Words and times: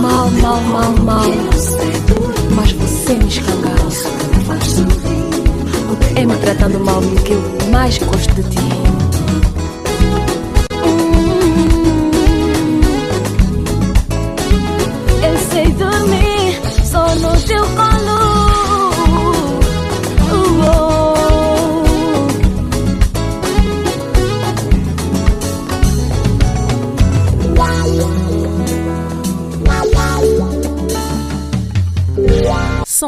mal, 0.00 0.30
mal, 0.30 0.60
mal, 0.62 0.92
mal. 1.04 1.30
Mas 2.54 2.72
você 2.72 3.14
me 3.14 3.28
escangalha. 3.28 3.70
É 6.16 6.26
me 6.26 6.36
tratando 6.36 6.80
mal, 6.80 7.00
Miguel, 7.00 7.40
mais 7.70 7.98
gosto 7.98 8.34
de 8.34 8.42
ti. 8.42 8.79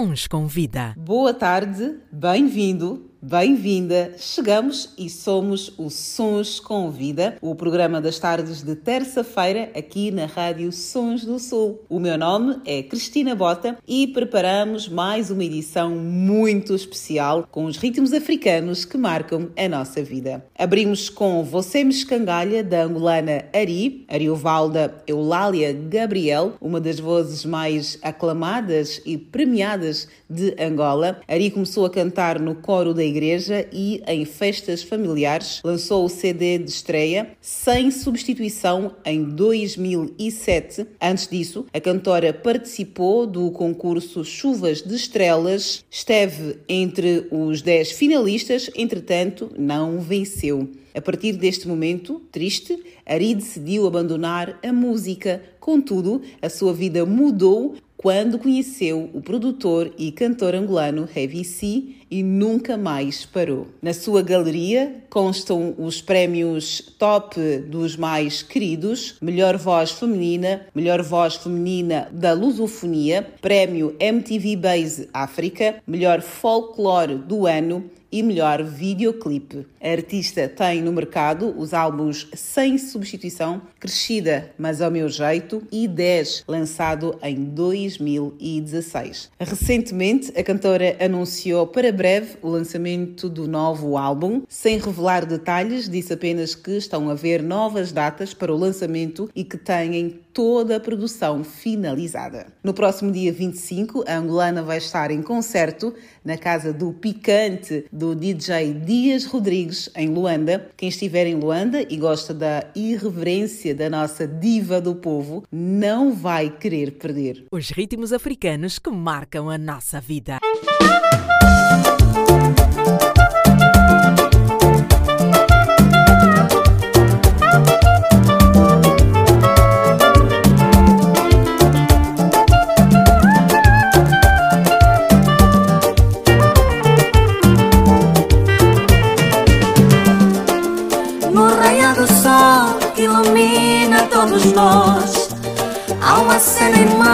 Sons 0.02 0.26
com 0.26 0.48
Vida. 0.48 0.94
Boa 0.98 1.32
tarde, 1.32 1.96
bem-vindo 2.10 3.11
Bem-vinda! 3.24 4.14
Chegamos 4.18 4.94
e 4.98 5.08
somos 5.08 5.72
o 5.78 5.88
Sons 5.90 6.58
com 6.58 6.90
Vida, 6.90 7.36
o 7.40 7.54
programa 7.54 8.00
das 8.00 8.18
tardes 8.18 8.64
de 8.64 8.74
terça-feira 8.74 9.70
aqui 9.76 10.10
na 10.10 10.26
Rádio 10.26 10.72
Sons 10.72 11.24
do 11.24 11.38
Sul. 11.38 11.84
O 11.88 12.00
meu 12.00 12.18
nome 12.18 12.56
é 12.66 12.82
Cristina 12.82 13.36
Bota 13.36 13.78
e 13.86 14.08
preparamos 14.08 14.88
mais 14.88 15.30
uma 15.30 15.44
edição 15.44 15.90
muito 15.90 16.74
especial 16.74 17.46
com 17.48 17.66
os 17.66 17.76
ritmos 17.76 18.12
africanos 18.12 18.84
que 18.84 18.98
marcam 18.98 19.50
a 19.56 19.68
nossa 19.68 20.02
vida. 20.02 20.44
Abrimos 20.58 21.08
com 21.08 21.44
Você 21.44 21.84
Me 21.84 21.92
Escangalha, 21.92 22.64
da 22.64 22.82
angolana 22.82 23.44
Ari, 23.54 24.04
Ariovalda 24.08 24.96
Eulália 25.06 25.72
Gabriel, 25.72 26.54
uma 26.60 26.80
das 26.80 26.98
vozes 26.98 27.44
mais 27.44 28.00
aclamadas 28.02 29.00
e 29.06 29.16
premiadas 29.16 30.08
de 30.28 30.56
Angola. 30.58 31.20
Ari 31.28 31.52
começou 31.52 31.86
a 31.86 31.90
cantar 31.90 32.40
no 32.40 32.56
coro 32.56 32.92
da 32.92 33.11
igreja 33.12 33.68
e 33.72 34.02
em 34.06 34.24
festas 34.24 34.82
familiares. 34.82 35.60
Lançou 35.62 36.04
o 36.04 36.08
CD 36.08 36.58
de 36.58 36.70
estreia 36.70 37.36
Sem 37.40 37.90
Substituição 37.90 38.96
em 39.04 39.22
2007. 39.22 40.86
Antes 41.00 41.28
disso, 41.28 41.66
a 41.72 41.80
cantora 41.80 42.32
participou 42.32 43.26
do 43.26 43.50
concurso 43.50 44.24
Chuvas 44.24 44.82
de 44.82 44.96
Estrelas, 44.96 45.84
esteve 45.90 46.56
entre 46.68 47.28
os 47.30 47.62
10 47.62 47.92
finalistas, 47.92 48.70
entretanto, 48.74 49.52
não 49.56 50.00
venceu. 50.00 50.68
A 50.94 51.00
partir 51.00 51.32
deste 51.32 51.66
momento 51.66 52.20
triste, 52.30 52.78
Ari 53.06 53.34
decidiu 53.34 53.86
abandonar 53.86 54.58
a 54.62 54.72
música. 54.72 55.42
Contudo, 55.58 56.20
a 56.42 56.50
sua 56.50 56.74
vida 56.74 57.06
mudou 57.06 57.76
quando 58.02 58.36
conheceu 58.36 59.08
o 59.14 59.20
produtor 59.20 59.92
e 59.96 60.10
cantor 60.10 60.56
angolano 60.56 61.08
Heavy 61.14 61.44
C 61.44 61.84
e 62.10 62.20
nunca 62.20 62.76
mais 62.76 63.24
parou. 63.24 63.68
Na 63.80 63.94
sua 63.94 64.22
galeria 64.22 65.04
constam 65.08 65.72
os 65.78 66.02
prémios 66.02 66.80
top 66.98 67.40
dos 67.60 67.96
mais 67.96 68.42
queridos, 68.42 69.14
melhor 69.22 69.56
voz 69.56 69.92
feminina, 69.92 70.66
melhor 70.74 71.00
voz 71.00 71.36
feminina 71.36 72.08
da 72.10 72.32
lusofonia, 72.32 73.24
prémio 73.40 73.94
MTV 74.00 74.56
Base 74.56 75.08
África, 75.14 75.76
melhor 75.86 76.20
folclore 76.20 77.14
do 77.14 77.46
ano 77.46 77.88
e 78.12 78.22
melhor 78.22 78.62
videoclipe. 78.62 79.66
A 79.82 79.88
artista 79.88 80.46
tem 80.46 80.82
no 80.82 80.92
mercado 80.92 81.54
os 81.58 81.72
álbuns 81.72 82.28
Sem 82.34 82.76
Substituição, 82.76 83.62
Crescida, 83.80 84.52
mas 84.58 84.82
ao 84.82 84.90
meu 84.90 85.08
jeito 85.08 85.62
e 85.72 85.88
10, 85.88 86.44
lançado 86.46 87.18
em 87.22 87.36
2016. 87.42 89.30
Recentemente, 89.40 90.30
a 90.38 90.44
cantora 90.44 90.96
anunciou 91.00 91.66
para 91.66 91.90
breve 91.90 92.36
o 92.42 92.48
lançamento 92.48 93.28
do 93.28 93.48
novo 93.48 93.96
álbum. 93.96 94.42
Sem 94.48 94.78
revelar 94.78 95.24
detalhes, 95.24 95.88
disse 95.88 96.12
apenas 96.12 96.54
que 96.54 96.72
estão 96.72 97.08
a 97.08 97.14
ver 97.14 97.42
novas 97.42 97.90
datas 97.90 98.34
para 98.34 98.52
o 98.52 98.58
lançamento 98.58 99.30
e 99.34 99.42
que 99.42 99.56
têm 99.56 100.20
toda 100.32 100.76
a 100.76 100.80
produção 100.80 101.44
finalizada. 101.44 102.46
No 102.62 102.72
próximo 102.72 103.12
dia 103.12 103.32
25, 103.32 104.04
a 104.06 104.16
angolana 104.16 104.62
vai 104.62 104.78
estar 104.78 105.10
em 105.10 105.22
concerto 105.22 105.94
na 106.24 106.36
casa 106.36 106.72
do 106.72 106.92
Picante 106.92 107.84
do 107.92 108.14
DJ 108.14 108.74
Dias 108.74 109.24
Rodrigues 109.24 109.90
em 109.96 110.08
Luanda. 110.08 110.70
Quem 110.76 110.88
estiver 110.88 111.26
em 111.26 111.34
Luanda 111.34 111.84
e 111.88 111.96
gosta 111.96 112.32
da 112.32 112.64
irreverência 112.74 113.74
da 113.74 113.90
nossa 113.90 114.26
diva 114.26 114.80
do 114.80 114.94
povo, 114.94 115.44
não 115.50 116.12
vai 116.12 116.50
querer 116.50 116.92
perder. 116.92 117.44
Os 117.50 117.70
ritmos 117.70 118.12
africanos 118.12 118.78
que 118.78 118.90
marcam 118.90 119.50
a 119.50 119.58
nossa 119.58 120.00
vida. 120.00 120.38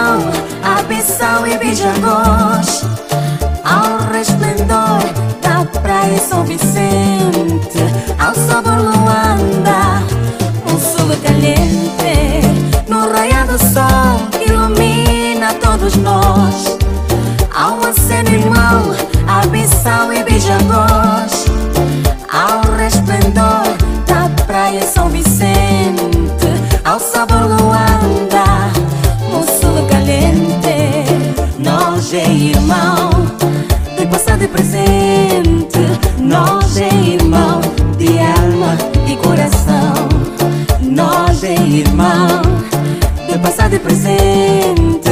Aceno 0.09 0.17
irmão, 0.17 0.31
abissal 0.63 1.47
e 1.47 1.57
bijagós. 1.57 2.83
Ao 3.63 4.11
resplendor 4.11 4.99
da 5.41 5.65
praia 5.81 6.17
São 6.17 6.43
Vicente. 6.43 7.79
Ao 8.17 8.33
sabor 8.33 8.77
Luanda, 8.77 10.03
um 10.65 10.79
sul 10.79 11.15
caliente. 11.23 12.41
No 12.87 13.11
raiado 13.11 13.57
sol 13.59 14.27
que 14.31 14.51
ilumina 14.51 15.53
todos 15.61 15.95
nós. 15.97 16.77
Ao 17.53 17.79
aceno 17.85 18.29
irmão, 18.29 18.95
abissal 19.27 20.11
e 20.13 20.23
bijagós. 20.23 21.08
Presente. 34.51 35.79
Nós 36.19 36.77
é 36.77 36.89
irmão, 36.89 37.61
de 37.97 38.19
alma 38.19 38.77
e 39.07 39.15
coração. 39.17 39.93
Nós 40.81 41.43
é 41.43 41.55
irmão, 41.55 42.41
de 43.29 43.37
passado 43.39 43.75
e 43.75 43.79
presente. 43.79 45.08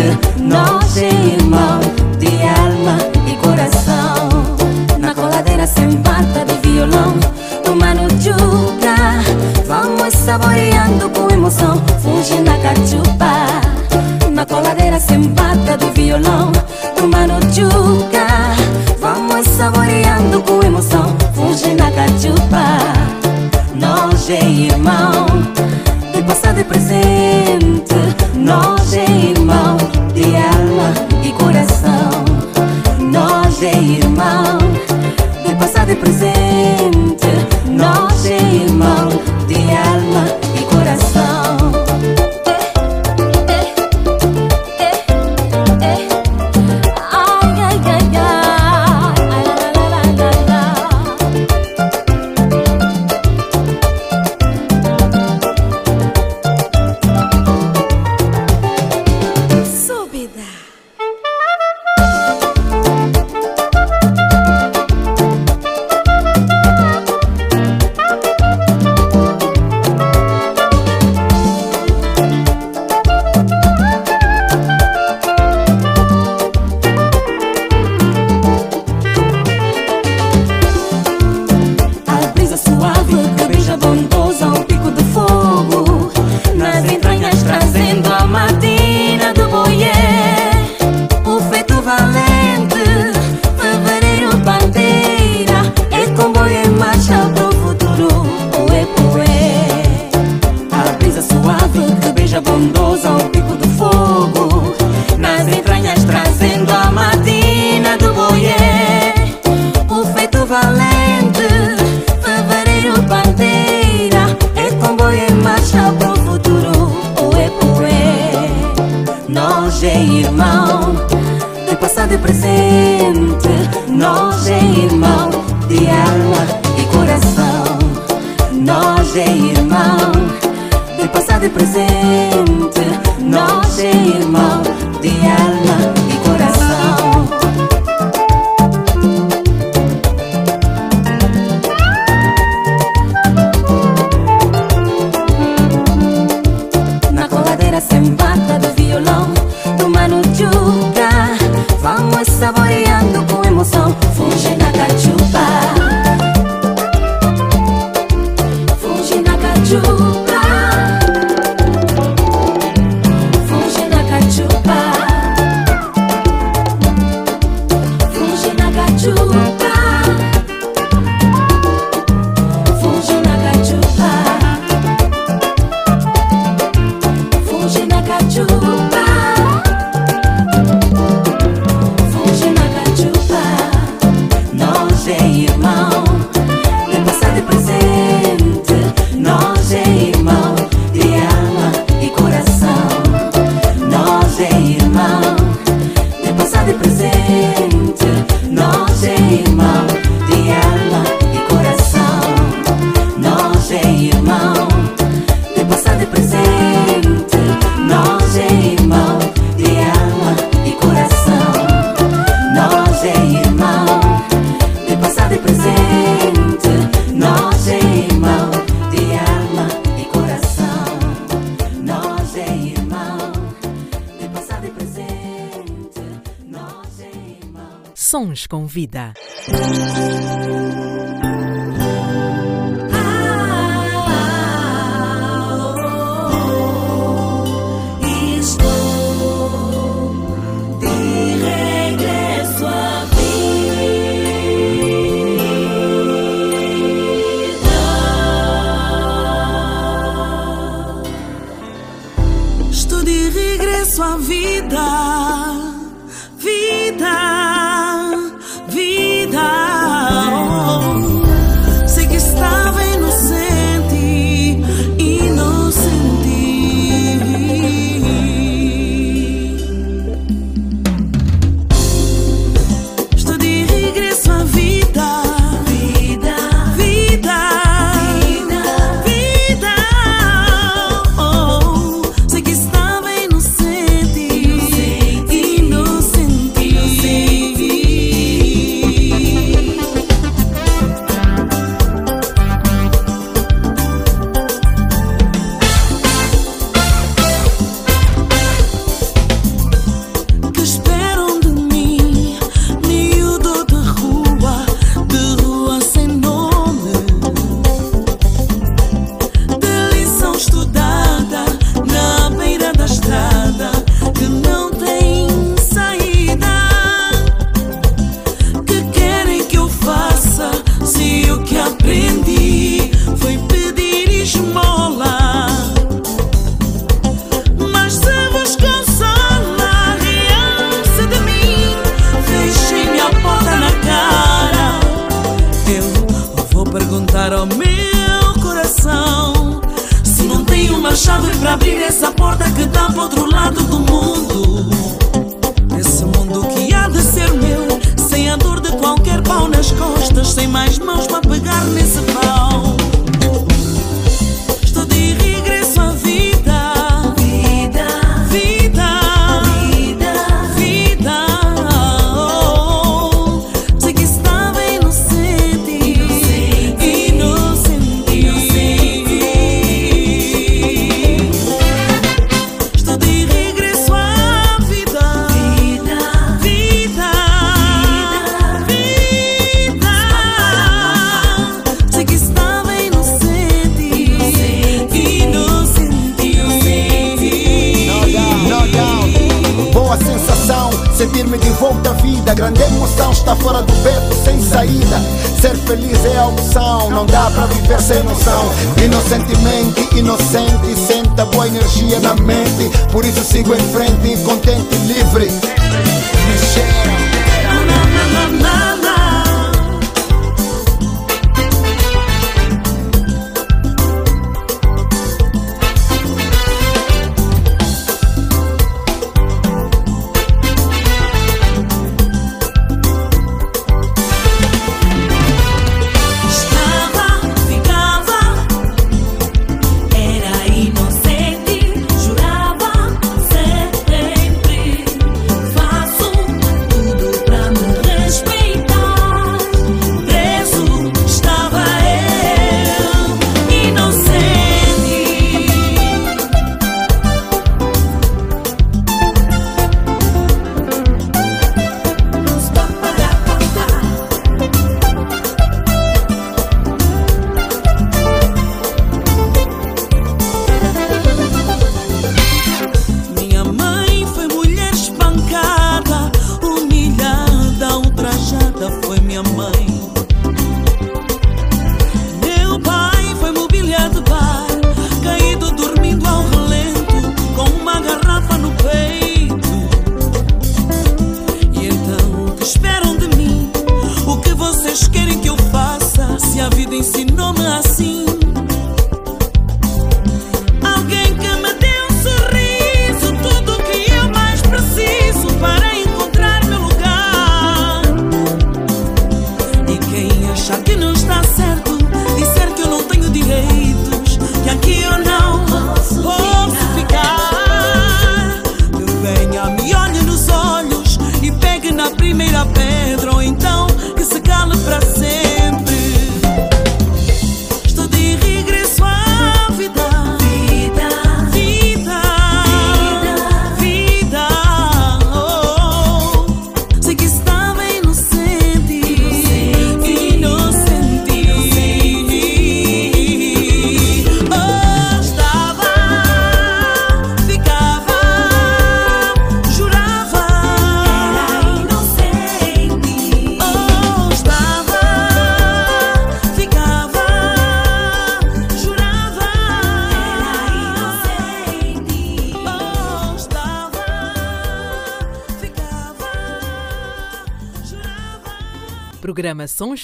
Sons 228.07 228.47
com 228.47 228.65
Vida. 228.65 229.13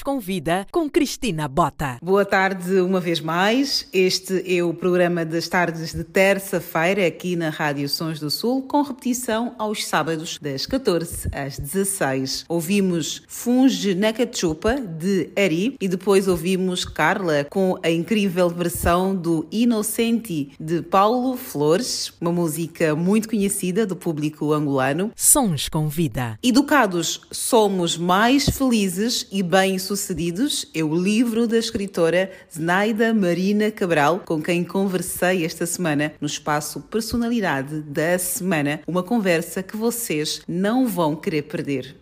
Programa 0.04 0.12
Sons 0.12 0.14
com 0.14 0.20
Vida 0.20 0.68
com 0.72 0.90
Cristina 0.90 1.48
Bota. 1.48 1.98
Boa 2.24 2.30
tarde 2.30 2.80
uma 2.80 3.02
vez 3.02 3.20
mais. 3.20 3.86
Este 3.92 4.42
é 4.48 4.64
o 4.64 4.74
programa 4.74 5.26
das 5.26 5.50
tardes 5.50 5.94
de 5.94 6.06
terça-feira 6.06 7.06
aqui 7.06 7.36
na 7.36 7.50
Rádio 7.50 7.90
Sons 7.90 8.18
do 8.18 8.32
Sul, 8.32 8.62
com 8.62 8.82
repetição 8.82 9.54
aos 9.60 9.86
sábados 9.86 10.40
das 10.42 10.66
14 10.66 11.28
às 11.34 11.60
16. 11.60 12.46
Ouvimos 12.48 13.24
Funge 13.28 13.94
Nakachupa 13.94 14.80
de 14.80 15.32
Ari 15.36 15.76
e 15.82 15.90
depois 15.90 16.30
ouvimos 16.30 16.86
Carla 16.86 17.46
com 17.50 17.78
a 17.84 17.92
incrível 17.92 18.50
versão 18.50 19.14
do 19.14 19.46
Inocenti 19.52 20.52
de 20.58 20.82
Paulo 20.82 21.36
Flores, 21.36 22.14
uma 22.22 22.32
música 22.32 22.96
muito 22.96 23.28
conhecida 23.28 23.86
do 23.86 23.98
público 23.98 24.54
angolano. 24.54 25.12
Sons 25.14 25.68
com 25.68 25.90
Vida. 25.90 26.40
Educados 26.42 27.20
somos 27.30 27.98
mais 27.98 28.48
felizes 28.48 29.28
e 29.30 29.44
bem-sucedidos 29.44 30.66
é 30.74 30.82
o 30.82 30.96
livro 30.96 31.46
da 31.46 31.58
escritora 31.58 32.13
Zenaida 32.54 33.14
Marina 33.14 33.72
Cabral, 33.72 34.20
com 34.20 34.42
quem 34.42 34.64
conversei 34.64 35.46
esta 35.46 35.66
semana 35.66 36.14
no 36.22 36.28
espaço 36.28 36.80
Personalidade 36.82 37.82
da 37.82 38.18
Semana, 38.18 38.82
uma 38.88 39.04
conversa 39.04 39.64
que 39.64 39.76
vocês 39.76 40.42
não 40.48 40.88
vão 40.88 41.16
querer 41.16 41.44
perder. 41.44 41.96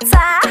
africanos 0.00 0.49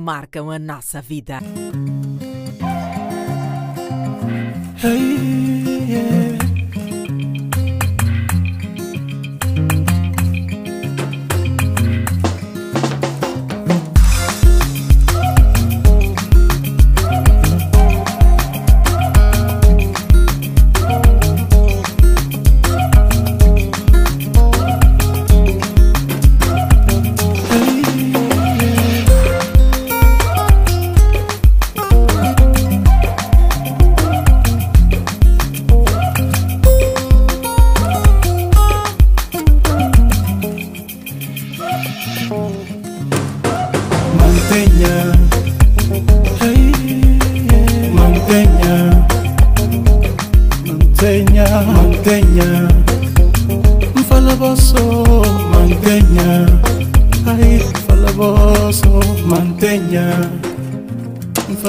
marcam 0.00 0.50
a 0.50 0.58
nossa 0.58 1.00
vida. 1.00 1.40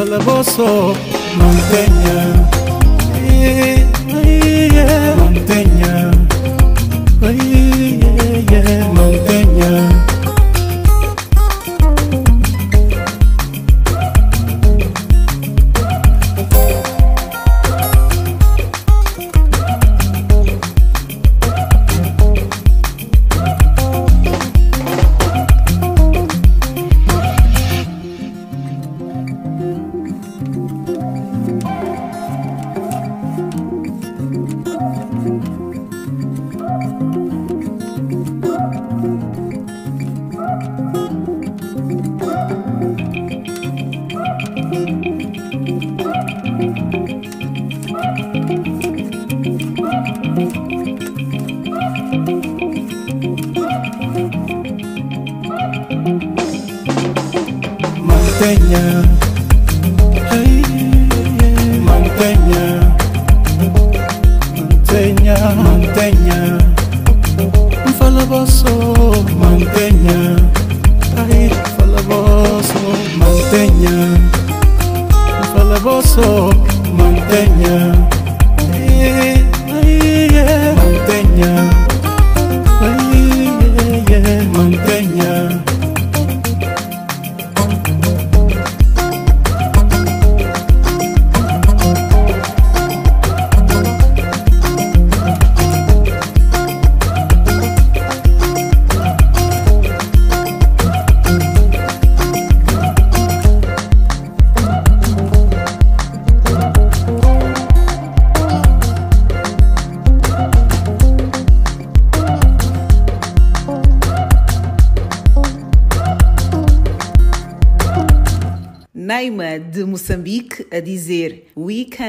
loboso 0.05 0.95
montaigne 1.37 2.21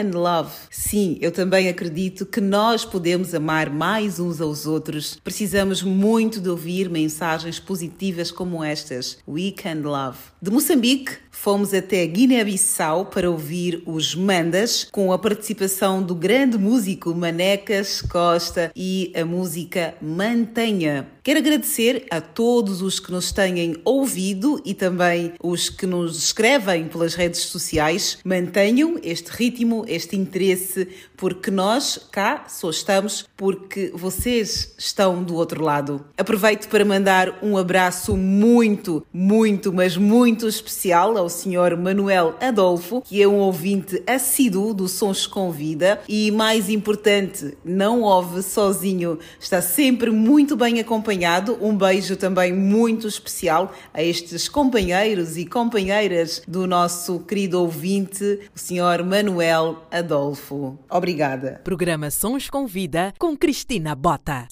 Can 0.03 0.19
love. 0.19 0.51
Sim, 0.69 1.17
eu 1.21 1.31
também 1.31 1.69
acredito 1.69 2.27
que 2.27 2.41
nós 2.41 2.85
podemos 2.85 3.33
amar 3.37 3.71
mais 3.71 4.19
uns 4.19 4.41
aos 4.41 4.67
outros. 4.67 5.17
Precisamos 5.23 5.81
muito 5.81 6.41
de 6.41 6.49
ouvir 6.49 6.91
mensagens 6.91 7.61
positivas 7.61 8.33
como 8.33 8.65
estas. 8.65 9.19
We 9.29 9.53
can 9.53 9.83
love. 9.85 10.19
De 10.41 10.51
Moçambique, 10.51 11.12
fomos 11.31 11.73
até 11.73 12.05
Guiné-Bissau 12.05 13.07
para 13.07 13.31
ouvir 13.31 13.81
os 13.87 14.17
Mandas, 14.17 14.88
com 14.91 15.12
a 15.12 15.19
participação 15.19 16.03
do 16.03 16.17
grande 16.17 16.59
músico 16.59 17.15
Manecas 17.15 18.03
Costa 18.03 18.73
e 18.75 19.12
a 19.15 19.25
música 19.25 19.95
Mantenha. 20.03 21.12
Quero 21.25 21.39
agradecer 21.39 22.05
a 22.11 22.21
todos 22.21 22.83
os 22.83 22.99
que 22.99 23.13
nos 23.13 23.31
têm 23.31 23.77
ouvido 23.85 24.61
e 24.65 24.75
também 24.75 25.35
os 25.41 25.69
que 25.69 25.87
nos 25.87 26.19
escrevem 26.19 26.89
pelas 26.89 27.15
redes 27.15 27.43
sociais. 27.43 28.19
Mantenham 28.25 28.99
este 29.05 29.29
ritmo, 29.31 29.85
este 29.87 30.17
interesse, 30.17 30.89
porque 31.17 31.49
nós 31.49 32.09
cá 32.11 32.47
só 32.49 32.71
estamos 32.71 33.25
porque 33.37 33.93
vocês 33.95 34.75
estão 34.77 35.23
do 35.23 35.37
outro 35.37 35.63
lado. 35.63 36.05
Aproveito 36.19 36.69
para 36.69 36.85
mandar 36.85 37.39
um 37.41 37.57
abraço 37.57 38.17
muito, 38.17 39.07
muito, 39.13 39.73
mas 39.73 39.97
muito 39.97 40.49
especial 40.49 41.17
ao 41.17 41.29
Sr. 41.29 41.77
Manuel 41.81 42.35
Adolfo, 42.41 43.01
que 43.01 43.23
é 43.23 43.29
um 43.29 43.39
ouvinte 43.39 44.03
assíduo 44.09 44.75
do 44.75 44.89
Sons 44.89 45.29
com 45.29 45.53
Vida 45.53 46.01
e, 46.09 46.33
mais 46.33 46.69
importante, 46.69 47.57
não 47.65 48.01
ouve 48.01 48.43
sozinho, 48.43 49.21
está 49.39 49.63
sempre 49.63 50.11
muito 50.11 50.57
bem 50.57 50.81
acompanhado 50.81 51.12
acompanhado. 51.12 51.59
Um 51.61 51.77
beijo 51.77 52.16
também 52.16 52.53
muito 52.53 53.07
especial 53.07 53.72
a 53.92 54.03
estes 54.03 54.48
companheiros 54.48 55.37
e 55.37 55.44
companheiras 55.44 56.42
do 56.48 56.66
nosso 56.66 57.20
querido 57.20 57.61
ouvinte, 57.61 58.40
o 58.55 58.59
Sr. 58.59 59.05
Manuel 59.05 59.87
Adolfo. 59.90 60.79
Obrigada. 60.90 61.61
Programa 61.62 62.11
Sons 62.11 62.48
com 62.48 62.66
Vida 62.66 63.12
com 63.18 63.37
Cristina 63.37 63.94
Bota. 63.94 64.48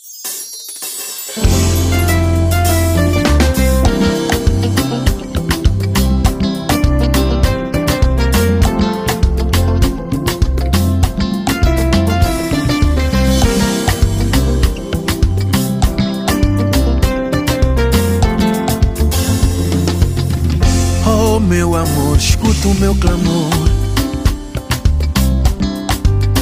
Meu 21.50 21.74
amor, 21.74 22.16
escuta 22.16 22.68
o 22.68 22.74
meu 22.76 22.94
clamor. 22.94 23.50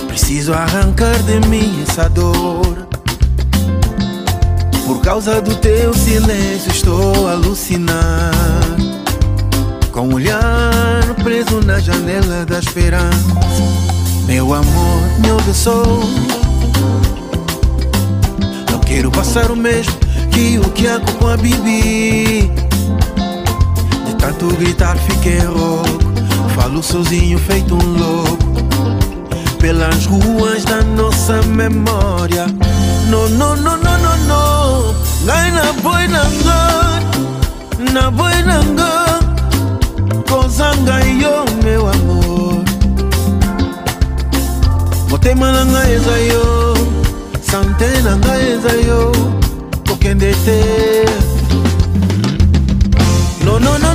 Preciso 0.07 0.53
arrancar 0.53 1.17
de 1.23 1.41
mim 1.49 1.83
essa 1.89 2.11
dor. 2.11 2.87
Por 4.87 5.01
causa 5.01 5.41
do 5.41 5.57
teu 5.57 5.95
silêncio, 5.95 6.71
estou 6.71 7.27
a 7.27 7.33
alucinar. 7.33 8.35
Com 9.93 10.09
o 10.09 10.15
olhar 10.17 11.03
preso 11.25 11.63
na 11.65 11.79
janela 11.79 12.45
da 12.45 12.59
esperança. 12.59 13.25
Meu 14.27 14.53
amor, 14.53 15.03
me 15.21 15.33
obsou. 15.33 16.03
Não 18.71 18.79
quero 18.81 19.11
passar 19.11 19.51
o 19.51 19.57
mesmo 19.57 19.95
que 20.31 20.59
o 20.59 20.69
Kiako 20.73 21.11
com 21.15 21.29
a 21.29 21.37
Bibi. 21.39 22.68
Tanto 24.29 24.49
gritar 24.59 24.95
fiquei 24.99 25.39
rouco. 25.39 26.13
Falo 26.55 26.83
sozinho 26.83 27.39
feito 27.39 27.75
um 27.75 27.99
louco. 27.99 28.37
Pelas 29.59 30.05
ruas 30.05 30.65
da 30.67 30.83
nossa 30.83 31.41
memória. 31.45 32.45
No, 33.09 33.27
no, 33.31 33.57
no, 33.57 33.79
no, 33.79 33.99
no, 33.99 34.17
no. 34.27 34.95
Gai 35.25 35.51
na 35.51 35.73
boi 35.81 36.07
nanga 36.09 37.01
Na 37.91 38.11
boi 38.11 38.35
Kozanga 40.29 41.01
yo 41.07 41.47
meu 41.65 41.89
amor. 41.89 42.63
Motema 45.09 45.53
nanga 45.53 45.91
eza 45.91 46.19
yo. 46.19 46.75
Sante 47.41 47.87
eza 47.87 48.77
yo. 48.87 49.11
Kokende 49.89 50.35
te. 50.45 51.07
No 53.43 53.59
no 53.59 53.79
no 53.79 53.88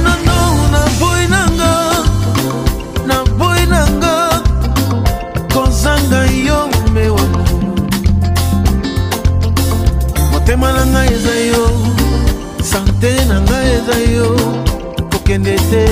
motema 10.43 10.73
na 10.73 10.85
ngai 10.85 11.13
eza 11.13 11.35
yo 11.51 11.65
sante 12.63 13.11
na 13.29 13.41
ngai 13.41 13.67
eza 13.77 13.97
yo 14.15 14.29
kokende 15.11 15.55
te 15.69 15.85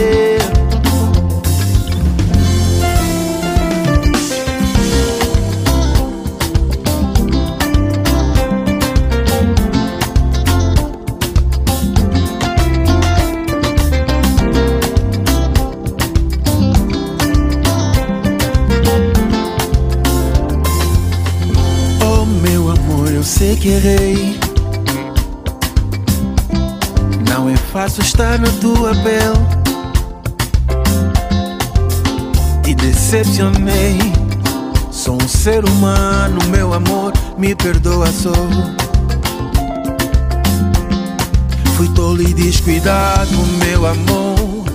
oh, 22.03 22.25
Querer 23.61 24.10
Tá 28.21 28.37
na 28.37 28.51
tua 28.59 28.93
pele. 28.97 29.35
Te 32.61 32.75
decepcionei. 32.75 33.97
Sou 34.91 35.15
um 35.15 35.27
ser 35.27 35.65
humano, 35.65 36.39
meu 36.51 36.71
amor, 36.71 37.13
me 37.35 37.55
perdoa 37.55 38.11
só. 38.11 38.31
Fui 41.75 41.89
tolo 41.95 42.21
e 42.21 42.31
descuidado, 42.31 43.35
meu 43.65 43.87
amor. 43.87 44.65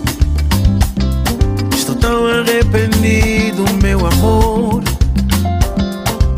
Estou 1.73 1.95
tão 1.95 2.27
arrependido, 2.27 3.65
meu 3.81 4.09
amor. 4.09 4.83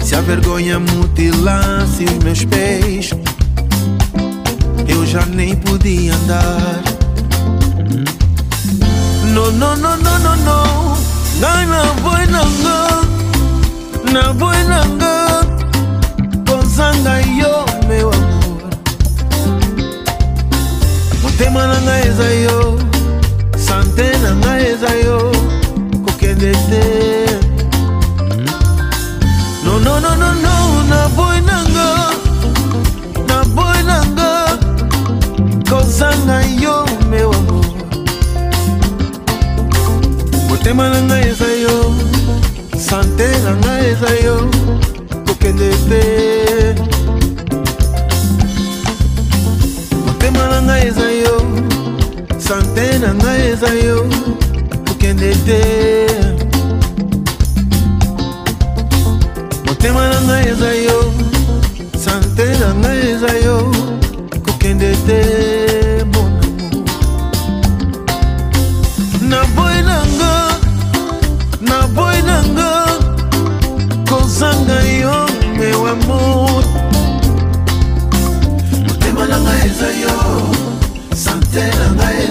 Se 0.05 0.15
a 0.15 0.21
vergonha 0.21 0.79
mutilasse 0.79 2.05
os 2.05 2.23
meus 2.23 2.45
pés, 2.45 3.13
eu 4.87 5.07
já 5.07 5.25
nem 5.25 5.57
podia 5.57 6.15
andar. 6.15 6.88
oh 9.49 9.51
no 9.51 9.75
no 9.75 9.97
no 9.97 10.19
no 10.19 10.35
no. 10.47 10.57
Ngai 11.41 11.65
na 11.73 11.81
boy 12.03 12.25
nanga 12.35 12.79
na 14.13 14.33
boy 14.41 14.61
nanga 14.71 15.13
kozanga 16.47 17.15
yo 17.41 17.53
mewa 17.89 18.17
motema 21.23 21.63
na 21.71 21.79
ngai 21.87 22.03
eza 22.09 22.29
yo 22.45 22.59
sante 23.67 24.07
na 24.23 24.31
ngai 24.41 24.65
eza 24.73 24.93
yo 25.05 25.19
kokende 26.05 26.53
te. 26.69 26.85
No 29.65 29.79
no 29.79 29.95
no 30.05 30.13
no 30.23 30.31
no 30.45 30.57
na 30.91 31.01
boy 31.17 31.39
nanga 31.49 31.89
na 33.29 33.39
boy 33.57 33.79
nanga 33.91 34.31
kozanga 35.71 36.39
yo 36.65 36.88
motema 40.69 40.89
na 40.91 41.03
ngai 41.03 41.29
eza 41.29 41.47
yo 41.65 41.95
sante 42.79 43.29
na 43.45 43.53
ngai 43.57 43.87
eza 43.91 44.11
yo 44.25 44.37
kokende 45.27 45.71
te. 45.89 46.03
Motema 50.07 50.45
na 50.49 50.61
ngai 50.63 50.89
eza 50.89 51.09
yo 51.23 51.37
sante 52.39 52.99
na 52.99 53.15
ngai 53.15 53.41
eza 53.53 53.71
yo 53.87 53.97
kokende 54.87 55.33
te. 55.47 55.61
Motema 59.67 60.09
na 60.09 60.21
ngai 60.21 60.49
eza 60.53 60.75
yo 60.75 60.99
sante 62.05 62.47
na 62.61 62.75
ngai 62.75 63.01
eza 63.13 63.33
yo 63.45 63.78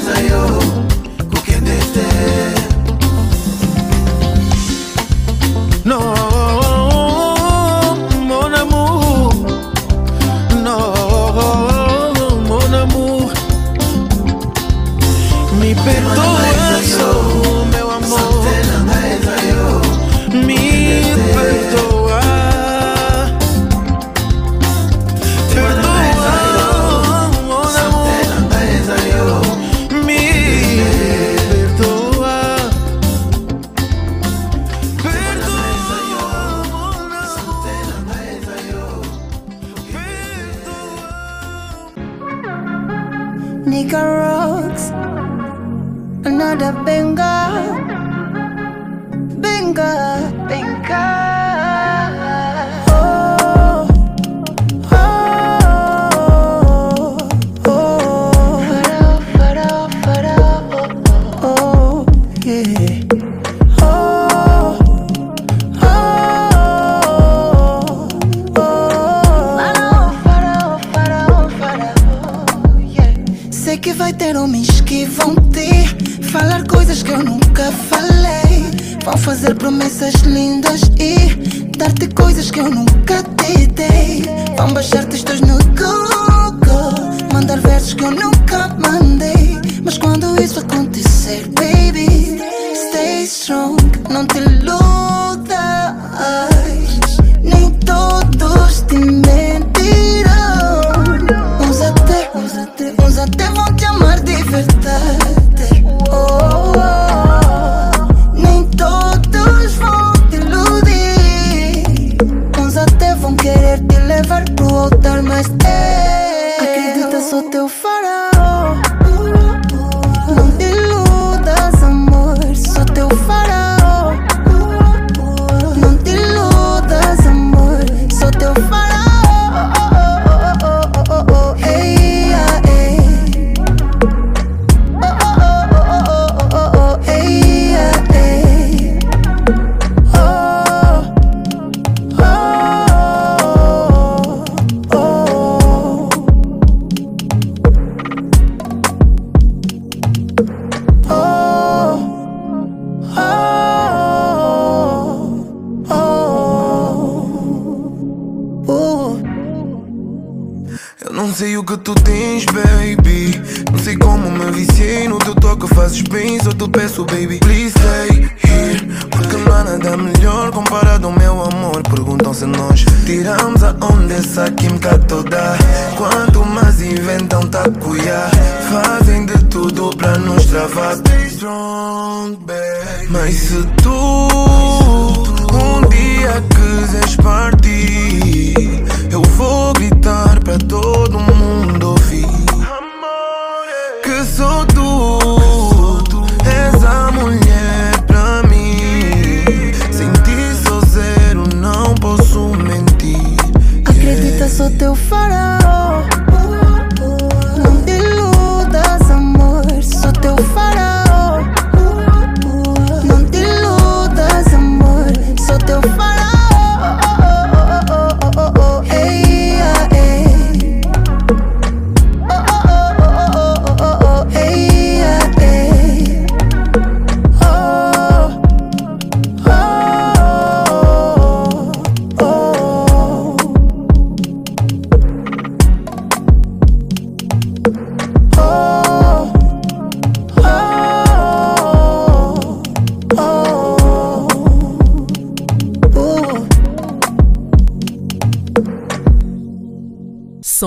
sa'yo. 0.08 0.77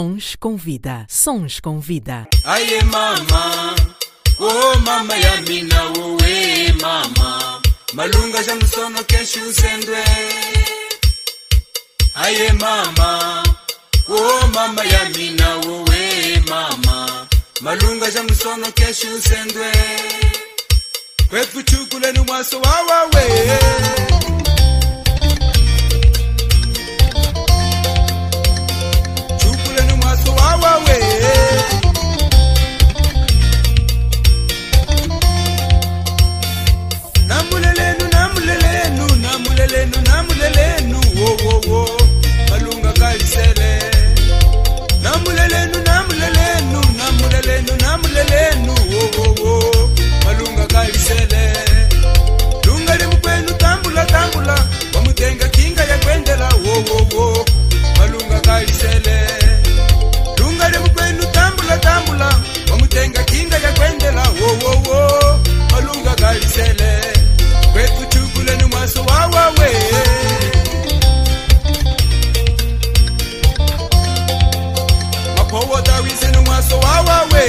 Sons 0.00 0.34
com 0.40 0.56
vida. 0.56 1.04
Sons 1.10 1.60
com 1.60 1.78
vida. 1.78 2.26
Aye 2.46 2.82
mama, 2.84 3.74
oh 4.38 4.78
mama 4.78 5.14
ya 5.14 5.36
mina 5.42 5.90
uwe 5.90 6.72
mama, 6.80 7.60
malunga 7.92 8.42
za 8.42 8.54
msono 8.54 9.04
kesho 9.04 9.40
usendwe. 9.48 10.04
Aye 12.14 12.52
mama, 12.52 13.42
oh 14.08 14.46
mama 14.54 14.84
ya 14.84 15.04
mina 15.10 15.56
uwe 15.58 16.42
mama, 16.48 17.26
malunga 17.60 18.10
za 18.10 18.22
msono 18.22 18.72
kesho 18.72 19.14
usendwe. 19.14 19.72
Kwetu 21.28 21.62
chukule 21.62 22.12
ni 22.12 22.18
mwaso 22.20 22.60
wawawe. 22.60 23.24
wethu 30.30 30.36
wawawe 30.36 30.96
namulelenu 37.28 38.04
namulelenu 38.12 39.06
namulelenu 39.24 39.96
namulelenu. 40.08 41.00
Wowowo 41.20 41.80
malunga 42.50 42.92
kalisele 42.92 43.70
namulelenu 45.02 45.78
namulelenu 45.88 46.80
namulelenu 47.00 47.72
namulelenu. 47.84 48.74
Wowowo 48.92 49.90
malunga 50.24 50.66
kalisele 50.66 51.42
lunga 52.66 52.96
limukwenu 52.96 53.52
tambula 53.54 54.04
tambula. 54.06 54.56
Wamutenga 54.94 55.48
kinga 55.48 55.84
yakwendela 55.84 56.48
wowowo 56.64 57.46
malunga 57.98 58.40
kalisele 58.40 59.16
kwendela 62.20 62.40
omutenga 62.74 63.22
kinda 63.24 63.56
yakwendela 63.58 64.22
wowowo 64.40 65.40
malunga 65.70 66.14
galisele 66.20 66.92
kwekuthuguleni 67.72 68.64
mwaso 68.64 69.00
wawawe 69.08 69.70
maphowo 75.36 75.80
tawiseni 75.82 76.38
mwaso 76.38 76.78
wawawe 76.78 77.42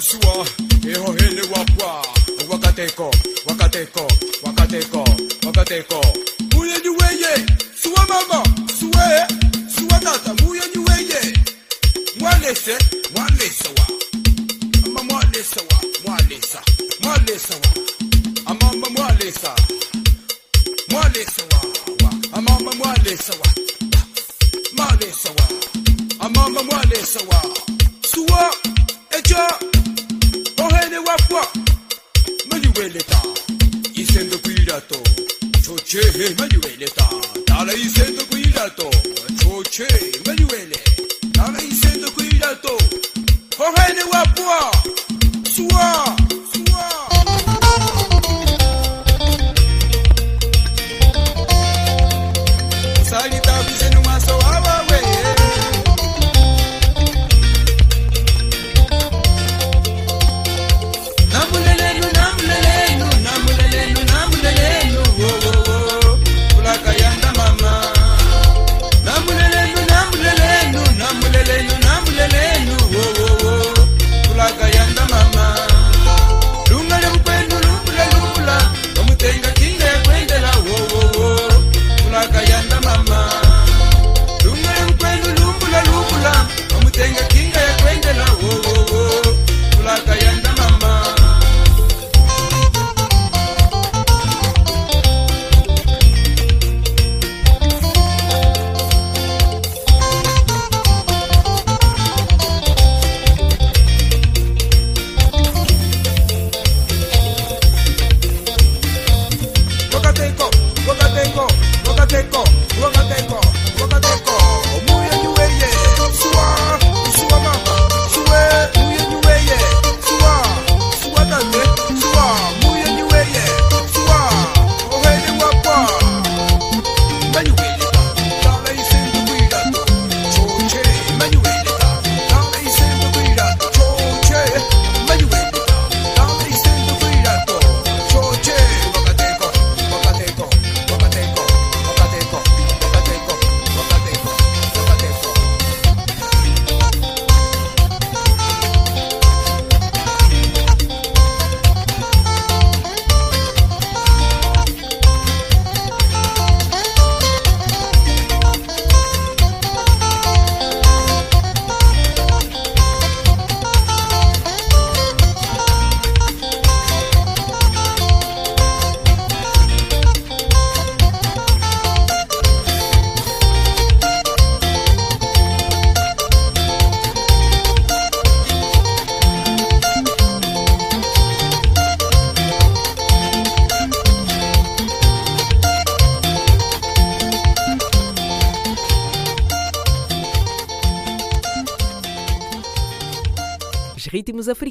suwa 0.00 0.46
suwa 0.46 0.46
ehohene 0.92 1.42
wakwa. 1.42 2.06
Wakateko 2.50 3.10
wakateko 3.46 4.08
wakateko 4.42 5.04
wakateko. 5.46 6.00
Muyenyi 6.54 6.88
weye 6.88 7.46
suwa 7.82 8.06
mama 8.08 8.44
suwe 8.80 9.26
suwa 9.76 9.98
tata 9.98 10.34
muyenyi 10.44 10.78
weye 10.88 11.34
mwalese 12.20 12.78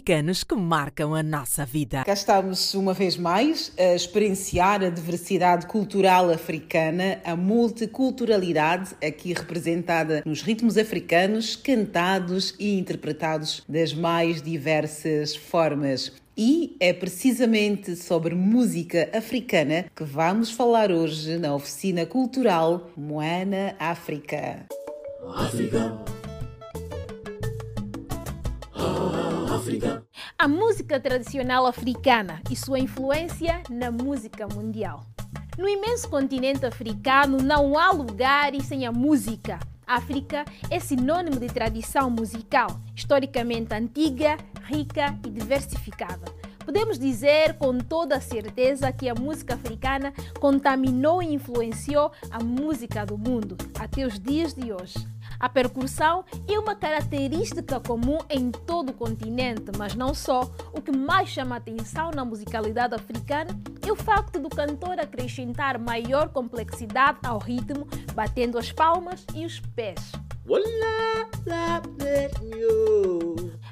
africanos 0.08 0.42
que 0.42 0.56
marcam 0.56 1.14
a 1.14 1.22
nossa 1.22 1.66
vida. 1.66 2.06
Cá 2.06 2.14
estamos 2.14 2.74
uma 2.74 2.94
vez 2.94 3.18
mais 3.18 3.74
a 3.78 3.94
experienciar 3.94 4.82
a 4.82 4.90
diversidade 4.90 5.66
cultural 5.66 6.30
africana, 6.30 7.20
a 7.26 7.36
multiculturalidade 7.36 8.96
aqui 9.06 9.34
representada 9.34 10.24
nos 10.26 10.42
ritmos 10.42 10.78
africanos, 10.78 11.58
cantados 11.58 12.56
e 12.58 12.80
interpretados 12.80 13.62
das 13.68 13.94
mais 13.94 14.42
diversas 14.42 15.36
formas. 15.36 16.14
E 16.38 16.78
é 16.80 16.94
precisamente 16.94 17.98
sobre 17.98 18.34
música 18.34 19.10
africana 19.14 19.88
que 19.94 20.06
vamos 20.06 20.52
falar 20.52 20.90
hoje 20.90 21.38
na 21.38 21.54
oficina 21.54 22.06
cultural 22.06 22.90
Moana 22.96 23.76
África. 23.78 24.68
A 30.38 30.48
música 30.48 30.98
tradicional 30.98 31.66
africana 31.66 32.42
e 32.50 32.56
sua 32.56 32.80
influência 32.80 33.62
na 33.70 33.92
música 33.92 34.48
mundial. 34.48 35.04
No 35.58 35.68
imenso 35.68 36.08
continente 36.08 36.66
africano 36.66 37.40
não 37.40 37.78
há 37.78 37.92
lugares 37.92 38.66
sem 38.66 38.86
a 38.86 38.92
música. 38.92 39.60
África 39.86 40.46
é 40.70 40.80
sinônimo 40.80 41.38
de 41.40 41.48
tradição 41.48 42.10
musical, 42.10 42.80
historicamente 42.96 43.74
antiga, 43.74 44.38
rica 44.64 45.18
e 45.26 45.30
diversificada. 45.30 46.32
Podemos 46.64 46.98
dizer 46.98 47.56
com 47.56 47.78
toda 47.78 48.18
a 48.18 48.22
certeza 48.22 48.92
que 48.92 49.10
a 49.10 49.16
música 49.16 49.56
africana 49.56 50.14
contaminou 50.40 51.22
e 51.22 51.34
influenciou 51.34 52.12
a 52.30 52.44
música 52.44 53.06
do 53.06 53.18
mundo 53.18 53.58
até 53.80 54.06
os 54.06 54.20
dias 54.20 54.54
de 54.54 54.72
hoje. 54.72 55.17
A 55.40 55.48
percussão 55.48 56.26
é 56.48 56.58
uma 56.58 56.76
característica 56.76 57.80
comum 57.80 58.18
em 58.30 58.52
todo 58.52 58.90
o 58.90 58.94
continente, 58.94 59.72
mas 59.78 59.96
não 59.96 60.14
só. 60.14 60.50
O 60.74 60.82
que 60.82 60.92
mais 60.92 61.30
chama 61.30 61.56
atenção 61.58 62.12
na 62.12 62.26
musicalidade 62.26 62.96
africana 62.96 63.52
é 63.86 63.92
o 63.92 63.96
facto 63.96 64.40
do 64.40 64.50
cantor 64.50 65.00
acrescentar 65.00 65.80
maior 65.80 66.30
complexidade 66.30 67.20
ao 67.24 67.38
ritmo, 67.38 67.88
batendo 68.14 68.58
as 68.58 68.72
palmas 68.72 69.26
e 69.36 69.46
os 69.46 69.60
pés. 69.60 70.12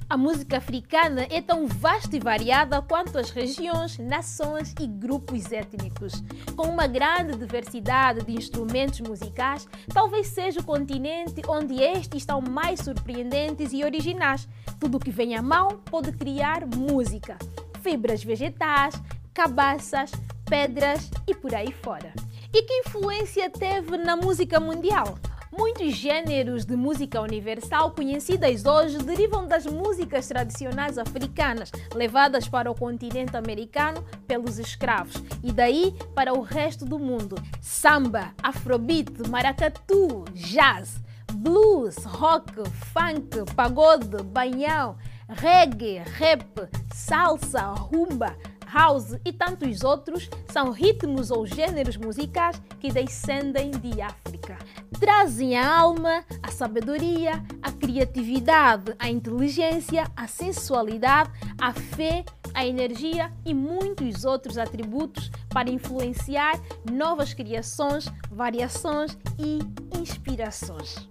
A 0.08 0.16
música 0.16 0.58
africana 0.58 1.26
é 1.32 1.42
tão 1.42 1.66
vasta 1.66 2.16
e 2.16 2.20
variada 2.20 2.80
quanto 2.80 3.18
as 3.18 3.32
regiões, 3.32 3.98
nações 3.98 4.76
e 4.80 4.86
grupos 4.86 5.52
étnicos. 5.52 6.24
Com 6.56 6.68
uma 6.68 6.86
grande 6.86 7.36
diversidade 7.36 8.24
de 8.24 8.34
instrumentos 8.34 9.02
musicais, 9.02 9.68
talvez 9.92 10.28
seja 10.28 10.60
o 10.60 10.64
continente 10.64 11.42
onde 11.48 11.82
estes 11.82 12.22
estão 12.22 12.40
mais 12.40 12.82
surpreendentes 12.82 13.74
e 13.74 13.84
originais. 13.84 14.48
Tudo 14.80 15.00
que 15.00 15.10
vem 15.10 15.36
à 15.36 15.42
mão 15.42 15.80
pode 15.86 16.12
criar 16.12 16.68
música. 16.68 17.36
Fibras 17.82 18.24
vegetais, 18.24 18.94
cabaças, 19.34 20.12
pedras 20.48 21.10
e 21.28 21.34
por 21.34 21.56
aí 21.56 21.72
fora. 21.72 22.14
E 22.54 22.62
que 22.62 22.74
influência 22.82 23.50
teve 23.50 23.98
na 23.98 24.16
música 24.16 24.60
mundial? 24.60 25.18
Muitos 25.58 25.94
gêneros 25.94 26.66
de 26.66 26.76
música 26.76 27.22
universal 27.22 27.92
conhecidas 27.92 28.66
hoje 28.66 28.98
derivam 28.98 29.48
das 29.48 29.66
músicas 29.66 30.28
tradicionais 30.28 30.98
africanas, 30.98 31.72
levadas 31.94 32.48
para 32.50 32.70
o 32.70 32.76
continente 32.76 33.38
americano 33.38 34.04
pelos 34.28 34.60
escravos 34.60 35.16
e 35.42 35.54
daí 35.54 35.96
para 36.14 36.34
o 36.34 36.42
resto 36.42 36.84
do 36.84 37.00
mundo. 37.00 37.38
Samba, 37.62 38.34
afrobeat, 38.44 39.30
maracatu, 39.30 40.26
jazz, 40.34 41.02
blues, 41.34 41.96
rock, 42.04 42.52
funk, 42.94 43.54
pagode, 43.56 44.24
banhão, 44.24 44.98
reggae, 45.30 46.00
rap, 46.00 46.68
salsa, 46.94 47.62
rumba, 47.62 48.36
house 48.76 49.18
e 49.24 49.32
tantos 49.32 49.86
outros 49.86 50.30
são 50.52 50.72
ritmos 50.72 51.32
ou 51.32 51.48
gêneros 51.48 51.96
musicais 51.96 52.62
que 52.78 52.92
descendem 52.92 53.72
de 53.72 54.02
África. 54.02 54.58
Trazem 55.00 55.58
a 55.58 55.80
alma, 55.80 56.26
a 56.44 56.52
sabedoria, 56.52 57.42
a 57.62 57.72
criatividade, 57.72 58.94
a 59.00 59.10
inteligência, 59.10 60.04
a 60.14 60.28
sensualidade, 60.28 61.32
a 61.58 61.72
fé, 61.72 62.26
a 62.54 62.66
energia 62.66 63.32
e 63.46 63.54
muitos 63.54 64.26
outros 64.26 64.58
atributos 64.58 65.32
para 65.50 65.70
influenciar 65.70 66.60
novas 66.92 67.34
criações, 67.34 68.12
variações 68.30 69.18
e 69.40 69.60
inspirações. 69.98 71.08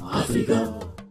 África. 0.00 1.01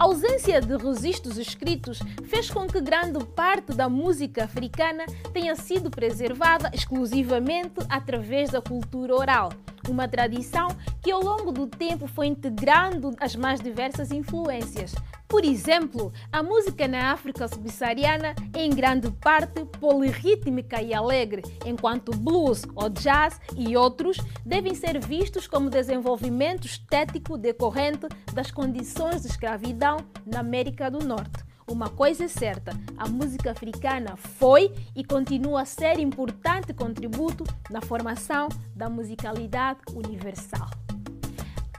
A 0.00 0.04
ausência 0.04 0.62
de 0.62 0.78
registros 0.78 1.36
escritos 1.36 1.98
fez 2.24 2.48
com 2.50 2.66
que 2.66 2.80
grande 2.80 3.22
parte 3.22 3.74
da 3.74 3.86
música 3.86 4.44
africana 4.44 5.04
tenha 5.30 5.54
sido 5.54 5.90
preservada 5.90 6.70
exclusivamente 6.72 7.74
através 7.86 8.48
da 8.48 8.62
cultura 8.62 9.14
oral, 9.14 9.50
uma 9.90 10.08
tradição 10.08 10.68
que 11.02 11.10
ao 11.10 11.22
longo 11.22 11.52
do 11.52 11.66
tempo 11.66 12.06
foi 12.06 12.28
integrando 12.28 13.14
as 13.20 13.36
mais 13.36 13.60
diversas 13.60 14.10
influências, 14.10 14.94
por 15.30 15.44
exemplo, 15.44 16.12
a 16.32 16.42
música 16.42 16.88
na 16.88 17.12
África 17.12 17.46
subsaariana 17.46 18.34
é 18.52 18.64
em 18.64 18.70
grande 18.70 19.08
parte 19.12 19.64
polirrítmica 19.64 20.82
e 20.82 20.92
alegre, 20.92 21.44
enquanto 21.64 22.10
blues 22.10 22.64
ou 22.74 22.90
jazz 22.90 23.40
e 23.56 23.76
outros 23.76 24.18
devem 24.44 24.74
ser 24.74 24.98
vistos 24.98 25.46
como 25.46 25.70
desenvolvimento 25.70 26.66
estético 26.66 27.38
decorrente 27.38 28.08
das 28.34 28.50
condições 28.50 29.22
de 29.22 29.28
escravidão 29.28 29.98
na 30.26 30.40
América 30.40 30.90
do 30.90 30.98
Norte. 30.98 31.44
Uma 31.70 31.88
coisa 31.88 32.24
é 32.24 32.28
certa, 32.28 32.72
a 32.98 33.08
música 33.08 33.52
africana 33.52 34.16
foi 34.16 34.74
e 34.96 35.04
continua 35.04 35.62
a 35.62 35.64
ser 35.64 36.00
importante 36.00 36.74
contributo 36.74 37.44
na 37.70 37.80
formação 37.80 38.48
da 38.74 38.90
musicalidade 38.90 39.78
universal. 39.94 40.68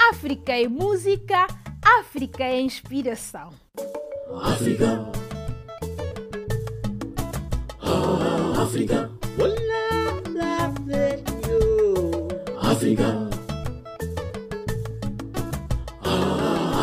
África 0.10 0.58
e 0.58 0.68
música 0.68 1.48
África 2.00 2.44
é 2.44 2.60
inspiração. 2.60 3.50
África. 4.42 5.12
Ah, 7.82 8.64
África. 8.64 9.12
África. 12.62 13.41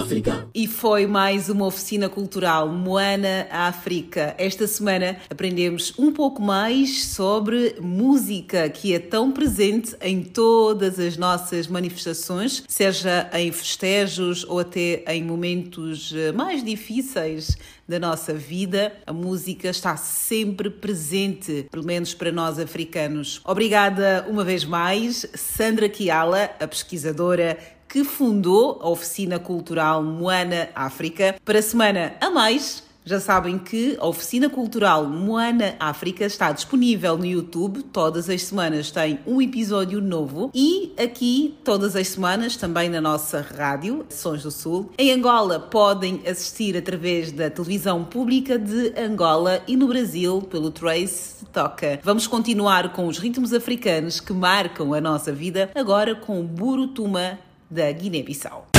África. 0.08 0.48
E 0.54 0.66
foi 0.66 1.06
mais 1.06 1.50
uma 1.50 1.66
oficina 1.66 2.08
cultural 2.08 2.66
Moana 2.66 3.46
África. 3.50 4.34
Esta 4.38 4.66
semana 4.66 5.18
aprendemos 5.28 5.92
um 5.98 6.10
pouco 6.10 6.40
mais 6.40 7.04
sobre 7.04 7.76
música 7.78 8.70
que 8.70 8.94
é 8.94 8.98
tão 8.98 9.30
presente 9.30 9.94
em 10.00 10.22
todas 10.22 10.98
as 10.98 11.18
nossas 11.18 11.66
manifestações, 11.66 12.64
seja 12.66 13.28
em 13.34 13.52
festejos 13.52 14.44
ou 14.48 14.60
até 14.60 15.04
em 15.08 15.22
momentos 15.22 16.14
eh, 16.16 16.32
mais 16.32 16.64
difíceis 16.64 17.58
da 17.86 17.98
nossa 17.98 18.34
vida, 18.34 18.92
a 19.06 19.12
música 19.14 19.68
está 19.68 19.96
sempre 19.96 20.68
presente, 20.68 21.66
pelo 21.70 21.84
menos 21.84 22.12
para 22.12 22.30
nós 22.30 22.58
africanos. 22.58 23.40
Obrigada 23.46 24.26
uma 24.28 24.44
vez 24.44 24.62
mais, 24.62 25.26
Sandra 25.34 25.88
Kiala, 25.88 26.50
a 26.60 26.68
pesquisadora 26.68 27.56
que 27.88 28.04
fundou 28.04 28.78
a 28.82 28.88
Oficina 28.88 29.38
Cultural 29.38 30.02
Moana 30.02 30.68
África. 30.74 31.36
Para 31.44 31.58
a 31.58 31.62
semana 31.62 32.14
a 32.20 32.30
mais, 32.30 32.82
já 33.08 33.18
sabem 33.18 33.58
que 33.58 33.96
a 33.98 34.06
Oficina 34.06 34.50
Cultural 34.50 35.06
Moana 35.06 35.74
África 35.80 36.26
está 36.26 36.52
disponível 36.52 37.16
no 37.16 37.24
YouTube. 37.24 37.82
Todas 37.84 38.28
as 38.28 38.42
semanas 38.42 38.90
tem 38.90 39.18
um 39.26 39.40
episódio 39.40 39.98
novo. 39.98 40.50
E 40.54 40.92
aqui, 41.02 41.56
todas 41.64 41.96
as 41.96 42.06
semanas, 42.08 42.54
também 42.56 42.90
na 42.90 43.00
nossa 43.00 43.40
rádio, 43.40 44.04
Sons 44.10 44.42
do 44.42 44.50
Sul. 44.50 44.90
Em 44.98 45.10
Angola, 45.10 45.58
podem 45.58 46.20
assistir 46.26 46.76
através 46.76 47.32
da 47.32 47.48
televisão 47.48 48.04
pública 48.04 48.58
de 48.58 48.92
Angola 49.00 49.62
e 49.66 49.74
no 49.74 49.88
Brasil, 49.88 50.42
pelo 50.42 50.70
Trace 50.70 51.46
Toca. 51.46 51.98
Vamos 52.02 52.26
continuar 52.26 52.92
com 52.92 53.06
os 53.06 53.16
ritmos 53.16 53.54
africanos 53.54 54.20
que 54.20 54.34
marcam 54.34 54.92
a 54.92 55.00
nossa 55.00 55.32
vida, 55.32 55.70
agora 55.74 56.14
com 56.14 56.44
Burutuma 56.44 57.38
da 57.70 57.92
Guiné-Bissau. 57.92 58.77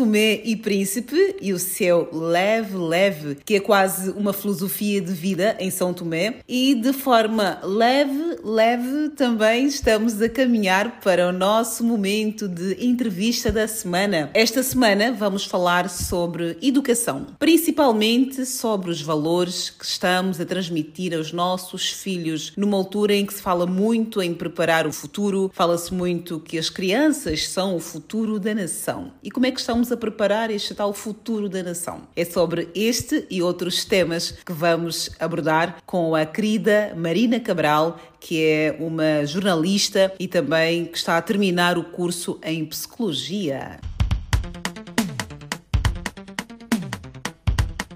Tomé 0.00 0.40
e 0.46 0.56
Príncipe 0.56 1.36
e 1.42 1.52
o 1.52 1.58
seu 1.58 2.08
Leve 2.10 2.74
Leve, 2.74 3.36
que 3.44 3.56
é 3.56 3.60
quase 3.60 4.08
uma 4.12 4.32
filosofia 4.32 4.98
de 4.98 5.12
vida 5.12 5.54
em 5.60 5.70
São 5.70 5.92
Tomé. 5.92 6.36
E 6.48 6.74
de 6.74 6.94
forma 6.94 7.60
leve, 7.62 8.19
leve, 8.50 9.10
também 9.10 9.66
estamos 9.66 10.20
a 10.20 10.28
caminhar 10.28 11.00
para 11.00 11.28
o 11.28 11.32
nosso 11.32 11.84
momento 11.84 12.48
de 12.48 12.84
entrevista 12.84 13.52
da 13.52 13.68
semana. 13.68 14.28
Esta 14.34 14.60
semana 14.60 15.12
vamos 15.12 15.44
falar 15.44 15.88
sobre 15.88 16.58
educação, 16.60 17.28
principalmente 17.38 18.44
sobre 18.44 18.90
os 18.90 19.00
valores 19.00 19.70
que 19.70 19.84
estamos 19.84 20.40
a 20.40 20.44
transmitir 20.44 21.14
aos 21.14 21.32
nossos 21.32 21.90
filhos 21.90 22.52
numa 22.56 22.76
altura 22.76 23.14
em 23.14 23.24
que 23.24 23.34
se 23.34 23.40
fala 23.40 23.66
muito 23.66 24.20
em 24.20 24.34
preparar 24.34 24.84
o 24.84 24.92
futuro, 24.92 25.48
fala-se 25.54 25.94
muito 25.94 26.40
que 26.40 26.58
as 26.58 26.68
crianças 26.68 27.48
são 27.48 27.76
o 27.76 27.80
futuro 27.80 28.40
da 28.40 28.52
nação. 28.52 29.12
E 29.22 29.30
como 29.30 29.46
é 29.46 29.52
que 29.52 29.60
estamos 29.60 29.92
a 29.92 29.96
preparar 29.96 30.50
este 30.50 30.74
tal 30.74 30.92
futuro 30.92 31.48
da 31.48 31.62
nação? 31.62 32.02
É 32.16 32.24
sobre 32.24 32.68
este 32.74 33.24
e 33.30 33.40
outros 33.40 33.84
temas 33.84 34.32
que 34.44 34.52
vamos 34.52 35.08
abordar 35.20 35.76
com 35.86 36.16
a 36.16 36.26
querida 36.26 36.92
Marina 36.96 37.38
Cabral, 37.38 37.96
que 38.18 38.38
é 38.38 38.39
uma 38.78 39.24
jornalista 39.26 40.12
e 40.18 40.28
também 40.28 40.84
que 40.86 40.96
está 40.96 41.16
a 41.16 41.22
terminar 41.22 41.78
o 41.78 41.84
curso 41.84 42.38
em 42.42 42.64
psicologia. 42.64 43.78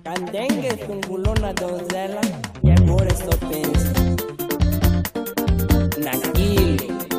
Candengue, 0.02 0.68
zungulona, 0.86 1.52
donzela, 1.54 2.20
e 2.62 2.70
agora 2.70 3.14
naquilo. 6.04 7.13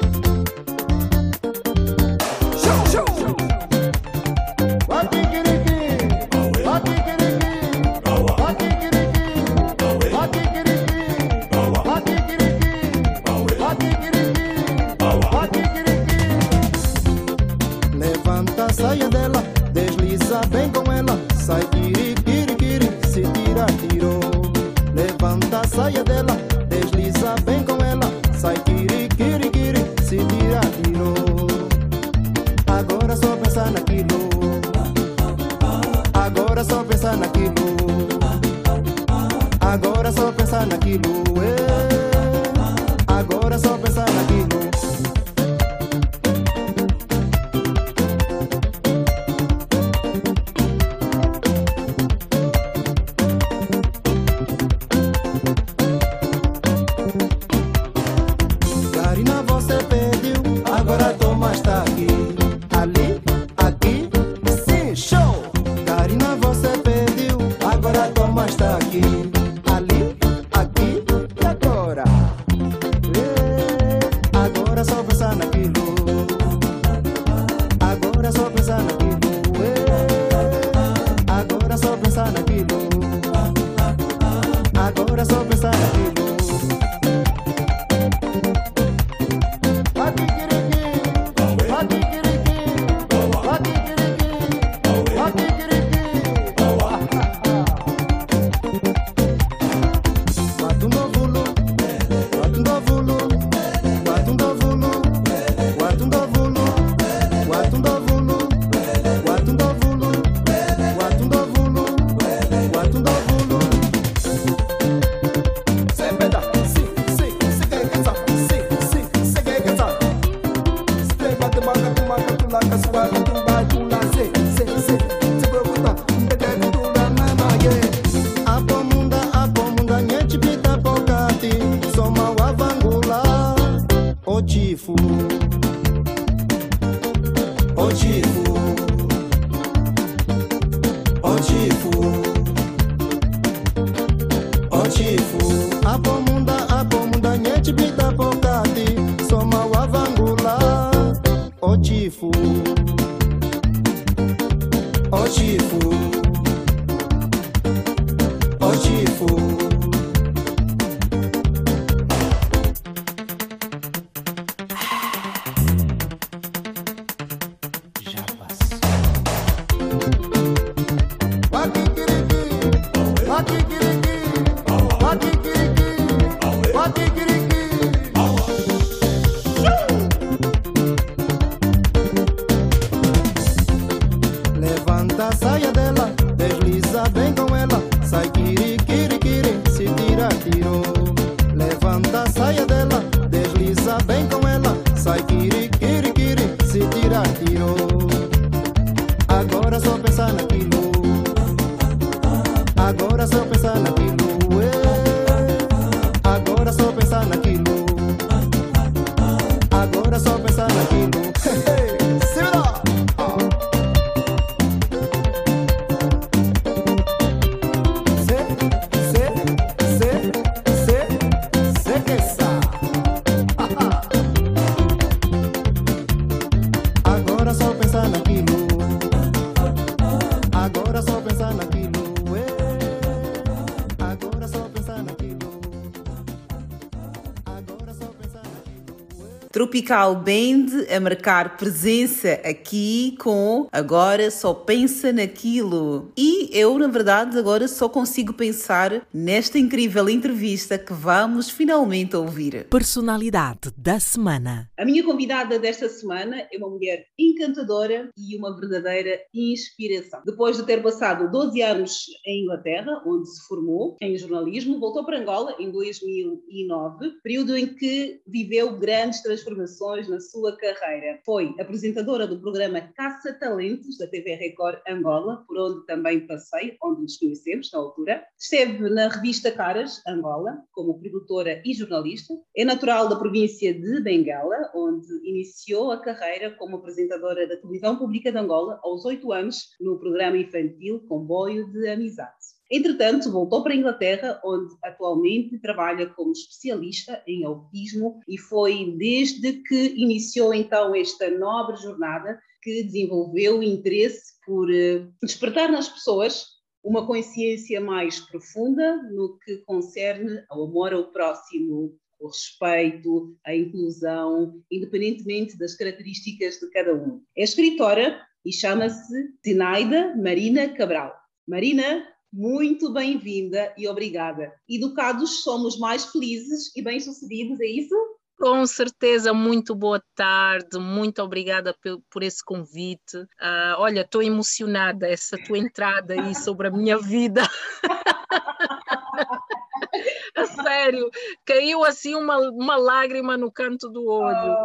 Tropical 239.75 240.15
Band 240.15 240.85
a 240.89 241.01
marcar 241.01 241.57
presença 241.57 242.39
aqui 242.45 243.13
com 243.19 243.67
Agora 243.73 244.31
Só 244.31 244.53
Pensa 244.53 245.11
Naquilo. 245.11 246.13
E 246.15 246.49
eu, 246.57 246.79
na 246.79 246.87
verdade, 246.87 247.37
agora 247.37 247.67
só 247.67 247.89
consigo 247.89 248.31
pensar 248.31 249.05
nesta 249.13 249.59
incrível 249.59 250.09
entrevista 250.09 250.77
que 250.77 250.93
vamos 250.93 251.49
finalmente 251.49 252.15
ouvir. 252.15 252.67
Personalidade 252.69 253.69
da 253.75 253.99
semana. 253.99 254.71
A 254.79 254.85
minha 254.85 255.03
convidada 255.03 255.59
desta 255.59 255.89
semana 255.89 256.47
é 256.49 256.57
uma 256.57 256.69
mulher 256.69 257.07
encantadora 257.19 258.09
e 258.17 258.37
uma 258.37 258.57
verdadeira 258.57 259.19
inspiração. 259.33 260.21
Depois 260.25 260.55
de 260.55 260.65
ter 260.65 260.81
passado 260.81 261.29
12 261.29 261.61
anos 261.61 262.05
em 262.25 262.43
Inglaterra, 262.43 263.03
onde 263.05 263.29
se 263.29 263.45
formou 263.45 263.97
em 264.01 264.17
jornalismo, 264.17 264.79
voltou 264.79 265.05
para 265.05 265.19
Angola 265.19 265.53
em 265.59 265.69
2009, 265.69 267.11
período 267.21 267.57
em 267.57 267.67
que 267.67 268.21
viveu 268.25 268.77
grandes 268.77 269.21
transformações 269.21 269.64
na 270.09 270.19
sua 270.19 270.55
carreira. 270.57 271.19
Foi 271.25 271.53
apresentadora 271.59 272.27
do 272.27 272.39
programa 272.39 272.81
Caça 272.95 273.33
Talentos 273.33 273.97
da 273.97 274.07
TV 274.07 274.35
Record 274.35 274.79
Angola, 274.87 275.43
por 275.47 275.57
onde 275.57 275.85
também 275.85 276.25
passei, 276.25 276.77
onde 276.83 277.01
nos 277.01 277.17
conhecemos 277.17 277.71
na 277.71 277.79
altura. 277.79 278.23
Esteve 278.39 278.89
na 278.89 279.07
revista 279.07 279.51
Caras 279.51 280.01
Angola 280.07 280.57
como 280.71 280.99
produtora 280.99 281.61
e 281.65 281.73
jornalista. 281.73 282.33
É 282.55 282.63
natural 282.63 283.09
da 283.09 283.15
província 283.15 283.73
de 283.73 284.01
Bengala, 284.01 284.71
onde 284.75 285.07
iniciou 285.23 285.91
a 285.91 286.01
carreira 286.01 286.51
como 286.51 286.77
apresentadora 286.77 287.47
da 287.47 287.57
televisão 287.57 287.97
pública 287.97 288.31
de 288.31 288.37
Angola 288.37 288.79
aos 288.83 289.03
oito 289.05 289.31
anos 289.31 289.69
no 289.79 289.99
programa 289.99 290.37
infantil 290.37 291.05
Comboio 291.07 291.71
de 291.71 291.87
Amizade. 291.89 292.54
Entretanto, 292.75 293.31
voltou 293.31 293.63
para 293.63 293.71
a 293.71 293.75
Inglaterra, 293.77 294.41
onde 294.43 294.75
atualmente 294.83 295.57
trabalha 295.59 296.07
como 296.07 296.33
especialista 296.33 297.23
em 297.25 297.45
autismo 297.45 298.19
e 298.27 298.37
foi 298.37 298.93
desde 298.97 299.53
que 299.63 299.93
iniciou 299.95 300.53
então 300.53 300.93
esta 300.93 301.29
nobre 301.29 301.77
jornada 301.77 302.37
que 302.61 302.83
desenvolveu 302.83 303.59
o 303.59 303.63
interesse 303.63 304.33
por 304.45 304.69
eh, 304.69 305.07
despertar 305.23 305.71
nas 305.71 305.87
pessoas 305.87 306.47
uma 306.83 307.07
consciência 307.07 307.79
mais 307.79 308.19
profunda 308.19 309.01
no 309.09 309.39
que 309.39 309.57
concerne 309.59 310.43
ao 310.49 310.65
amor 310.65 310.93
ao 310.93 311.11
próximo, 311.13 311.97
o 312.19 312.27
respeito, 312.27 313.37
a 313.45 313.55
inclusão, 313.55 314.61
independentemente 314.69 315.57
das 315.57 315.75
características 315.75 316.59
de 316.59 316.69
cada 316.71 316.93
um. 316.93 317.21
É 317.37 317.43
escritora 317.43 318.21
e 318.43 318.51
chama-se 318.51 319.33
Zenaida 319.45 320.13
Marina 320.17 320.67
Cabral. 320.69 321.15
Marina, 321.47 322.05
muito 322.35 322.91
bem-vinda 322.91 323.73
e 323.77 323.87
obrigada. 323.87 324.51
Educados 324.69 325.41
somos 325.41 325.79
mais 325.79 326.07
felizes 326.07 326.75
e 326.75 326.81
bem-sucedidos, 326.81 327.61
é 327.61 327.65
isso? 327.65 327.95
Com 328.37 328.65
certeza, 328.65 329.33
muito 329.33 329.73
boa 329.73 330.03
tarde, 330.13 330.77
muito 330.77 331.21
obrigada 331.21 331.73
por, 331.81 332.01
por 332.11 332.23
esse 332.23 332.43
convite. 332.43 333.15
Uh, 333.15 333.77
olha, 333.77 334.01
estou 334.01 334.21
emocionada, 334.21 335.07
essa 335.07 335.37
tua 335.37 335.57
entrada 335.57 336.13
aí 336.13 336.35
sobre 336.35 336.67
a 336.67 336.71
minha 336.71 336.97
vida. 336.97 337.41
a 340.35 340.45
sério, 340.45 341.09
caiu 341.45 341.85
assim 341.85 342.15
uma, 342.15 342.37
uma 342.49 342.75
lágrima 342.75 343.37
no 343.37 343.49
canto 343.49 343.87
do 343.87 344.05
olho. 344.05 344.57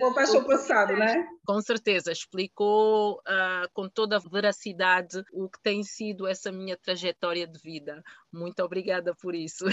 Uh, 0.00 0.06
o 0.06 0.14
paixão 0.14 0.44
passado, 0.44 0.94
né? 0.94 1.26
Com 1.46 1.60
certeza, 1.60 2.12
explicou 2.12 3.20
uh, 3.20 3.68
com 3.72 3.88
toda 3.88 4.16
a 4.16 4.20
veracidade 4.20 5.24
o 5.32 5.48
que 5.48 5.60
tem 5.62 5.82
sido 5.82 6.26
essa 6.26 6.50
minha 6.50 6.76
trajetória 6.76 7.46
de 7.46 7.58
vida. 7.58 8.02
Muito 8.32 8.62
obrigada 8.62 9.14
por 9.14 9.34
isso. 9.34 9.64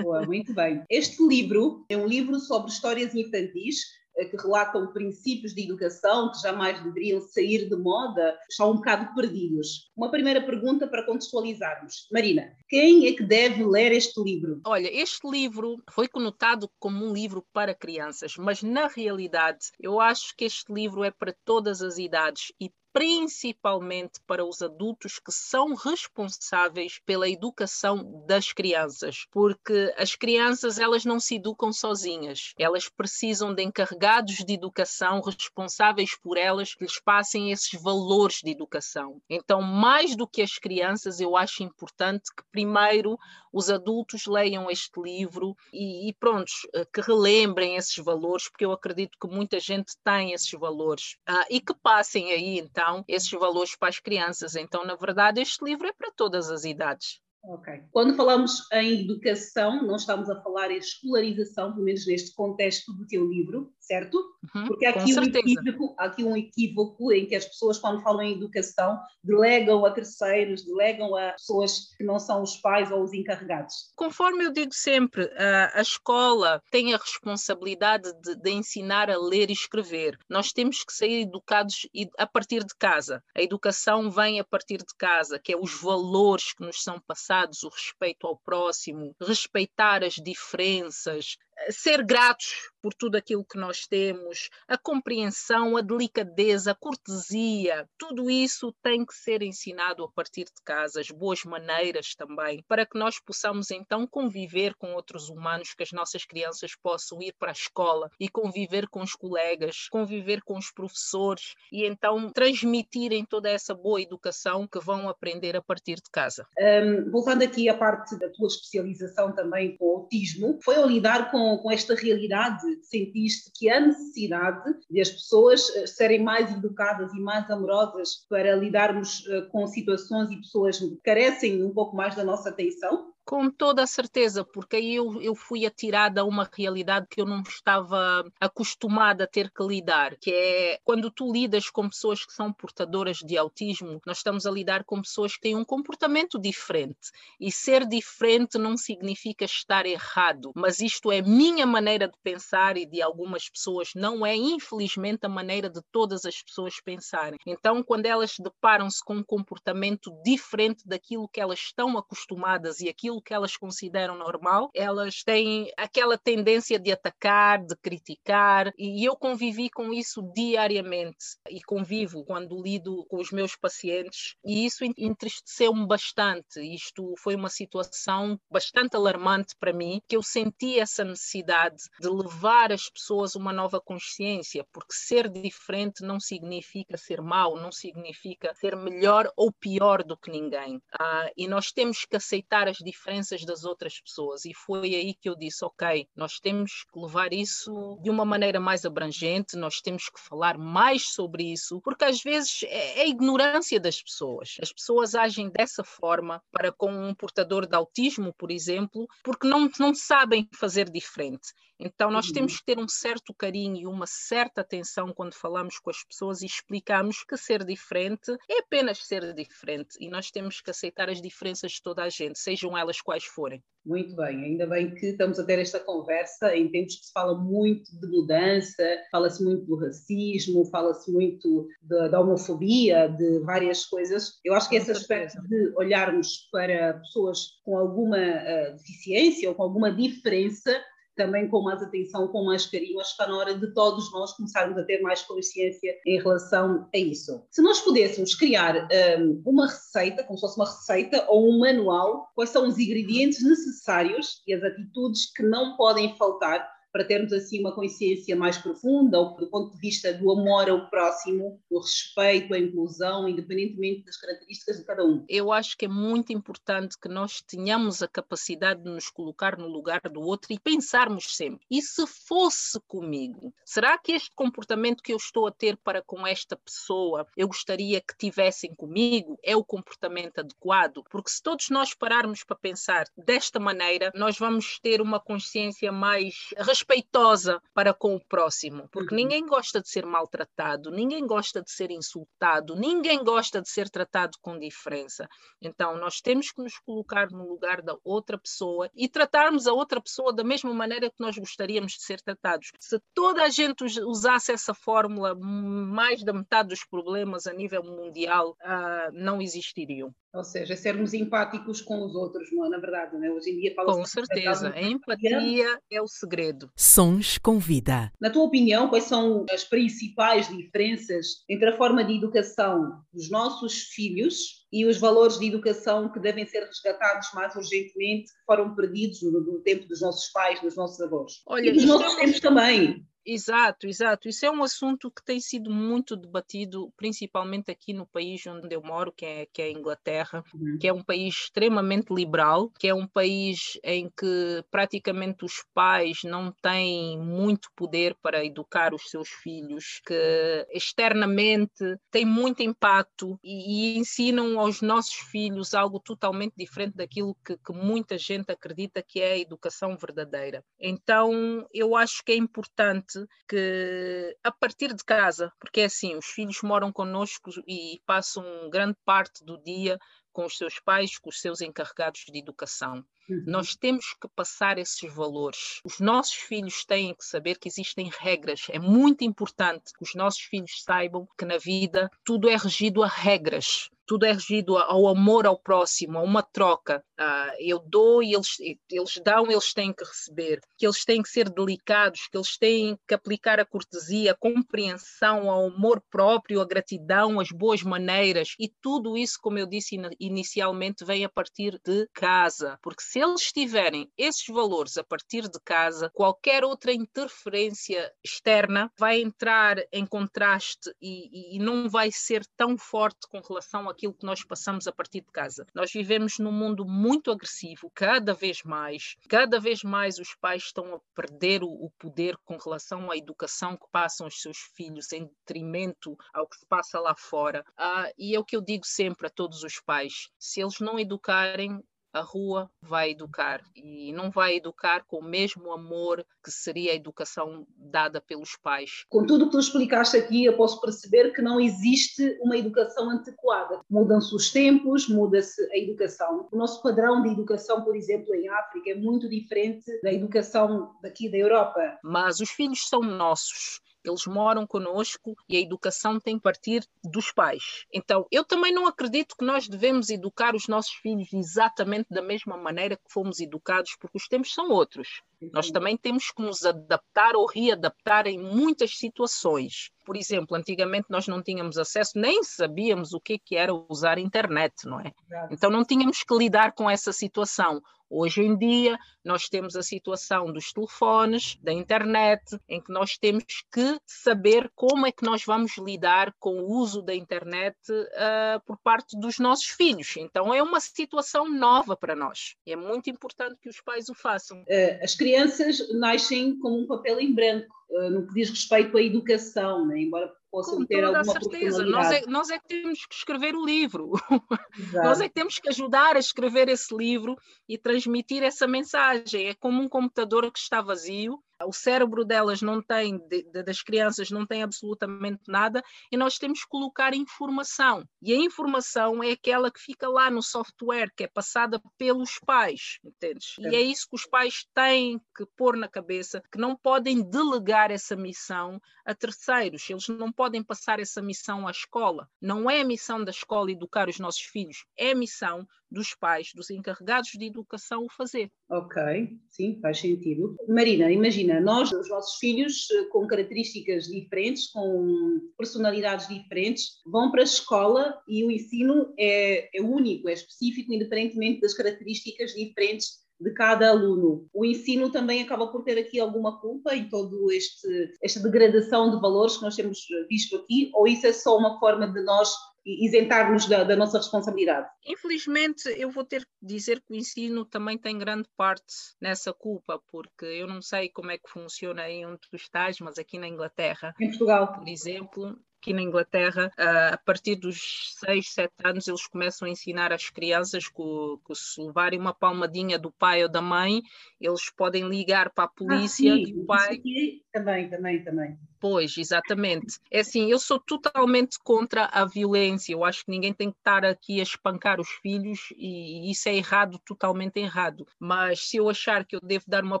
Boa, 0.00 0.24
muito 0.26 0.52
bem. 0.54 0.84
Este 0.88 1.26
livro 1.26 1.84
é 1.88 1.96
um 1.96 2.06
livro 2.06 2.38
sobre 2.38 2.70
histórias 2.70 3.14
infantis 3.14 4.01
que 4.30 4.36
relatam 4.36 4.92
princípios 4.92 5.54
de 5.54 5.62
educação 5.62 6.30
que 6.30 6.40
jamais 6.40 6.82
deveriam 6.82 7.20
sair 7.20 7.68
de 7.68 7.76
moda, 7.76 8.36
estão 8.48 8.72
um 8.72 8.76
bocado 8.76 9.14
perdidos. 9.14 9.90
Uma 9.96 10.10
primeira 10.10 10.40
pergunta 10.40 10.86
para 10.86 11.04
contextualizarmos. 11.04 12.08
Marina, 12.12 12.52
quem 12.68 13.06
é 13.06 13.12
que 13.12 13.22
deve 13.22 13.64
ler 13.64 13.92
este 13.92 14.22
livro? 14.22 14.60
Olha, 14.66 14.88
este 14.92 15.28
livro 15.28 15.76
foi 15.90 16.08
conotado 16.08 16.70
como 16.78 17.04
um 17.04 17.12
livro 17.12 17.44
para 17.52 17.74
crianças, 17.74 18.36
mas 18.36 18.62
na 18.62 18.86
realidade 18.86 19.70
eu 19.80 20.00
acho 20.00 20.34
que 20.36 20.44
este 20.44 20.72
livro 20.72 21.04
é 21.04 21.10
para 21.10 21.34
todas 21.44 21.82
as 21.82 21.98
idades 21.98 22.52
e 22.60 22.70
principalmente 22.92 24.20
para 24.26 24.44
os 24.44 24.60
adultos 24.60 25.18
que 25.18 25.32
são 25.32 25.74
responsáveis 25.74 27.00
pela 27.06 27.28
educação 27.28 28.24
das 28.26 28.52
crianças, 28.52 29.26
porque 29.30 29.94
as 29.96 30.14
crianças 30.14 30.78
elas 30.78 31.04
não 31.04 31.18
se 31.18 31.36
educam 31.36 31.72
sozinhas, 31.72 32.52
elas 32.58 32.88
precisam 32.88 33.54
de 33.54 33.62
encarregados 33.62 34.36
de 34.36 34.52
educação 34.52 35.20
responsáveis 35.20 36.16
por 36.18 36.36
elas 36.36 36.74
que 36.74 36.84
lhes 36.84 37.00
passem 37.00 37.50
esses 37.50 37.80
valores 37.80 38.40
de 38.42 38.50
educação. 38.50 39.20
Então, 39.28 39.62
mais 39.62 40.14
do 40.14 40.26
que 40.26 40.42
as 40.42 40.58
crianças, 40.58 41.20
eu 41.20 41.36
acho 41.36 41.62
importante 41.62 42.24
que 42.36 42.42
primeiro 42.50 43.16
os 43.52 43.70
adultos 43.70 44.26
leiam 44.26 44.70
este 44.70 45.00
livro 45.00 45.54
e, 45.72 46.08
e 46.08 46.14
pronto, 46.14 46.50
eh, 46.74 46.86
que 46.92 47.00
relembrem 47.00 47.76
esses 47.76 47.96
valores, 48.02 48.48
porque 48.48 48.64
eu 48.64 48.72
acredito 48.72 49.18
que 49.20 49.28
muita 49.28 49.60
gente 49.60 49.94
tem 50.02 50.32
esses 50.32 50.50
valores 50.58 51.16
uh, 51.28 51.44
e 51.50 51.60
que 51.60 51.74
passem 51.74 52.32
aí 52.32 52.58
então 52.58 52.81
então 52.82 53.04
esses 53.06 53.30
valores 53.30 53.76
para 53.76 53.88
as 53.88 54.00
crianças. 54.00 54.56
Então, 54.56 54.84
na 54.84 54.96
verdade, 54.96 55.40
este 55.40 55.64
livro 55.64 55.86
é 55.86 55.92
para 55.92 56.10
todas 56.10 56.50
as 56.50 56.64
idades. 56.64 57.20
Ok. 57.44 57.72
Quando 57.90 58.14
falamos 58.14 58.68
em 58.72 59.00
educação, 59.00 59.84
não 59.84 59.96
estamos 59.96 60.30
a 60.30 60.40
falar 60.42 60.70
em 60.70 60.78
escolarização, 60.78 61.72
pelo 61.72 61.84
menos 61.84 62.06
neste 62.06 62.34
contexto 62.34 62.92
do 62.92 63.06
teu 63.06 63.28
livro, 63.28 63.72
certo? 63.82 64.16
Uhum, 64.54 64.66
Porque 64.66 64.86
há 64.86 64.90
aqui, 64.90 65.12
um 65.18 65.22
equívoco, 65.24 65.94
há 65.98 66.04
aqui 66.04 66.24
um 66.24 66.36
equívoco 66.36 67.12
em 67.12 67.26
que 67.26 67.34
as 67.34 67.44
pessoas, 67.44 67.78
quando 67.78 68.00
falam 68.00 68.22
em 68.22 68.32
educação, 68.32 68.98
delegam 69.22 69.84
a 69.84 69.90
terceiros, 69.90 70.64
delegam 70.64 71.14
a 71.16 71.32
pessoas 71.32 71.94
que 71.96 72.04
não 72.04 72.18
são 72.18 72.42
os 72.42 72.56
pais 72.56 72.90
ou 72.90 73.02
os 73.02 73.12
encarregados. 73.12 73.92
Conforme 73.96 74.44
eu 74.44 74.52
digo 74.52 74.72
sempre, 74.72 75.24
a, 75.36 75.78
a 75.78 75.82
escola 75.82 76.62
tem 76.70 76.94
a 76.94 76.96
responsabilidade 76.96 78.10
de, 78.22 78.36
de 78.36 78.50
ensinar 78.50 79.10
a 79.10 79.18
ler 79.18 79.50
e 79.50 79.52
escrever. 79.52 80.16
Nós 80.28 80.52
temos 80.52 80.84
que 80.84 80.92
ser 80.92 81.10
educados 81.10 81.88
a 82.18 82.26
partir 82.26 82.64
de 82.64 82.74
casa. 82.78 83.22
A 83.36 83.42
educação 83.42 84.10
vem 84.10 84.38
a 84.38 84.44
partir 84.44 84.78
de 84.78 84.94
casa, 84.96 85.38
que 85.38 85.52
é 85.52 85.56
os 85.56 85.80
valores 85.80 86.52
que 86.54 86.64
nos 86.64 86.82
são 86.82 87.00
passados 87.06 87.62
o 87.64 87.68
respeito 87.68 88.26
ao 88.26 88.38
próximo, 88.38 89.14
respeitar 89.20 90.04
as 90.04 90.14
diferenças, 90.14 91.36
ser 91.70 92.04
gratos 92.04 92.72
por 92.82 92.92
tudo 92.92 93.16
aquilo 93.16 93.44
que 93.44 93.56
nós 93.56 93.86
temos, 93.86 94.50
a 94.66 94.76
compreensão, 94.76 95.76
a 95.76 95.80
delicadeza, 95.80 96.72
a 96.72 96.74
cortesia, 96.74 97.88
tudo 97.96 98.28
isso 98.28 98.74
tem 98.82 99.06
que 99.06 99.14
ser 99.14 99.40
ensinado 99.40 100.04
a 100.04 100.10
partir 100.10 100.44
de 100.44 100.62
casa, 100.64 101.00
as 101.00 101.10
boas 101.10 101.44
maneiras 101.44 102.14
também, 102.16 102.64
para 102.66 102.84
que 102.84 102.98
nós 102.98 103.20
possamos 103.20 103.70
então 103.70 104.06
conviver 104.06 104.74
com 104.74 104.94
outros 104.94 105.28
humanos, 105.28 105.74
que 105.74 105.84
as 105.84 105.92
nossas 105.92 106.24
crianças 106.24 106.72
possam 106.74 107.22
ir 107.22 107.34
para 107.38 107.50
a 107.50 107.52
escola 107.52 108.10
e 108.18 108.28
conviver 108.28 108.88
com 108.88 109.00
os 109.00 109.12
colegas, 109.12 109.86
conviver 109.88 110.42
com 110.42 110.58
os 110.58 110.72
professores 110.72 111.54
e 111.70 111.86
então 111.86 112.32
transmitirem 112.32 113.24
toda 113.24 113.48
essa 113.48 113.74
boa 113.74 114.02
educação 114.02 114.66
que 114.66 114.80
vão 114.80 115.08
aprender 115.08 115.56
a 115.56 115.62
partir 115.62 115.96
de 115.96 116.10
casa. 116.10 116.46
Um, 116.58 117.10
voltando 117.10 117.42
aqui 117.42 117.68
à 117.68 117.76
parte 117.76 118.18
da 118.18 118.28
tua 118.28 118.48
especialização 118.48 119.32
também 119.32 119.76
com 119.76 119.88
autismo, 119.96 120.58
foi 120.64 120.76
ao 120.76 120.88
lidar 120.88 121.30
com 121.30 121.51
com, 121.58 121.70
esta 121.70 121.94
realidade, 121.94 122.62
sentiste 122.82 123.50
que 123.54 123.68
há 123.68 123.80
necessidade 123.80 124.74
de 124.90 125.00
as 125.00 125.10
pessoas 125.10 125.68
eh, 125.76 125.86
serem 125.86 126.22
mais 126.22 126.50
educadas 126.52 127.12
e 127.14 127.20
mais 127.20 127.48
amorosas 127.50 128.26
para 128.28 128.56
lidarmos 128.56 129.26
eh, 129.28 129.42
com 129.52 129.66
situações 129.66 130.30
e 130.30 130.36
pessoas 130.36 130.78
que 130.78 130.96
carecem 131.04 131.62
um 131.62 131.70
pouco 131.70 131.96
mais 131.96 132.14
da 132.14 132.24
nossa 132.24 132.48
atenção? 132.48 133.11
Com 133.24 133.48
toda 133.48 133.84
a 133.84 133.86
certeza, 133.86 134.44
porque 134.44 134.76
aí 134.76 134.96
eu, 134.96 135.22
eu 135.22 135.34
fui 135.34 135.64
atirada 135.64 136.20
a 136.20 136.24
uma 136.24 136.48
realidade 136.52 137.06
que 137.08 137.20
eu 137.20 137.24
não 137.24 137.40
estava 137.42 138.24
acostumada 138.40 139.24
a 139.24 139.26
ter 139.28 139.48
que 139.48 139.62
lidar, 139.62 140.16
que 140.18 140.30
é 140.30 140.78
quando 140.84 141.08
tu 141.08 141.32
lidas 141.32 141.70
com 141.70 141.88
pessoas 141.88 142.26
que 142.26 142.32
são 142.32 142.52
portadoras 142.52 143.18
de 143.18 143.38
autismo, 143.38 144.00
nós 144.04 144.18
estamos 144.18 144.44
a 144.44 144.50
lidar 144.50 144.84
com 144.84 145.00
pessoas 145.00 145.34
que 145.34 145.42
têm 145.42 145.56
um 145.56 145.64
comportamento 145.64 146.38
diferente. 146.38 147.10
E 147.38 147.50
ser 147.52 147.86
diferente 147.86 148.58
não 148.58 148.76
significa 148.76 149.44
estar 149.44 149.86
errado, 149.86 150.50
mas 150.56 150.80
isto 150.80 151.10
é 151.12 151.22
minha 151.22 151.64
maneira 151.64 152.08
de 152.08 152.18
pensar 152.24 152.76
e 152.76 152.84
de 152.84 153.00
algumas 153.00 153.48
pessoas, 153.48 153.92
não 153.94 154.26
é 154.26 154.34
infelizmente 154.34 155.24
a 155.24 155.28
maneira 155.28 155.70
de 155.70 155.80
todas 155.92 156.24
as 156.24 156.42
pessoas 156.42 156.80
pensarem. 156.84 157.38
Então, 157.46 157.84
quando 157.84 158.06
elas 158.06 158.34
deparam-se 158.38 159.02
com 159.02 159.14
um 159.14 159.24
comportamento 159.24 160.10
diferente 160.24 160.86
daquilo 160.86 161.28
que 161.28 161.40
elas 161.40 161.60
estão 161.60 161.96
acostumadas 161.96 162.80
e 162.80 162.88
aquilo 162.88 163.11
aquilo 163.12 163.22
que 163.22 163.34
elas 163.34 163.56
consideram 163.56 164.16
normal, 164.16 164.70
elas 164.74 165.22
têm 165.22 165.70
aquela 165.76 166.16
tendência 166.16 166.78
de 166.78 166.92
atacar, 166.92 167.64
de 167.64 167.76
criticar, 167.76 168.72
e 168.78 169.04
eu 169.04 169.16
convivi 169.16 169.68
com 169.68 169.92
isso 169.92 170.22
diariamente 170.34 171.36
e 171.50 171.60
convivo 171.62 172.24
quando 172.24 172.62
lido 172.62 173.04
com 173.06 173.18
os 173.18 173.30
meus 173.30 173.56
pacientes, 173.56 174.34
e 174.44 174.64
isso 174.64 174.84
entristeceu-me 174.96 175.86
bastante. 175.86 176.60
Isto 176.60 177.14
foi 177.18 177.34
uma 177.34 177.48
situação 177.48 178.38
bastante 178.50 178.96
alarmante 178.96 179.54
para 179.58 179.72
mim, 179.72 180.00
que 180.08 180.16
eu 180.16 180.22
senti 180.22 180.78
essa 180.78 181.04
necessidade 181.04 181.82
de 182.00 182.08
levar 182.08 182.72
as 182.72 182.88
pessoas 182.88 183.34
uma 183.34 183.52
nova 183.52 183.80
consciência, 183.80 184.64
porque 184.72 184.94
ser 184.94 185.28
diferente 185.28 186.02
não 186.02 186.18
significa 186.18 186.96
ser 186.96 187.20
mau, 187.20 187.56
não 187.56 187.72
significa 187.72 188.54
ser 188.54 188.76
melhor 188.76 189.30
ou 189.36 189.52
pior 189.52 190.02
do 190.02 190.16
que 190.16 190.30
ninguém. 190.30 190.80
Ah, 190.98 191.30
e 191.36 191.48
nós 191.48 191.72
temos 191.72 192.04
que 192.04 192.16
aceitar 192.16 192.68
as 192.68 192.78
diferenças 192.78 193.01
diferenças 193.02 193.44
das 193.44 193.64
outras 193.64 194.00
pessoas. 194.00 194.44
E 194.44 194.54
foi 194.54 194.94
aí 194.94 195.14
que 195.14 195.28
eu 195.28 195.34
disse: 195.34 195.64
ok, 195.64 196.06
nós 196.14 196.38
temos 196.38 196.84
que 196.92 196.98
levar 196.98 197.32
isso 197.32 197.98
de 198.02 198.08
uma 198.08 198.24
maneira 198.24 198.60
mais 198.60 198.84
abrangente, 198.84 199.56
nós 199.56 199.80
temos 199.80 200.08
que 200.08 200.20
falar 200.20 200.56
mais 200.56 201.08
sobre 201.12 201.52
isso, 201.52 201.80
porque 201.82 202.04
às 202.04 202.22
vezes 202.22 202.62
é, 202.64 203.00
é 203.00 203.08
ignorância 203.08 203.80
das 203.80 204.00
pessoas. 204.00 204.56
As 204.60 204.72
pessoas 204.72 205.14
agem 205.14 205.50
dessa 205.50 205.82
forma 205.82 206.40
para 206.52 206.70
com 206.70 206.92
um 206.92 207.14
portador 207.14 207.66
de 207.66 207.74
autismo, 207.74 208.32
por 208.38 208.50
exemplo, 208.50 209.06
porque 209.24 209.46
não, 209.46 209.68
não 209.78 209.94
sabem 209.94 210.48
fazer 210.54 210.88
diferente. 210.88 211.52
Então, 211.84 212.12
nós 212.12 212.28
uhum. 212.28 212.32
temos 212.32 212.58
que 212.58 212.64
ter 212.64 212.78
um 212.78 212.86
certo 212.86 213.34
carinho 213.34 213.76
e 213.76 213.86
uma 213.86 214.06
certa 214.06 214.60
atenção 214.60 215.12
quando 215.12 215.34
falamos 215.34 215.80
com 215.80 215.90
as 215.90 216.04
pessoas 216.04 216.40
e 216.40 216.46
explicamos 216.46 217.24
que 217.24 217.36
ser 217.36 217.64
diferente 217.64 218.36
é 218.48 218.60
apenas 218.60 218.98
ser 218.98 219.34
diferente 219.34 219.96
e 219.98 220.08
nós 220.08 220.30
temos 220.30 220.60
que 220.60 220.70
aceitar 220.70 221.10
as 221.10 221.20
diferenças 221.20 221.72
de 221.72 221.82
toda 221.82 222.04
a 222.04 222.08
gente, 222.08 222.38
sejam 222.38 222.78
elas 222.78 223.00
quais 223.00 223.24
forem. 223.24 223.60
Muito 223.84 224.14
bem, 224.14 224.44
ainda 224.44 224.64
bem 224.64 224.94
que 224.94 225.06
estamos 225.06 225.40
a 225.40 225.44
ter 225.44 225.58
esta 225.58 225.80
conversa 225.80 226.56
em 226.56 226.70
tempos 226.70 226.94
que 226.94 227.06
se 227.06 227.12
fala 227.12 227.36
muito 227.36 227.90
de 228.00 228.06
mudança, 228.06 228.84
fala-se 229.10 229.42
muito 229.42 229.66
do 229.66 229.76
racismo, 229.76 230.64
fala-se 230.66 231.10
muito 231.10 231.66
de, 231.82 232.08
da 232.08 232.20
homofobia, 232.20 233.08
de 233.08 233.40
várias 233.40 233.84
coisas. 233.86 234.38
Eu 234.44 234.54
acho 234.54 234.68
que 234.68 234.76
esse 234.76 234.92
aspecto 234.92 235.42
de 235.48 235.72
olharmos 235.76 236.48
para 236.52 236.94
pessoas 237.00 237.60
com 237.64 237.76
alguma 237.76 238.18
uh, 238.18 238.76
deficiência 238.76 239.48
ou 239.48 239.56
com 239.56 239.64
alguma 239.64 239.92
diferença 239.92 240.80
também 241.16 241.48
com 241.48 241.62
mais 241.62 241.82
atenção, 241.82 242.28
com 242.28 242.44
mais 242.44 242.66
carinho. 242.66 243.00
Acho 243.00 243.16
que 243.16 243.22
está 243.22 243.30
na 243.30 243.38
hora 243.38 243.54
de 243.54 243.72
todos 243.74 244.12
nós 244.12 244.32
começarmos 244.34 244.78
a 244.78 244.84
ter 244.84 245.00
mais 245.00 245.22
consciência 245.22 245.96
em 246.06 246.20
relação 246.20 246.88
a 246.94 246.98
isso. 246.98 247.42
Se 247.50 247.62
nós 247.62 247.80
pudéssemos 247.80 248.34
criar 248.34 248.88
um, 249.18 249.42
uma 249.44 249.66
receita, 249.66 250.24
como 250.24 250.38
se 250.38 250.42
fosse 250.42 250.56
uma 250.56 250.66
receita 250.66 251.26
ou 251.28 251.50
um 251.50 251.58
manual, 251.58 252.30
quais 252.34 252.50
são 252.50 252.66
os 252.66 252.78
ingredientes 252.78 253.42
necessários 253.42 254.42
e 254.46 254.54
as 254.54 254.62
atitudes 254.62 255.32
que 255.32 255.42
não 255.42 255.76
podem 255.76 256.16
faltar 256.16 256.68
para 256.92 257.04
termos 257.04 257.32
assim 257.32 257.60
uma 257.60 257.74
consciência 257.74 258.36
mais 258.36 258.58
profunda, 258.58 259.18
ou 259.18 259.36
do 259.36 259.48
ponto 259.48 259.72
de 259.72 259.78
vista 259.78 260.12
do 260.12 260.30
amor 260.30 260.68
ao 260.68 260.90
próximo, 260.90 261.58
o 261.70 261.80
respeito, 261.80 262.52
a 262.52 262.58
inclusão, 262.58 263.28
independentemente 263.28 264.04
das 264.04 264.16
características 264.18 264.78
de 264.78 264.84
cada 264.84 265.04
um. 265.04 265.24
Eu 265.28 265.50
acho 265.50 265.76
que 265.76 265.86
é 265.86 265.88
muito 265.88 266.32
importante 266.32 266.98
que 266.98 267.08
nós 267.08 267.40
tenhamos 267.40 268.02
a 268.02 268.08
capacidade 268.08 268.82
de 268.82 268.90
nos 268.90 269.08
colocar 269.08 269.56
no 269.56 269.66
lugar 269.66 270.02
do 270.02 270.20
outro 270.20 270.52
e 270.52 270.58
pensarmos 270.58 271.34
sempre: 271.34 271.64
e 271.70 271.80
se 271.80 272.06
fosse 272.06 272.78
comigo? 272.86 273.54
Será 273.64 273.96
que 273.96 274.12
este 274.12 274.30
comportamento 274.34 275.02
que 275.02 275.12
eu 275.12 275.16
estou 275.16 275.46
a 275.46 275.50
ter 275.50 275.76
para 275.78 276.02
com 276.02 276.26
esta 276.26 276.56
pessoa 276.56 277.26
eu 277.36 277.46
gostaria 277.46 278.00
que 278.00 278.16
tivessem 278.18 278.74
comigo? 278.74 279.38
É 279.42 279.56
o 279.56 279.64
comportamento 279.64 280.40
adequado? 280.40 281.02
Porque 281.10 281.30
se 281.30 281.42
todos 281.42 281.70
nós 281.70 281.94
pararmos 281.94 282.44
para 282.44 282.56
pensar 282.56 283.04
desta 283.16 283.58
maneira, 283.58 284.12
nós 284.14 284.38
vamos 284.38 284.78
ter 284.80 285.00
uma 285.00 285.18
consciência 285.18 285.90
mais 285.90 286.52
respeitosa 286.82 287.60
para 287.72 287.94
com 287.94 288.16
o 288.16 288.24
próximo, 288.26 288.88
porque 288.90 289.14
uhum. 289.14 289.20
ninguém 289.20 289.46
gosta 289.46 289.80
de 289.80 289.88
ser 289.88 290.04
maltratado, 290.04 290.90
ninguém 290.90 291.26
gosta 291.26 291.62
de 291.62 291.70
ser 291.70 291.90
insultado, 291.90 292.74
ninguém 292.74 293.22
gosta 293.22 293.60
de 293.62 293.68
ser 293.68 293.88
tratado 293.88 294.36
com 294.40 294.58
diferença. 294.58 295.28
Então, 295.60 295.96
nós 295.96 296.20
temos 296.20 296.50
que 296.50 296.62
nos 296.62 296.78
colocar 296.78 297.30
no 297.30 297.48
lugar 297.48 297.80
da 297.82 297.96
outra 298.04 298.38
pessoa 298.38 298.90
e 298.94 299.08
tratarmos 299.08 299.66
a 299.66 299.72
outra 299.72 300.00
pessoa 300.00 300.32
da 300.32 300.44
mesma 300.44 300.74
maneira 300.74 301.08
que 301.08 301.20
nós 301.20 301.36
gostaríamos 301.38 301.92
de 301.92 302.02
ser 302.02 302.20
tratados. 302.20 302.72
Se 302.80 302.98
toda 303.14 303.44
a 303.44 303.48
gente 303.48 303.84
usasse 304.00 304.52
essa 304.52 304.74
fórmula, 304.74 305.34
mais 305.34 306.22
da 306.24 306.32
metade 306.32 306.70
dos 306.70 306.84
problemas 306.84 307.46
a 307.46 307.52
nível 307.52 307.82
mundial 307.82 308.56
uh, 308.62 309.12
não 309.12 309.40
existiriam. 309.40 310.12
Ou 310.34 310.42
seja, 310.42 310.74
sermos 310.74 311.12
empáticos 311.12 311.82
com 311.82 312.06
os 312.06 312.14
outros, 312.14 312.50
não 312.52 312.64
é? 312.64 312.70
Na 312.70 312.78
verdade, 312.78 313.18
não 313.18 313.24
é? 313.24 313.30
Hoje 313.30 313.50
em 313.50 313.58
dia 313.58 313.74
fala 313.74 313.92
Com 313.92 314.04
certeza, 314.06 314.72
a 314.74 314.80
empatia 314.80 315.78
é 315.90 316.00
o 316.00 316.08
segredo. 316.08 316.70
Sons 316.76 317.38
com 317.38 317.58
vida. 317.58 318.10
Na 318.20 318.30
tua 318.30 318.44
opinião, 318.44 318.88
quais 318.88 319.04
são 319.04 319.44
as 319.50 319.64
principais 319.64 320.48
diferenças 320.48 321.44
entre 321.48 321.68
a 321.68 321.76
forma 321.76 322.04
de 322.04 322.16
educação 322.16 323.00
dos 323.12 323.30
nossos 323.30 323.82
filhos 323.94 324.66
e 324.72 324.86
os 324.86 324.98
valores 324.98 325.38
de 325.38 325.46
educação 325.46 326.10
que 326.10 326.18
devem 326.18 326.46
ser 326.46 326.64
resgatados 326.64 327.28
mais 327.34 327.54
urgentemente, 327.54 328.32
que 328.32 328.44
foram 328.46 328.74
perdidos 328.74 329.22
no, 329.22 329.40
no 329.40 329.60
tempo 329.60 329.86
dos 329.86 330.00
nossos 330.00 330.30
pais, 330.32 330.60
dos 330.60 330.76
nossos 330.76 331.00
avós? 331.00 331.42
Olha, 331.46 331.68
e 331.68 331.72
dos 331.72 331.84
nossos 331.84 332.14
é 332.14 332.20
tempos 332.24 332.40
também. 332.40 333.06
Exato, 333.24 333.86
exato. 333.86 334.28
Isso 334.28 334.44
é 334.44 334.50
um 334.50 334.62
assunto 334.64 335.10
que 335.10 335.24
tem 335.24 335.38
sido 335.38 335.70
muito 335.70 336.16
debatido, 336.16 336.92
principalmente 336.96 337.70
aqui 337.70 337.92
no 337.92 338.04
país 338.06 338.44
onde 338.46 338.74
eu 338.74 338.82
moro, 338.82 339.12
que 339.12 339.24
é, 339.24 339.46
que 339.46 339.62
é 339.62 339.66
a 339.66 339.70
Inglaterra, 339.70 340.44
uhum. 340.52 340.76
que 340.80 340.88
é 340.88 340.92
um 340.92 341.02
país 341.02 341.34
extremamente 341.34 342.12
liberal, 342.12 342.70
que 342.78 342.88
é 342.88 342.94
um 342.94 343.06
país 343.06 343.78
em 343.84 344.10
que 344.10 344.64
praticamente 344.70 345.44
os 345.44 345.64
pais 345.72 346.20
não 346.24 346.52
têm 346.60 347.16
muito 347.18 347.70
poder 347.76 348.16
para 348.20 348.44
educar 348.44 348.92
os 348.92 349.08
seus 349.08 349.28
filhos, 349.28 350.00
que 350.04 350.66
externamente 350.72 351.96
têm 352.10 352.24
muito 352.24 352.62
impacto 352.62 353.38
e, 353.42 353.94
e 353.94 353.98
ensinam 353.98 354.58
aos 354.58 354.82
nossos 354.82 355.14
filhos 355.14 355.74
algo 355.74 356.00
totalmente 356.00 356.54
diferente 356.56 356.96
daquilo 356.96 357.36
que, 357.44 357.56
que 357.56 357.72
muita 357.72 358.18
gente 358.18 358.50
acredita 358.50 359.02
que 359.02 359.20
é 359.20 359.32
a 359.32 359.38
educação 359.38 359.96
verdadeira. 359.96 360.64
Então, 360.80 361.64
eu 361.72 361.94
acho 361.94 362.24
que 362.24 362.32
é 362.32 362.36
importante 362.36 363.11
que 363.48 364.36
a 364.42 364.50
partir 364.50 364.94
de 364.94 365.04
casa, 365.04 365.52
porque 365.58 365.80
é 365.80 365.84
assim, 365.84 366.16
os 366.16 366.26
filhos 366.26 366.60
moram 366.62 366.92
connosco 366.92 367.50
e 367.66 368.00
passam 368.06 368.44
grande 368.70 368.96
parte 369.04 369.44
do 369.44 369.62
dia 369.62 369.98
com 370.32 370.46
os 370.46 370.56
seus 370.56 370.80
pais, 370.80 371.18
com 371.18 371.28
os 371.28 371.40
seus 371.40 371.60
encarregados 371.60 372.24
de 372.26 372.38
educação. 372.38 373.04
Uhum. 373.28 373.44
Nós 373.46 373.74
temos 373.74 374.14
que 374.20 374.28
passar 374.34 374.78
esses 374.78 375.12
valores. 375.12 375.80
Os 375.84 376.00
nossos 376.00 376.34
filhos 376.34 376.84
têm 376.84 377.14
que 377.14 377.24
saber 377.24 377.58
que 377.58 377.68
existem 377.68 378.10
regras. 378.18 378.66
É 378.70 378.78
muito 378.78 379.24
importante 379.24 379.92
que 379.96 380.02
os 380.02 380.14
nossos 380.14 380.40
filhos 380.42 380.82
saibam 380.82 381.26
que 381.38 381.44
na 381.44 381.58
vida 381.58 382.10
tudo 382.24 382.48
é 382.48 382.56
regido 382.56 383.02
a 383.02 383.08
regras 383.08 383.88
tudo 384.06 384.26
é 384.26 384.32
regido 384.32 384.76
ao 384.76 385.08
amor 385.08 385.46
ao 385.46 385.58
próximo, 385.58 386.18
a 386.18 386.22
uma 386.22 386.42
troca. 386.42 387.02
Uh, 387.18 387.54
eu 387.58 387.78
dou 387.78 388.22
e 388.22 388.34
eles, 388.34 388.58
eles 388.90 389.20
dão, 389.24 389.50
eles 389.50 389.72
têm 389.72 389.92
que 389.92 390.04
receber, 390.04 390.60
que 390.76 390.86
eles 390.86 391.04
têm 391.04 391.22
que 391.22 391.28
ser 391.28 391.48
delicados, 391.48 392.28
que 392.30 392.36
eles 392.36 392.58
têm 392.58 392.98
que 393.06 393.14
aplicar 393.14 393.60
a 393.60 393.64
cortesia, 393.64 394.32
a 394.32 394.36
compreensão, 394.36 395.50
ao 395.50 395.66
amor 395.68 396.02
próprio, 396.10 396.60
a 396.60 396.66
gratidão, 396.66 397.38
as 397.38 397.50
boas 397.50 397.82
maneiras 397.82 398.54
e 398.58 398.68
tudo 398.82 399.16
isso, 399.16 399.38
como 399.40 399.58
eu 399.58 399.66
disse 399.66 399.96
inicialmente, 400.18 401.04
vem 401.04 401.24
a 401.24 401.28
partir 401.28 401.80
de 401.84 402.06
casa, 402.12 402.78
porque 402.82 403.02
se 403.12 403.20
eles 403.20 403.52
tiverem 403.52 404.10
esses 404.16 404.46
valores 404.46 404.96
a 404.96 405.04
partir 405.04 405.42
de 405.42 405.60
casa, 405.60 406.10
qualquer 406.14 406.64
outra 406.64 406.94
interferência 406.94 408.10
externa 408.24 408.90
vai 408.98 409.20
entrar 409.20 409.76
em 409.92 410.06
contraste 410.06 410.90
e, 410.98 411.56
e 411.56 411.58
não 411.58 411.90
vai 411.90 412.10
ser 412.10 412.42
tão 412.56 412.78
forte 412.78 413.28
com 413.28 413.38
relação 413.40 413.86
a 413.86 413.92
aquilo 413.92 414.14
que 414.14 414.24
nós 414.24 414.42
passamos 414.42 414.86
a 414.86 414.92
partir 414.92 415.20
de 415.20 415.30
casa. 415.30 415.66
Nós 415.74 415.92
vivemos 415.92 416.38
num 416.38 416.50
mundo 416.50 416.86
muito 416.86 417.30
agressivo, 417.30 417.92
cada 417.94 418.32
vez 418.32 418.62
mais. 418.62 419.14
Cada 419.28 419.60
vez 419.60 419.82
mais 419.82 420.18
os 420.18 420.34
pais 420.34 420.62
estão 420.62 420.94
a 420.94 421.00
perder 421.14 421.62
o, 421.62 421.92
poder 421.98 422.34
com 422.46 422.56
relação 422.56 423.10
à 423.10 423.16
educação 423.18 423.76
que 423.76 423.84
passam 423.92 424.26
os 424.26 424.40
seus 424.40 424.56
filhos, 424.74 425.12
em 425.12 425.26
detrimento 425.26 426.16
ao 426.32 426.48
que 426.48 426.56
se 426.56 426.64
passa 426.64 426.98
lá 426.98 427.14
fora. 427.14 427.62
Ah, 427.76 428.10
e 428.16 428.34
é 428.34 428.40
o 428.40 428.44
que 428.44 428.56
eu 428.56 428.62
digo 428.62 428.86
sempre 428.86 429.26
a 429.26 429.30
todos 429.30 429.62
os 429.62 429.78
pais: 429.80 430.30
se 430.38 430.62
eles 430.62 430.80
não 430.80 430.98
educarem, 430.98 431.78
a 432.12 432.20
rua 432.20 432.70
vai 432.80 433.10
educar 433.10 433.62
e 433.74 434.12
não 434.12 434.30
vai 434.30 434.56
educar 434.56 435.04
com 435.04 435.18
o 435.18 435.24
mesmo 435.24 435.72
amor 435.72 436.24
que 436.44 436.50
seria 436.50 436.92
a 436.92 436.94
educação 436.94 437.66
dada 437.76 438.20
pelos 438.20 438.56
pais. 438.56 439.04
Com 439.08 439.24
tudo 439.26 439.44
o 439.44 439.46
que 439.46 439.52
tu 439.52 439.58
explicaste 439.58 440.16
aqui, 440.16 440.44
eu 440.44 440.56
posso 440.56 440.80
perceber 440.80 441.32
que 441.32 441.40
não 441.40 441.60
existe 441.60 442.38
uma 442.40 442.56
educação 442.56 443.10
antiquada. 443.10 443.80
Mudam-se 443.88 444.34
os 444.34 444.50
tempos, 444.50 445.08
muda-se 445.08 445.62
a 445.72 445.78
educação. 445.78 446.48
O 446.52 446.56
nosso 446.56 446.82
padrão 446.82 447.22
de 447.22 447.30
educação, 447.30 447.82
por 447.82 447.96
exemplo, 447.96 448.34
em 448.34 448.48
África, 448.48 448.90
é 448.90 448.94
muito 448.94 449.28
diferente 449.28 449.84
da 450.02 450.12
educação 450.12 450.94
daqui 451.02 451.30
da 451.30 451.38
Europa. 451.38 451.98
Mas 452.02 452.40
os 452.40 452.50
filhos 452.50 452.88
são 452.88 453.00
nossos 453.00 453.80
eles 454.04 454.26
moram 454.26 454.66
conosco 454.66 455.36
e 455.48 455.56
a 455.56 455.60
educação 455.60 456.18
tem 456.18 456.36
que 456.36 456.42
partir 456.42 456.86
dos 457.04 457.32
pais. 457.32 457.84
Então, 457.92 458.26
eu 458.30 458.44
também 458.44 458.72
não 458.72 458.86
acredito 458.86 459.36
que 459.36 459.44
nós 459.44 459.68
devemos 459.68 460.10
educar 460.10 460.54
os 460.54 460.68
nossos 460.68 460.92
filhos 460.94 461.32
exatamente 461.32 462.08
da 462.10 462.22
mesma 462.22 462.56
maneira 462.56 462.96
que 462.96 463.12
fomos 463.12 463.40
educados, 463.40 463.96
porque 463.98 464.16
os 464.16 464.28
tempos 464.28 464.52
são 464.52 464.70
outros. 464.70 465.22
Nós 465.52 465.70
também 465.70 465.96
temos 465.96 466.30
que 466.30 466.42
nos 466.42 466.64
adaptar 466.64 467.34
ou 467.34 467.46
readaptar 467.46 468.26
em 468.26 468.38
muitas 468.38 468.96
situações. 468.96 469.90
Por 470.04 470.16
exemplo, 470.16 470.56
antigamente 470.56 471.06
nós 471.08 471.26
não 471.26 471.42
tínhamos 471.42 471.78
acesso, 471.78 472.12
nem 472.16 472.42
sabíamos 472.42 473.12
o 473.12 473.20
que, 473.20 473.38
que 473.38 473.56
era 473.56 473.72
usar 473.88 474.18
internet, 474.18 474.84
não 474.84 475.00
é? 475.00 475.12
Então 475.50 475.70
não 475.70 475.84
tínhamos 475.84 476.22
que 476.22 476.34
lidar 476.36 476.72
com 476.72 476.88
essa 476.88 477.12
situação. 477.12 477.80
Hoje 478.14 478.42
em 478.42 478.54
dia, 478.58 478.98
nós 479.24 479.48
temos 479.48 479.74
a 479.74 479.82
situação 479.82 480.52
dos 480.52 480.70
telefones, 480.70 481.56
da 481.62 481.72
internet, 481.72 482.58
em 482.68 482.78
que 482.78 482.92
nós 482.92 483.16
temos 483.16 483.44
que 483.72 483.98
saber 484.04 484.70
como 484.74 485.06
é 485.06 485.12
que 485.12 485.24
nós 485.24 485.42
vamos 485.46 485.78
lidar 485.78 486.34
com 486.38 486.60
o 486.60 486.70
uso 486.78 487.00
da 487.00 487.14
internet 487.14 487.74
uh, 487.90 488.60
por 488.66 488.76
parte 488.84 489.18
dos 489.18 489.38
nossos 489.38 489.64
filhos. 489.64 490.14
Então, 490.18 490.52
é 490.52 490.62
uma 490.62 490.78
situação 490.78 491.48
nova 491.48 491.96
para 491.96 492.14
nós. 492.14 492.54
E 492.66 492.72
é 492.72 492.76
muito 492.76 493.08
importante 493.08 493.56
que 493.62 493.70
os 493.70 493.80
pais 493.80 494.10
o 494.10 494.14
façam. 494.14 494.62
As 495.02 495.14
crianças 495.14 495.90
nascem 495.94 496.58
com 496.58 496.82
um 496.82 496.86
papel 496.86 497.18
em 497.18 497.34
branco 497.34 497.74
uh, 497.88 498.10
no 498.10 498.26
que 498.26 498.34
diz 498.34 498.50
respeito 498.50 498.98
à 498.98 499.02
educação, 499.02 499.86
né? 499.86 499.98
embora 499.98 500.30
possam 500.52 500.76
Com 500.76 500.86
ter 500.86 501.02
alguma 501.02 501.24
certeza. 501.24 501.82
Nós 501.86 502.12
é, 502.12 502.26
nós 502.26 502.50
é 502.50 502.58
que 502.58 502.68
temos 502.68 503.06
que 503.06 503.14
escrever 503.14 503.54
o 503.54 503.64
livro. 503.64 504.12
nós 504.92 505.18
é 505.20 505.26
que 505.26 505.34
temos 505.34 505.58
que 505.58 505.70
ajudar 505.70 506.14
a 506.14 506.18
escrever 506.18 506.68
esse 506.68 506.94
livro 506.94 507.36
e 507.66 507.78
transmitir 507.78 508.42
essa 508.42 508.68
mensagem. 508.68 509.48
É 509.48 509.54
como 509.54 509.82
um 509.82 509.88
computador 509.88 510.52
que 510.52 510.58
está 510.58 510.82
vazio 510.82 511.42
o 511.66 511.72
cérebro 511.72 512.24
delas 512.24 512.62
não 512.62 512.82
tem, 512.82 513.18
de, 513.28 513.42
de, 513.42 513.62
das 513.62 513.82
crianças 513.82 514.30
não 514.30 514.46
tem 514.46 514.62
absolutamente 514.62 515.42
nada, 515.48 515.82
e 516.10 516.16
nós 516.16 516.38
temos 516.38 516.62
que 516.62 516.68
colocar 516.68 517.14
informação. 517.14 518.04
E 518.20 518.32
a 518.32 518.36
informação 518.36 519.22
é 519.22 519.32
aquela 519.32 519.70
que 519.70 519.80
fica 519.80 520.08
lá 520.08 520.30
no 520.30 520.42
software, 520.42 521.10
que 521.16 521.24
é 521.24 521.28
passada 521.28 521.80
pelos 521.98 522.38
pais, 522.44 522.98
entendes? 523.04 523.56
E 523.58 523.74
é 523.74 523.80
isso 523.80 524.08
que 524.08 524.16
os 524.16 524.26
pais 524.26 524.66
têm 524.74 525.20
que 525.36 525.46
pôr 525.56 525.76
na 525.76 525.88
cabeça, 525.88 526.42
que 526.50 526.58
não 526.58 526.76
podem 526.76 527.22
delegar 527.22 527.90
essa 527.90 528.16
missão 528.16 528.80
a 529.04 529.14
terceiros, 529.14 529.88
eles 529.90 530.08
não 530.08 530.32
podem 530.32 530.62
passar 530.62 531.00
essa 531.00 531.20
missão 531.20 531.66
à 531.66 531.70
escola. 531.70 532.28
Não 532.40 532.70
é 532.70 532.80
a 532.80 532.84
missão 532.84 533.24
da 533.24 533.30
escola 533.30 533.70
educar 533.70 534.08
os 534.08 534.18
nossos 534.18 534.42
filhos, 534.42 534.84
é 534.96 535.10
a 535.12 535.14
missão 535.14 535.66
dos 535.92 536.14
pais, 536.14 536.52
dos 536.54 536.70
encarregados 536.70 537.30
de 537.32 537.44
educação 537.44 538.04
o 538.04 538.10
fazer. 538.10 538.50
Ok, 538.70 539.02
sim, 539.50 539.78
faz 539.80 539.98
sentido. 539.98 540.56
Marina, 540.66 541.10
imagina, 541.12 541.51
nós, 541.60 541.92
os 541.92 542.08
nossos 542.08 542.38
filhos 542.38 542.88
eh, 542.90 543.04
com 543.04 543.26
características 543.26 544.04
diferentes, 544.04 544.68
com 544.68 545.40
personalidades 545.56 546.28
diferentes, 546.28 547.00
vão 547.06 547.30
para 547.30 547.40
a 547.40 547.44
escola 547.44 548.20
e 548.28 548.44
o 548.44 548.50
ensino 548.50 549.12
é, 549.18 549.68
é 549.76 549.82
único, 549.82 550.28
é 550.28 550.32
específico, 550.32 550.92
independentemente 550.92 551.60
das 551.60 551.74
características 551.74 552.52
diferentes 552.52 553.22
de 553.40 553.50
cada 553.52 553.90
aluno. 553.90 554.48
O 554.54 554.64
ensino 554.64 555.10
também 555.10 555.42
acaba 555.42 555.66
por 555.66 555.82
ter 555.82 555.98
aqui 555.98 556.20
alguma 556.20 556.60
culpa 556.60 556.94
em 556.94 557.08
todo 557.08 557.50
este 557.50 558.12
esta 558.22 558.40
degradação 558.40 559.10
de 559.10 559.20
valores 559.20 559.56
que 559.56 559.62
nós 559.62 559.74
temos 559.74 560.06
visto 560.28 560.56
aqui, 560.56 560.90
ou 560.94 561.06
isso 561.06 561.26
é 561.26 561.32
só 561.32 561.56
uma 561.56 561.78
forma 561.80 562.06
de 562.06 562.22
nós 562.22 562.54
isentar-nos 562.84 563.66
da, 563.66 563.84
da, 563.84 563.96
nossa 563.96 564.18
responsabilidade? 564.18 564.88
Infelizmente, 565.06 565.88
eu 565.96 566.10
vou 566.10 566.24
ter 566.24 566.44
que 566.44 566.52
dizer 566.60 567.00
que 567.00 567.12
o 567.12 567.16
ensino 567.16 567.64
também 567.64 567.96
tem 567.96 568.18
grande 568.18 568.48
parte 568.56 568.94
nessa 569.20 569.52
culpa, 569.52 570.00
porque 570.10 570.44
eu 570.44 570.66
não 570.66 570.82
sei 570.82 571.08
como 571.08 571.30
é 571.30 571.38
que 571.38 571.48
funciona 571.48 572.02
aí 572.02 572.24
onde 572.24 572.40
tu 572.50 572.56
estás, 572.56 572.98
mas 573.00 573.18
aqui 573.18 573.38
na 573.38 573.48
Inglaterra, 573.48 574.14
em 574.20 574.28
Portugal, 574.28 574.72
por 574.72 574.88
exemplo, 574.88 575.56
aqui 575.82 575.92
na 575.92 576.02
Inglaterra, 576.02 576.70
a 576.76 577.18
partir 577.18 577.56
dos 577.56 578.14
6, 578.20 578.52
7 578.52 578.72
anos, 578.84 579.08
eles 579.08 579.26
começam 579.26 579.66
a 579.66 579.70
ensinar 579.70 580.12
às 580.12 580.30
crianças 580.30 580.86
que, 580.86 581.02
que, 581.44 581.54
se 581.56 581.80
levarem 581.82 582.20
uma 582.20 582.32
palmadinha 582.32 582.98
do 582.98 583.10
pai 583.10 583.42
ou 583.42 583.48
da 583.48 583.60
mãe, 583.60 584.00
eles 584.40 584.70
podem 584.70 585.08
ligar 585.08 585.50
para 585.50 585.64
a 585.64 585.66
ah, 585.66 585.72
polícia 585.74 586.32
ah, 586.32 586.36
sim, 586.36 586.44
e 586.46 586.54
o 586.54 586.64
pai. 586.64 586.94
Aqui, 586.94 587.44
também, 587.52 587.90
também, 587.90 588.24
também. 588.24 588.58
Pois, 588.82 589.16
exatamente. 589.16 590.00
É 590.10 590.18
assim, 590.18 590.50
eu 590.50 590.58
sou 590.58 590.80
totalmente 590.80 591.56
contra 591.62 592.06
a 592.06 592.24
violência. 592.24 592.92
Eu 592.92 593.04
acho 593.04 593.24
que 593.24 593.30
ninguém 593.30 593.54
tem 593.54 593.70
que 593.70 593.78
estar 593.78 594.04
aqui 594.04 594.40
a 594.40 594.42
espancar 594.42 595.00
os 595.00 595.08
filhos 595.22 595.68
e 595.76 596.28
isso 596.32 596.48
é 596.48 596.56
errado, 596.56 596.98
totalmente 597.06 597.60
errado. 597.60 598.04
Mas 598.18 598.68
se 598.68 598.78
eu 598.78 598.90
achar 598.90 599.24
que 599.24 599.36
eu 599.36 599.40
devo 599.40 599.66
dar 599.68 599.84
uma 599.84 600.00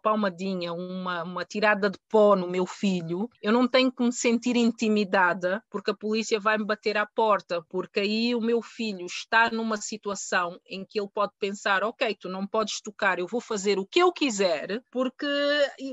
palmadinha, 0.00 0.72
uma, 0.72 1.22
uma 1.24 1.44
tirada 1.44 1.90
de 1.90 1.98
pó 2.08 2.34
no 2.34 2.48
meu 2.48 2.64
filho, 2.64 3.28
eu 3.42 3.52
não 3.52 3.68
tenho 3.68 3.92
que 3.92 4.02
me 4.02 4.10
sentir 4.14 4.56
intimidada 4.56 5.62
porque 5.68 5.90
a 5.90 5.94
polícia 5.94 6.40
vai 6.40 6.56
me 6.56 6.64
bater 6.64 6.96
à 6.96 7.04
porta, 7.04 7.62
porque 7.68 8.00
aí 8.00 8.34
o 8.34 8.40
meu 8.40 8.62
filho 8.62 9.04
está 9.04 9.50
numa 9.50 9.76
situação 9.76 10.58
em 10.66 10.86
que 10.86 10.98
ele 10.98 11.10
pode 11.12 11.34
pensar: 11.38 11.84
ok, 11.84 12.16
tu 12.18 12.30
não 12.30 12.46
podes 12.46 12.80
tocar, 12.80 13.18
eu 13.18 13.26
vou 13.26 13.42
fazer 13.42 13.78
o 13.78 13.84
que 13.86 13.98
eu 13.98 14.10
quiser, 14.10 14.82
porque 14.90 15.26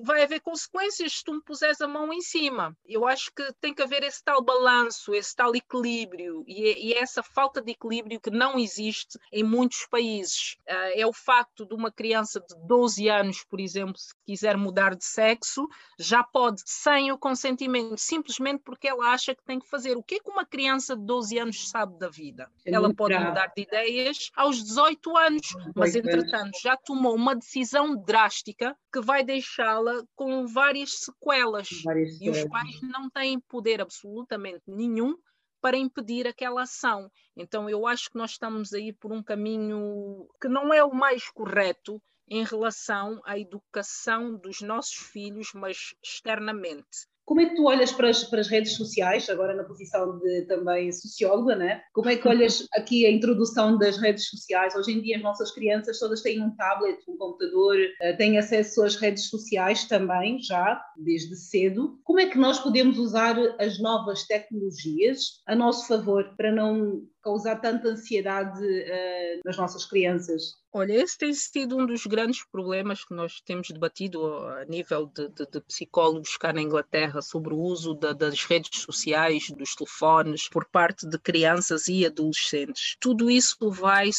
vai 0.06 0.24
haver 0.24 0.40
consequências 0.40 1.18
se 1.18 1.24
tu 1.26 1.34
me 1.34 1.42
puseres 1.44 1.82
a 1.82 1.88
mão 1.88 2.14
em 2.14 2.22
cima 2.22 2.77
eu 2.88 3.06
acho 3.06 3.32
que 3.36 3.44
tem 3.60 3.74
que 3.74 3.82
haver 3.82 4.04
esse 4.04 4.24
tal 4.24 4.42
balanço, 4.42 5.14
esse 5.14 5.36
tal 5.36 5.54
equilíbrio, 5.56 6.44
e, 6.48 6.70
é, 6.70 6.80
e 6.80 6.94
é 6.94 7.00
essa 7.00 7.22
falta 7.22 7.62
de 7.62 7.72
equilíbrio 7.72 8.20
que 8.20 8.30
não 8.30 8.58
existe 8.58 9.20
em 9.32 9.44
muitos 9.44 9.86
países. 9.90 10.56
Uh, 10.68 10.94
é 10.96 11.06
o 11.06 11.14
facto 11.14 11.66
de 11.66 11.76
uma 11.76 11.92
criança 11.92 12.40
de 12.40 12.56
12 12.66 13.10
anos, 13.10 13.44
por 13.44 13.60
exemplo, 13.60 13.98
se 13.98 14.14
quiser 14.26 14.56
mudar 14.56 14.96
de 14.96 15.06
sexo, 15.06 15.68
já 16.00 16.24
pode, 16.24 16.62
sem 16.66 17.12
o 17.12 17.18
consentimento, 17.18 17.98
simplesmente 17.98 18.62
porque 18.64 18.88
ela 18.88 19.12
acha 19.12 19.36
que 19.36 19.44
tem 19.44 19.60
que 19.60 19.68
fazer. 19.68 19.98
O 19.98 20.04
que 20.04 20.16
é 20.16 20.20
que 20.20 20.30
uma 20.30 20.46
criança 20.46 20.96
de 20.96 21.06
12 21.06 21.40
anos 21.40 21.70
sabe 21.70 21.98
da 22.00 22.10
vida? 22.10 22.50
É 22.66 22.74
ela 22.74 22.94
pode 22.94 23.14
grave. 23.14 23.30
mudar 23.30 23.48
de 23.56 23.64
ideias 23.64 24.30
aos 24.36 24.64
18 24.64 25.18
anos, 25.18 25.48
mas 25.76 25.96
entretanto 25.96 26.58
já 26.62 26.78
tomou 26.78 27.16
uma 27.16 27.36
decisão 27.36 27.96
drástica 27.96 28.78
que 28.94 29.02
vai 29.02 29.24
deixá-la 29.24 30.04
com 30.16 30.48
várias 30.48 30.92
sequelas. 31.00 31.68
Várias 31.84 32.20
e 32.22 32.30
os 32.30 32.46
pais 32.46 32.67
não 32.82 33.10
têm 33.10 33.40
poder 33.40 33.82
absolutamente 33.82 34.64
nenhum 34.68 35.18
para 35.62 35.78
impedir 35.78 36.28
aquela 36.28 36.64
ação. 36.64 37.12
Então 37.36 37.70
eu 37.70 37.88
acho 37.88 38.10
que 38.10 38.18
nós 38.18 38.32
estamos 38.32 38.74
aí 38.74 38.94
por 38.94 39.12
um 39.12 39.24
caminho 39.24 40.28
que 40.42 40.48
não 40.48 40.74
é 40.74 40.84
o 40.84 40.94
mais 40.94 41.30
correto 41.30 42.02
em 42.30 42.44
relação 42.44 43.22
à 43.26 43.40
educação 43.40 44.36
dos 44.38 44.62
nossos 44.62 44.98
filhos, 44.98 45.52
mas 45.54 45.96
externamente. 46.04 47.08
Como 47.28 47.42
é 47.42 47.46
que 47.46 47.56
tu 47.56 47.66
olhas 47.66 47.92
para 47.92 48.10
as, 48.10 48.24
para 48.24 48.40
as, 48.40 48.48
redes 48.48 48.72
sociais, 48.78 49.30
agora 49.30 49.54
na 49.54 49.66
posição 49.66 50.18
de 50.18 50.44
também 50.44 50.90
socióloga, 50.94 51.58
né? 51.58 51.82
Como 51.92 52.10
é 52.10 52.16
que 52.16 52.26
olhas 52.26 52.66
aqui 52.74 53.06
a 53.06 53.12
introdução 53.12 53.78
das 53.78 53.98
redes 53.98 54.30
sociais? 54.30 54.74
Hoje 54.78 54.94
em 54.94 55.02
dia 55.02 55.18
as 55.18 55.24
nossas 55.24 55.52
crianças 55.52 56.00
todas 56.00 56.22
têm 56.22 56.42
um 56.42 56.56
tablet, 56.56 56.98
um 57.06 57.18
computador, 57.18 57.76
eh, 58.02 58.14
têm 58.14 58.38
acesso 58.38 58.82
às 58.82 58.96
redes 58.96 59.28
sociais 59.28 59.84
também, 59.84 60.40
já, 60.42 60.82
desde 60.96 61.36
cedo. 61.36 62.00
Como 62.06 62.22
é 62.22 62.28
que 62.28 62.38
nós 62.38 62.60
podemos 62.60 62.98
usar 62.98 63.38
as 63.60 63.78
novas 63.78 64.26
tecnologias 64.26 65.42
a 65.46 65.54
nosso 65.54 65.86
favor 65.86 66.34
para 66.38 66.50
não 66.50 67.02
causar 67.28 67.58
tanta 67.58 67.90
ansiedade 67.90 68.64
uh, 68.64 69.42
nas 69.44 69.58
nossas 69.58 69.86
crianças? 69.86 70.56
Olha, 70.72 70.94
esse 70.94 71.18
tem 71.18 71.34
sido 71.34 71.78
um 71.78 71.86
dos 71.86 72.06
grandes 72.06 72.46
problemas 72.50 73.04
que 73.04 73.14
nós 73.14 73.42
temos 73.42 73.70
debatido 73.70 74.26
a 74.26 74.64
nível 74.66 75.08
de, 75.08 75.28
de, 75.30 75.46
de 75.46 75.62
psicólogos 75.62 76.38
cá 76.38 76.54
na 76.54 76.62
Inglaterra 76.62 77.22
sobre 77.22 77.54
o 77.54 77.58
uso 77.58 77.94
da, 77.96 78.14
das 78.14 78.44
redes 78.44 78.82
sociais, 78.82 79.50
dos 79.50 79.76
telefones, 79.76 80.48
por 80.48 80.66
parte 80.66 81.08
de 81.08 81.18
crianças 81.18 81.88
e 81.88 82.06
adolescentes. 82.06 82.96
Tudo 83.00 83.30
isso 83.30 83.72
vai 83.72 84.10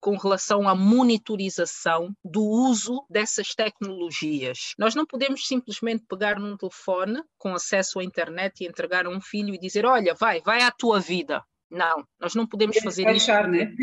com 0.00 0.16
relação 0.16 0.68
à 0.68 0.74
monitorização 0.74 2.12
do 2.24 2.42
uso 2.42 3.04
dessas 3.08 3.54
tecnologias. 3.54 4.74
Nós 4.78 4.94
não 4.94 5.06
podemos 5.06 5.46
simplesmente 5.46 6.04
pegar 6.08 6.40
num 6.40 6.56
telefone 6.56 7.22
com 7.38 7.54
acesso 7.54 8.00
à 8.00 8.04
internet 8.04 8.60
e 8.60 8.66
entregar 8.66 9.06
a 9.06 9.10
um 9.10 9.20
filho 9.20 9.54
e 9.54 9.58
dizer: 9.58 9.84
Olha, 9.84 10.14
vai, 10.14 10.40
vai 10.40 10.62
à 10.62 10.70
tua 10.70 10.98
vida. 10.98 11.44
Não, 11.76 12.06
nós 12.18 12.34
não 12.34 12.46
podemos 12.46 12.78
fazer 12.78 13.04
baixar, 13.04 13.52
isso. 13.52 13.66
Né? 13.66 13.74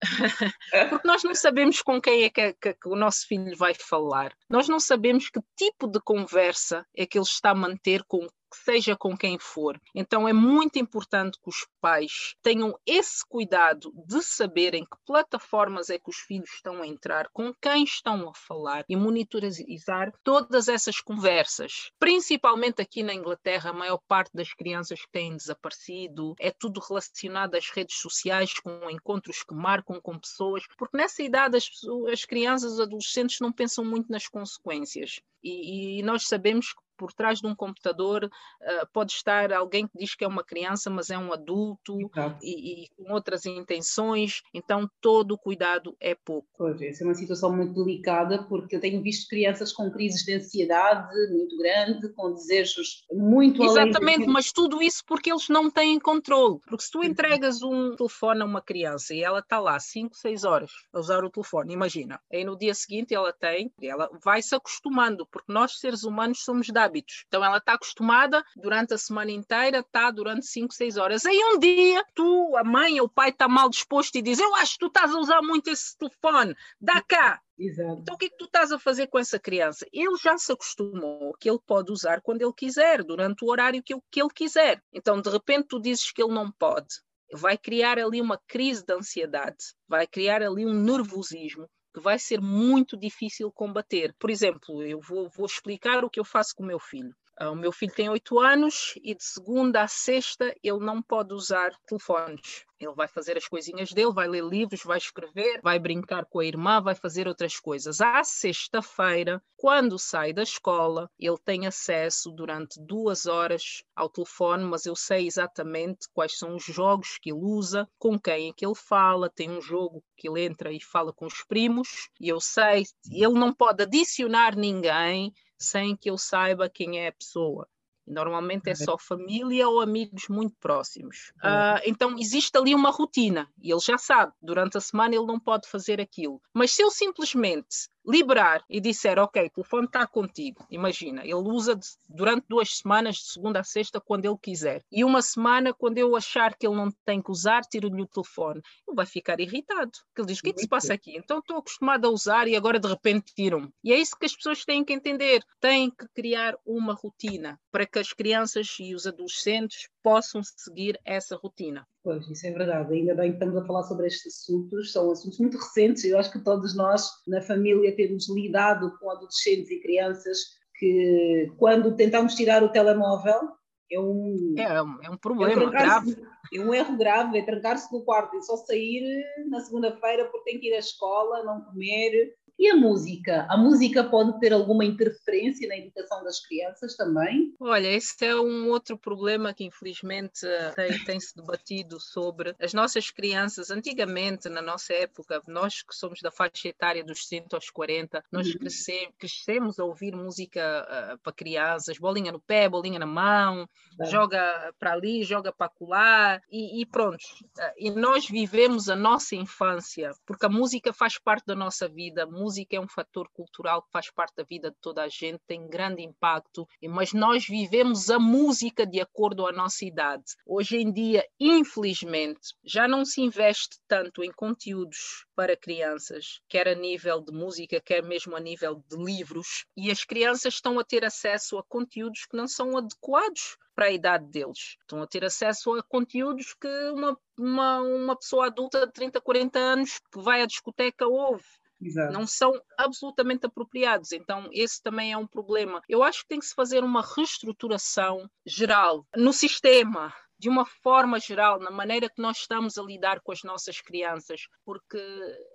Porque 0.88 1.08
nós 1.08 1.24
não 1.24 1.34
sabemos 1.34 1.82
com 1.82 2.00
quem 2.00 2.22
é 2.22 2.30
que, 2.30 2.54
que, 2.54 2.74
que, 2.74 2.88
o 2.88 2.94
nosso 2.94 3.26
filho 3.26 3.56
vai 3.56 3.74
falar. 3.74 4.32
Nós 4.48 4.68
não 4.68 4.78
sabemos 4.78 5.28
que 5.28 5.40
tipo 5.56 5.88
de 5.88 6.00
conversa 6.00 6.86
é 6.96 7.04
que 7.04 7.18
ele 7.18 7.24
está 7.24 7.50
a 7.50 7.54
manter 7.54 8.04
com 8.06 8.26
seja 8.56 8.96
com 8.96 9.16
quem 9.16 9.38
for. 9.38 9.80
Então 9.94 10.28
é 10.28 10.32
muito 10.32 10.78
importante 10.78 11.38
que 11.42 11.48
os 11.48 11.66
pais 11.80 12.34
tenham 12.42 12.78
esse 12.86 13.26
cuidado 13.26 13.92
de 14.06 14.22
saberem 14.22 14.84
que 14.84 14.96
plataformas 15.06 15.90
é 15.90 15.98
que 15.98 16.10
os 16.10 16.16
filhos 16.16 16.50
estão 16.50 16.82
a 16.82 16.86
entrar, 16.86 17.28
com 17.32 17.52
quem 17.60 17.84
estão 17.84 18.28
a 18.28 18.34
falar 18.34 18.84
e 18.88 18.96
monitorizar 18.96 20.12
todas 20.22 20.68
essas 20.68 21.00
conversas. 21.00 21.90
Principalmente 21.98 22.82
aqui 22.82 23.02
na 23.02 23.14
Inglaterra, 23.14 23.70
a 23.70 23.74
maior 23.74 24.00
parte 24.06 24.30
das 24.34 24.52
crianças 24.52 25.00
que 25.00 25.10
têm 25.10 25.36
desaparecido 25.36 26.34
é 26.38 26.50
tudo 26.50 26.80
relacionado 26.80 27.54
às 27.54 27.70
redes 27.70 27.96
sociais, 27.98 28.54
com 28.54 28.90
encontros 28.90 29.42
que 29.42 29.54
marcam 29.54 30.00
com 30.00 30.18
pessoas, 30.18 30.64
porque 30.76 30.96
nessa 30.96 31.22
idade 31.22 31.56
as, 31.56 31.68
as 32.12 32.24
crianças, 32.24 32.72
os 32.72 32.80
adolescentes 32.80 33.40
não 33.40 33.52
pensam 33.52 33.84
muito 33.84 34.10
nas 34.10 34.28
consequências. 34.28 35.20
E, 35.42 35.98
e, 35.98 36.02
nós 36.02 36.24
sabemos 36.26 36.72
que 36.72 36.80
por 36.98 37.12
trás 37.12 37.40
de 37.40 37.46
um 37.46 37.54
computador 37.54 38.24
uh, 38.24 38.86
pode 38.92 39.12
estar 39.12 39.52
alguém 39.52 39.86
que 39.86 39.96
diz 39.96 40.14
que 40.14 40.24
é 40.24 40.28
uma 40.28 40.44
criança, 40.44 40.90
mas 40.90 41.08
é 41.08 41.16
um 41.16 41.32
adulto 41.32 41.96
e, 42.42 42.84
e, 42.84 42.88
com 42.96 43.12
outras 43.12 43.46
intenções, 43.46 44.42
então 44.52 44.90
todo 45.00 45.32
o 45.32 45.38
cuidado 45.38 45.96
é 46.00 46.14
pouco. 46.14 46.48
Pois, 46.58 46.82
essa 46.82 47.04
é 47.04 47.06
uma 47.06 47.14
situação 47.14 47.54
muito 47.54 47.72
delicada, 47.72 48.42
porque 48.42 48.76
eu 48.76 48.80
tenho 48.80 49.00
visto 49.00 49.28
crianças 49.28 49.72
com 49.72 49.90
crises 49.90 50.24
de 50.24 50.34
ansiedade 50.34 51.08
muito 51.30 51.56
grande, 51.56 52.08
com 52.12 52.34
desejos 52.34 53.04
muito 53.12 53.62
Exatamente, 53.62 54.22
além 54.22 54.28
mas 54.28 54.52
tudo 54.52 54.82
isso 54.82 55.02
porque 55.06 55.30
eles 55.30 55.48
não 55.48 55.70
têm 55.70 55.98
controle. 55.98 56.58
Porque 56.66 56.84
se 56.84 56.90
tu 56.90 57.04
entregas 57.04 57.62
um 57.62 57.94
telefone 57.94 58.42
a 58.42 58.44
uma 58.44 58.60
criança 58.60 59.14
e 59.14 59.22
ela 59.22 59.38
está 59.38 59.60
lá 59.60 59.78
5, 59.78 60.16
6 60.16 60.44
horas 60.44 60.70
a 60.92 60.98
usar 60.98 61.24
o 61.24 61.30
telefone, 61.30 61.72
imagina, 61.72 62.20
aí 62.32 62.44
no 62.44 62.58
dia 62.58 62.74
seguinte 62.74 63.14
ela 63.14 63.32
tem, 63.32 63.72
ela 63.80 64.10
vai 64.24 64.42
se 64.42 64.54
acostumando, 64.54 65.26
porque 65.30 65.52
nós 65.52 65.78
seres 65.78 66.02
humanos 66.02 66.42
somos 66.42 66.68
dados 66.68 66.87
hábitos. 66.88 67.24
Então 67.28 67.44
ela 67.44 67.58
está 67.58 67.74
acostumada 67.74 68.42
durante 68.56 68.94
a 68.94 68.98
semana 68.98 69.30
inteira, 69.30 69.80
está 69.80 70.10
durante 70.10 70.46
5, 70.46 70.74
6 70.74 70.96
horas. 70.96 71.26
Aí 71.26 71.38
um 71.52 71.58
dia 71.58 72.04
tu, 72.14 72.56
a 72.56 72.64
mãe 72.64 73.00
ou 73.00 73.06
o 73.06 73.10
pai 73.10 73.30
está 73.30 73.46
mal 73.46 73.68
disposto 73.68 74.16
e 74.16 74.22
diz: 74.22 74.38
Eu 74.38 74.54
acho 74.56 74.72
que 74.72 74.80
tu 74.80 74.86
estás 74.86 75.14
a 75.14 75.18
usar 75.18 75.42
muito 75.42 75.70
esse 75.70 75.96
telefone, 75.96 76.56
dá 76.80 77.00
cá. 77.02 77.40
Exato. 77.58 78.00
Então 78.00 78.14
o 78.14 78.18
que 78.18 78.26
é 78.26 78.30
que 78.30 78.36
tu 78.36 78.44
estás 78.44 78.72
a 78.72 78.78
fazer 78.78 79.08
com 79.08 79.18
essa 79.18 79.38
criança? 79.38 79.86
Ele 79.92 80.16
já 80.16 80.38
se 80.38 80.52
acostumou 80.52 81.34
que 81.38 81.50
ele 81.50 81.58
pode 81.66 81.92
usar 81.92 82.20
quando 82.20 82.42
ele 82.42 82.52
quiser, 82.52 83.02
durante 83.02 83.44
o 83.44 83.48
horário 83.48 83.82
que, 83.82 83.94
que 84.10 84.20
ele 84.20 84.30
quiser. 84.34 84.82
Então 84.92 85.20
de 85.20 85.28
repente 85.28 85.68
tu 85.68 85.80
dizes 85.80 86.10
que 86.10 86.22
ele 86.22 86.32
não 86.32 86.50
pode. 86.50 86.88
Vai 87.32 87.58
criar 87.58 87.98
ali 87.98 88.22
uma 88.22 88.40
crise 88.46 88.82
de 88.86 88.94
ansiedade, 88.94 89.74
vai 89.86 90.06
criar 90.06 90.42
ali 90.42 90.64
um 90.64 90.72
nervosismo 90.72 91.68
que 91.98 92.04
vai 92.04 92.18
ser 92.18 92.40
muito 92.40 92.96
difícil 92.96 93.50
combater. 93.50 94.14
Por 94.18 94.30
exemplo, 94.30 94.82
eu 94.82 95.00
vou, 95.00 95.28
vou 95.28 95.46
explicar 95.46 96.04
o 96.04 96.10
que 96.10 96.20
eu 96.20 96.24
faço 96.24 96.54
com 96.54 96.62
o 96.62 96.66
meu 96.66 96.78
filho. 96.78 97.14
Ah, 97.40 97.52
o 97.52 97.54
meu 97.54 97.70
filho 97.70 97.94
tem 97.94 98.08
oito 98.08 98.40
anos 98.40 98.94
e 99.00 99.14
de 99.14 99.22
segunda 99.22 99.82
a 99.82 99.88
sexta 99.88 100.52
ele 100.60 100.80
não 100.80 101.00
pode 101.00 101.32
usar 101.32 101.70
telefones. 101.86 102.64
Ele 102.80 102.92
vai 102.94 103.06
fazer 103.06 103.36
as 103.36 103.46
coisinhas 103.46 103.92
dele, 103.92 104.12
vai 104.12 104.26
ler 104.26 104.42
livros, 104.42 104.82
vai 104.82 104.98
escrever, 104.98 105.60
vai 105.62 105.78
brincar 105.78 106.24
com 106.24 106.40
a 106.40 106.44
irmã, 106.44 106.80
vai 106.80 106.96
fazer 106.96 107.28
outras 107.28 107.60
coisas. 107.60 108.00
À 108.00 108.24
sexta-feira, 108.24 109.40
quando 109.56 109.98
sai 109.98 110.32
da 110.32 110.42
escola, 110.42 111.08
ele 111.18 111.38
tem 111.44 111.66
acesso 111.66 112.32
durante 112.32 112.80
duas 112.80 113.26
horas 113.26 113.84
ao 113.94 114.08
telefone, 114.08 114.64
mas 114.64 114.84
eu 114.84 114.96
sei 114.96 115.26
exatamente 115.26 116.08
quais 116.12 116.36
são 116.36 116.56
os 116.56 116.64
jogos 116.64 117.18
que 117.20 117.30
ele 117.30 117.40
usa, 117.40 117.88
com 117.98 118.18
quem 118.18 118.48
é 118.48 118.52
que 118.52 118.66
ele 118.66 118.74
fala. 118.74 119.30
Tem 119.30 119.48
um 119.48 119.60
jogo 119.60 120.02
que 120.16 120.28
ele 120.28 120.44
entra 120.44 120.72
e 120.72 120.80
fala 120.80 121.12
com 121.12 121.26
os 121.26 121.44
primos, 121.44 122.08
e 122.20 122.28
eu 122.28 122.40
sei, 122.40 122.84
ele 123.10 123.34
não 123.34 123.52
pode 123.54 123.84
adicionar 123.84 124.56
ninguém 124.56 125.32
sem 125.58 125.96
que 125.96 126.10
eu 126.10 126.16
saiba 126.16 126.68
quem 126.68 127.00
é 127.00 127.08
a 127.08 127.12
pessoa. 127.12 127.68
Normalmente 128.08 128.70
é 128.70 128.74
só 128.74 128.96
família 128.96 129.68
ou 129.68 129.80
amigos 129.80 130.28
muito 130.28 130.56
próximos. 130.58 131.30
Uh, 131.38 131.80
então 131.84 132.18
existe 132.18 132.56
ali 132.56 132.74
uma 132.74 132.90
rotina 132.90 133.46
e 133.62 133.70
ele 133.70 133.80
já 133.80 133.98
sabe, 133.98 134.32
durante 134.40 134.78
a 134.78 134.80
semana 134.80 135.14
ele 135.14 135.26
não 135.26 135.38
pode 135.38 135.68
fazer 135.68 136.00
aquilo. 136.00 136.40
Mas 136.54 136.72
se 136.72 136.82
eu 136.82 136.90
simplesmente 136.90 137.88
liberar 138.08 138.64
e 138.70 138.80
disser, 138.80 139.18
ok, 139.18 139.46
o 139.46 139.50
telefone 139.50 139.86
está 139.86 140.06
contigo, 140.06 140.66
imagina, 140.70 141.22
ele 141.22 141.34
usa 141.34 141.76
de, 141.76 141.86
durante 142.08 142.46
duas 142.48 142.78
semanas, 142.78 143.16
de 143.16 143.32
segunda 143.32 143.60
a 143.60 143.64
sexta, 143.64 144.00
quando 144.00 144.24
ele 144.24 144.38
quiser, 144.40 144.82
e 144.90 145.04
uma 145.04 145.20
semana, 145.20 145.74
quando 145.74 145.98
eu 145.98 146.16
achar 146.16 146.56
que 146.56 146.66
ele 146.66 146.76
não 146.76 146.90
tem 147.04 147.20
que 147.20 147.30
usar, 147.30 147.62
tiro-lhe 147.62 148.02
o 148.02 148.06
telefone, 148.06 148.62
ele 148.86 148.96
vai 148.96 149.04
ficar 149.04 149.38
irritado, 149.40 149.90
porque 149.90 150.22
ele 150.22 150.28
diz, 150.28 150.38
o 150.38 150.42
que 150.42 150.50
é 150.50 150.52
que 150.54 150.60
se 150.60 150.68
passa 150.68 150.94
aqui? 150.94 151.16
Então 151.16 151.40
estou 151.40 151.58
acostumado 151.58 152.06
a 152.06 152.10
usar 152.10 152.48
e 152.48 152.56
agora 152.56 152.80
de 152.80 152.88
repente 152.88 153.34
tiram-me. 153.34 153.68
E 153.84 153.92
é 153.92 153.98
isso 153.98 154.16
que 154.18 154.24
as 154.24 154.34
pessoas 154.34 154.64
têm 154.64 154.84
que 154.84 154.92
entender, 154.92 155.42
têm 155.60 155.90
que 155.90 156.08
criar 156.14 156.54
uma 156.64 156.94
rotina 156.94 157.60
para 157.70 157.86
que 157.86 157.98
as 157.98 158.12
crianças 158.12 158.76
e 158.80 158.94
os 158.94 159.06
adolescentes 159.06 159.88
possam 160.08 160.40
seguir 160.42 160.98
essa 161.04 161.36
rotina. 161.36 161.86
Pois, 162.02 162.26
isso 162.30 162.46
é 162.46 162.50
verdade. 162.50 162.94
Ainda 162.94 163.14
bem 163.14 163.30
que 163.30 163.36
estamos 163.36 163.56
a 163.56 163.66
falar 163.66 163.82
sobre 163.82 164.06
estes 164.06 164.40
assuntos, 164.40 164.90
são 164.90 165.10
assuntos 165.10 165.38
muito 165.38 165.58
recentes. 165.58 166.02
Eu 166.04 166.18
acho 166.18 166.32
que 166.32 166.42
todos 166.42 166.74
nós, 166.74 167.06
na 167.26 167.42
família, 167.42 167.94
temos 167.94 168.26
lidado 168.30 168.96
com 168.98 169.10
adolescentes 169.10 169.70
e 169.70 169.80
crianças 169.80 170.38
que, 170.78 171.52
quando 171.58 171.94
tentamos 171.94 172.34
tirar 172.34 172.62
o 172.62 172.70
telemóvel, 172.70 173.50
é 173.92 174.00
um, 174.00 174.54
é, 174.56 174.62
é 174.62 174.82
um 174.82 175.14
é 175.14 175.18
problema 175.20 175.62
é 175.62 175.70
grave. 175.70 176.16
É 176.50 176.60
um 176.60 176.72
erro 176.72 176.96
grave, 176.96 177.38
é 177.38 177.44
trancar-se 177.44 177.92
no 177.92 178.02
quarto 178.02 178.34
e 178.34 178.40
só 178.40 178.56
sair 178.56 179.22
na 179.50 179.60
segunda-feira 179.60 180.24
porque 180.30 180.50
tem 180.50 180.58
que 180.58 180.68
ir 180.68 180.74
à 180.74 180.78
escola, 180.78 181.44
não 181.44 181.60
comer, 181.60 182.32
e 182.58 182.68
a 182.68 182.76
música? 182.76 183.46
A 183.48 183.56
música 183.56 184.02
pode 184.02 184.38
ter 184.40 184.52
alguma 184.52 184.84
interferência 184.84 185.68
na 185.68 185.76
educação 185.76 186.24
das 186.24 186.40
crianças 186.40 186.96
também? 186.96 187.54
Olha, 187.60 187.86
esse 187.86 188.24
é 188.24 188.34
um 188.34 188.68
outro 188.68 188.98
problema 188.98 189.54
que 189.54 189.64
infelizmente 189.64 190.40
tem, 190.74 191.04
tem 191.04 191.20
se 191.20 191.36
debatido 191.36 192.00
sobre 192.00 192.54
as 192.60 192.72
nossas 192.72 193.10
crianças. 193.10 193.70
Antigamente, 193.70 194.48
na 194.48 194.62
nossa 194.62 194.92
época, 194.92 195.40
nós 195.46 195.82
que 195.82 195.94
somos 195.94 196.20
da 196.20 196.30
faixa 196.30 196.68
etária 196.68 197.04
dos 197.04 197.26
30 197.26 197.56
aos 197.56 197.70
40, 197.70 198.24
nós 198.32 198.48
uhum. 198.48 198.58
crescemos, 198.58 199.14
crescemos 199.18 199.78
a 199.78 199.84
ouvir 199.84 200.14
música 200.14 201.14
uh, 201.14 201.18
para 201.18 201.32
crianças, 201.32 201.98
bolinha 201.98 202.32
no 202.32 202.40
pé, 202.40 202.68
bolinha 202.68 202.98
na 202.98 203.06
mão, 203.06 203.68
é. 204.00 204.06
joga 204.06 204.72
para 204.78 204.92
ali, 204.92 205.22
joga 205.22 205.52
para 205.52 205.68
colar 205.68 206.42
e, 206.50 206.82
e 206.82 206.86
pronto. 206.86 207.22
Uh, 207.56 207.72
e 207.76 207.90
nós 207.90 208.28
vivemos 208.28 208.88
a 208.88 208.96
nossa 208.96 209.36
infância, 209.36 210.12
porque 210.26 210.46
a 210.46 210.48
música 210.48 210.92
faz 210.92 211.18
parte 211.18 211.46
da 211.46 211.54
nossa 211.54 211.88
vida. 211.88 212.26
Música 212.48 212.76
é 212.76 212.80
um 212.80 212.88
fator 212.88 213.28
cultural 213.34 213.82
que 213.82 213.90
faz 213.92 214.10
parte 214.10 214.36
da 214.36 214.42
vida 214.42 214.70
de 214.70 214.76
toda 214.80 215.02
a 215.02 215.08
gente, 215.08 215.38
tem 215.46 215.68
grande 215.68 216.02
impacto, 216.02 216.66
mas 216.88 217.12
nós 217.12 217.46
vivemos 217.46 218.08
a 218.08 218.18
música 218.18 218.86
de 218.86 219.02
acordo 219.02 219.46
a 219.46 219.52
nossa 219.52 219.84
idade. 219.84 220.24
Hoje 220.46 220.78
em 220.78 220.90
dia, 220.90 221.22
infelizmente, 221.38 222.54
já 222.64 222.88
não 222.88 223.04
se 223.04 223.20
investe 223.20 223.78
tanto 223.86 224.24
em 224.24 224.32
conteúdos 224.32 225.26
para 225.36 225.58
crianças, 225.58 226.40
quer 226.48 226.66
a 226.68 226.74
nível 226.74 227.20
de 227.20 227.32
música, 227.32 227.82
quer 227.82 228.02
mesmo 228.02 228.34
a 228.34 228.40
nível 228.40 228.82
de 228.88 228.96
livros, 228.96 229.66
e 229.76 229.90
as 229.90 230.02
crianças 230.02 230.54
estão 230.54 230.78
a 230.78 230.84
ter 230.84 231.04
acesso 231.04 231.58
a 231.58 231.62
conteúdos 231.64 232.24
que 232.24 232.34
não 232.34 232.48
são 232.48 232.78
adequados 232.78 233.58
para 233.74 233.88
a 233.88 233.92
idade 233.92 234.24
deles. 234.30 234.76
Estão 234.80 235.02
a 235.02 235.06
ter 235.06 235.22
acesso 235.22 235.74
a 235.74 235.82
conteúdos 235.82 236.54
que 236.54 236.66
uma, 236.92 237.14
uma, 237.38 237.80
uma 237.82 238.16
pessoa 238.16 238.46
adulta 238.46 238.86
de 238.86 238.92
30, 238.94 239.20
40 239.20 239.58
anos 239.58 240.00
que 240.12 240.20
vai 240.20 240.40
à 240.40 240.46
discoteca 240.46 241.06
ouve. 241.06 241.44
Exato. 241.80 242.12
não 242.12 242.26
são 242.26 242.52
absolutamente 242.76 243.46
apropriados. 243.46 244.12
Então, 244.12 244.48
esse 244.52 244.82
também 244.82 245.12
é 245.12 245.16
um 245.16 245.26
problema. 245.26 245.82
Eu 245.88 246.02
acho 246.02 246.22
que 246.22 246.28
tem 246.28 246.38
que 246.38 246.46
se 246.46 246.54
fazer 246.54 246.82
uma 246.82 247.02
reestruturação 247.02 248.28
geral 248.46 249.06
no 249.16 249.32
sistema, 249.32 250.12
de 250.38 250.48
uma 250.48 250.64
forma 250.64 251.18
geral, 251.18 251.58
na 251.58 251.70
maneira 251.70 252.08
que 252.08 252.22
nós 252.22 252.38
estamos 252.38 252.78
a 252.78 252.82
lidar 252.82 253.20
com 253.20 253.32
as 253.32 253.42
nossas 253.42 253.80
crianças, 253.80 254.42
porque 254.64 254.98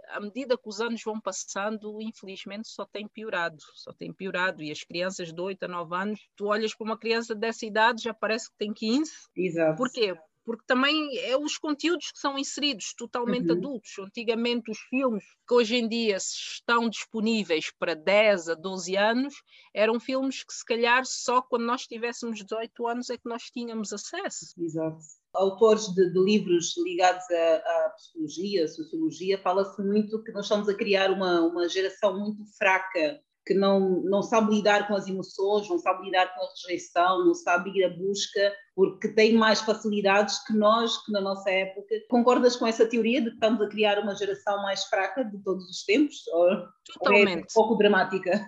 à 0.10 0.20
medida 0.20 0.58
que 0.58 0.68
os 0.68 0.82
anos 0.82 1.02
vão 1.04 1.22
passando, 1.22 2.02
infelizmente 2.02 2.68
só 2.68 2.86
tem 2.86 3.08
piorado, 3.08 3.58
só 3.76 3.94
tem 3.94 4.12
piorado. 4.14 4.62
E 4.62 4.72
as 4.72 4.84
crianças 4.84 5.32
de 5.32 5.42
8 5.42 5.64
a 5.64 5.68
9 5.70 5.96
anos, 5.96 6.20
tu 6.36 6.48
olhas 6.48 6.76
para 6.76 6.86
uma 6.86 6.98
criança 6.98 7.34
dessa 7.34 7.66
idade, 7.66 8.04
já 8.04 8.14
parece 8.14 8.50
que 8.50 8.58
tem 8.58 8.74
15. 8.74 9.12
Exato. 9.36 9.78
Porquê? 9.78 10.16
Porque 10.46 10.64
também 10.68 11.18
é 11.20 11.38
os 11.38 11.58
conteúdos 11.58 12.12
que 12.12 12.20
são 12.20 12.38
inseridos 12.38 12.94
totalmente 12.98 13.52
uhum. 13.52 13.58
adultos. 13.58 13.92
Antigamente, 14.00 14.72
os 14.72 14.80
filmes 14.90 15.24
que 15.48 15.54
hoje 15.54 15.76
em 15.76 15.88
dia 15.88 16.18
estão 16.18 16.90
disponíveis 16.90 17.72
para 17.78 17.96
10 17.96 18.50
a 18.50 18.54
12 18.56 18.96
anos 18.96 19.34
eram 19.74 20.00
filmes 20.00 20.44
que, 20.44 20.54
se 20.54 20.66
calhar, 20.66 21.04
só 21.06 21.42
quando 21.42 21.66
nós 21.66 21.84
tivéssemos 21.84 22.40
18 22.40 22.88
anos 22.88 23.10
é 23.10 23.18
que 23.18 23.28
nós 23.28 23.44
tínhamos 23.44 23.92
acesso. 23.94 24.54
Exato. 24.58 24.98
Autores 25.34 25.88
de, 25.88 26.12
de 26.12 26.20
livros 26.20 26.76
ligados 26.78 27.24
à, 27.32 27.56
à 27.56 27.90
psicologia, 27.96 28.66
à 28.66 28.68
sociologia, 28.68 29.42
fala-se 29.42 29.82
muito 29.82 30.24
que 30.24 30.32
nós 30.32 30.46
estamos 30.46 30.70
a 30.70 30.76
criar 30.76 31.12
uma, 31.12 31.42
uma 31.42 31.68
geração 31.68 32.20
muito 32.20 32.44
fraca 32.58 33.20
que 33.46 33.54
não, 33.54 34.02
não 34.04 34.22
sabe 34.22 34.56
lidar 34.56 34.88
com 34.88 34.96
as 34.96 35.08
emoções, 35.08 35.68
não 35.70 35.78
sabe 35.78 36.06
lidar 36.06 36.34
com 36.34 36.42
a 36.42 36.48
rejeição, 36.50 37.26
não 37.26 37.34
sabe 37.34 37.72
ir 37.78 37.84
à 37.84 37.90
busca, 37.90 38.54
porque 38.76 39.08
tem 39.08 39.34
mais 39.34 39.62
facilidades 39.62 40.44
que 40.46 40.54
nós, 40.54 40.98
que 41.06 41.12
na 41.12 41.22
nossa 41.22 41.50
época. 41.50 41.96
Concordas 42.10 42.56
com 42.56 42.66
essa 42.66 42.86
teoria 42.86 43.22
de 43.22 43.30
que 43.30 43.36
estamos 43.36 43.62
a 43.62 43.68
criar 43.68 44.00
uma 44.00 44.16
geração 44.16 44.62
mais 44.62 44.86
fraca 44.86 45.24
de 45.24 45.38
todos 45.40 45.70
os 45.70 45.84
tempos? 45.84 46.28
Ou, 46.28 46.68
Totalmente. 46.86 47.30
Ou 47.30 47.38
é 47.38 47.42
um 47.42 47.46
pouco 47.54 47.76
dramática? 47.76 48.48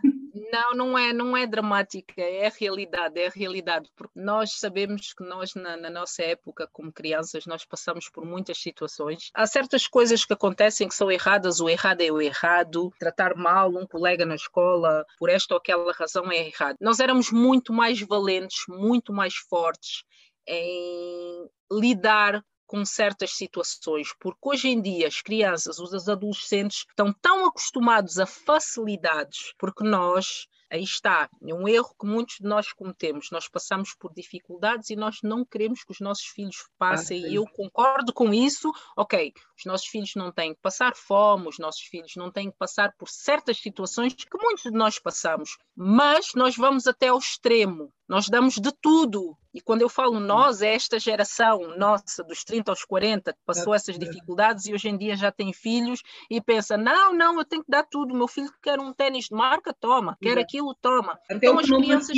Não, 0.52 0.73
não 0.73 0.97
é, 0.97 1.14
não 1.14 1.35
é 1.35 1.47
dramática, 1.47 2.22
é 2.22 2.47
a 2.47 2.49
realidade, 2.49 3.19
é 3.19 3.27
a 3.27 3.30
realidade, 3.30 3.89
porque 3.95 4.19
nós 4.19 4.60
sabemos 4.60 5.14
que 5.14 5.23
nós 5.23 5.56
na, 5.56 5.77
na, 5.77 5.89
nossa 5.89 6.22
época, 6.23 6.68
como 6.72 6.91
crianças, 6.91 7.45
nós 7.45 7.64
passamos 7.64 8.10
por 8.10 8.26
muitas 8.26 8.57
situações. 8.57 9.31
Há 9.34 9.47
certas 9.47 9.88
coisas 9.88 10.26
que 10.26 10.34
acontecem 10.34 10.89
que 10.89 10.95
são 10.95 11.10
erradas, 11.10 11.61
o 11.61 11.69
errado 11.69 12.02
é 12.02 12.11
o 12.11 12.22
errado, 12.22 12.91
tratar 12.99 13.35
mal 13.35 13.69
um 13.69 13.88
colega 13.88 14.26
na 14.26 14.35
escola 14.35 15.06
por 15.18 15.30
esta 15.30 15.53
ou 15.53 15.57
aquela 15.57 15.93
razão 15.93 16.30
é 16.30 16.47
errado. 16.47 16.76
Nós 16.81 16.99
éramos 16.99 17.31
muito 17.31 17.72
mais 17.72 18.02
valentes, 18.02 18.65
muito 18.68 19.14
mais 19.14 19.35
fortes 19.35 20.03
em 20.47 21.49
lidar 21.72 22.43
com 22.65 22.84
certas 22.84 23.31
situações, 23.31 24.09
porque 24.19 24.39
hoje 24.43 24.69
em 24.69 24.81
dia 24.81 25.07
as 25.07 25.22
crianças, 25.22 25.77
os 25.80 26.09
adolescentes 26.09 26.85
estão 26.89 27.13
tão 27.22 27.45
acostumados 27.45 28.17
a 28.17 28.26
facilidades, 28.26 29.53
porque 29.57 29.84
nós 29.84 30.47
Aí 30.72 30.84
está, 30.84 31.30
é 31.47 31.53
um 31.53 31.67
erro 31.67 31.95
que 31.99 32.07
muitos 32.07 32.38
de 32.38 32.47
nós 32.47 32.73
cometemos. 32.73 33.30
Nós 33.31 33.47
passamos 33.47 33.95
por 33.97 34.13
dificuldades 34.13 34.89
e 34.89 34.95
nós 34.95 35.19
não 35.23 35.45
queremos 35.45 35.84
que 35.84 35.91
os 35.91 35.99
nossos 35.99 36.26
filhos 36.26 36.67
passem. 36.77 37.23
Ah, 37.23 37.30
e 37.30 37.35
eu 37.35 37.45
concordo 37.45 38.11
com 38.11 38.34
isso. 38.34 38.72
Ok, 38.97 39.31
os 39.57 39.65
nossos 39.65 39.88
filhos 39.88 40.11
não 40.15 40.31
têm 40.31 40.53
que 40.53 40.61
passar 40.61 40.95
fome, 40.95 41.47
os 41.47 41.59
nossos 41.59 41.84
filhos 41.84 42.13
não 42.15 42.31
têm 42.31 42.49
que 42.49 42.57
passar 42.57 42.93
por 42.97 43.07
certas 43.07 43.57
situações 43.57 44.13
que 44.13 44.38
muitos 44.38 44.63
de 44.63 44.72
nós 44.72 44.99
passamos, 44.99 45.57
mas 45.76 46.34
nós 46.35 46.55
vamos 46.57 46.88
até 46.88 47.09
ao 47.09 47.19
extremo. 47.19 47.93
Nós 48.07 48.30
damos 48.30 48.56
de 48.56 48.72
tudo. 48.72 49.36
E 49.56 49.61
quando 49.61 49.82
eu 49.82 49.90
falo 49.90 50.19
nós, 50.19 50.61
é 50.61 50.76
esta 50.76 50.99
geração 50.99 51.77
nossa, 51.77 52.22
dos 52.23 52.44
30 52.44 52.72
aos 52.72 52.84
40, 52.84 53.32
que 53.32 53.40
passou 53.45 53.73
essas 53.73 53.98
dificuldades 53.98 54.65
e 54.65 54.73
hoje 54.73 54.90
em 54.90 54.98
dia 54.98 55.15
já 55.15 55.32
tem 55.32 55.53
filhos 55.53 56.02
e 56.30 56.41
pensa: 56.41 56.77
não, 56.77 57.14
não, 57.14 57.40
eu 57.40 57.45
tenho 57.45 57.64
que 57.64 57.72
dar 57.72 57.84
tudo. 57.84 58.14
Meu 58.14 58.27
filho 58.27 58.52
quer 58.61 58.80
um 58.80 58.94
tênis 58.94 59.26
de 59.26 59.34
marca, 59.34 59.73
toma. 59.73 60.18
Quer 60.22 60.38
aquilo, 60.38 60.76
toma. 60.76 61.14
Até 61.14 61.36
então 61.36 61.57
as 61.57 61.68
crianças, 61.68 62.18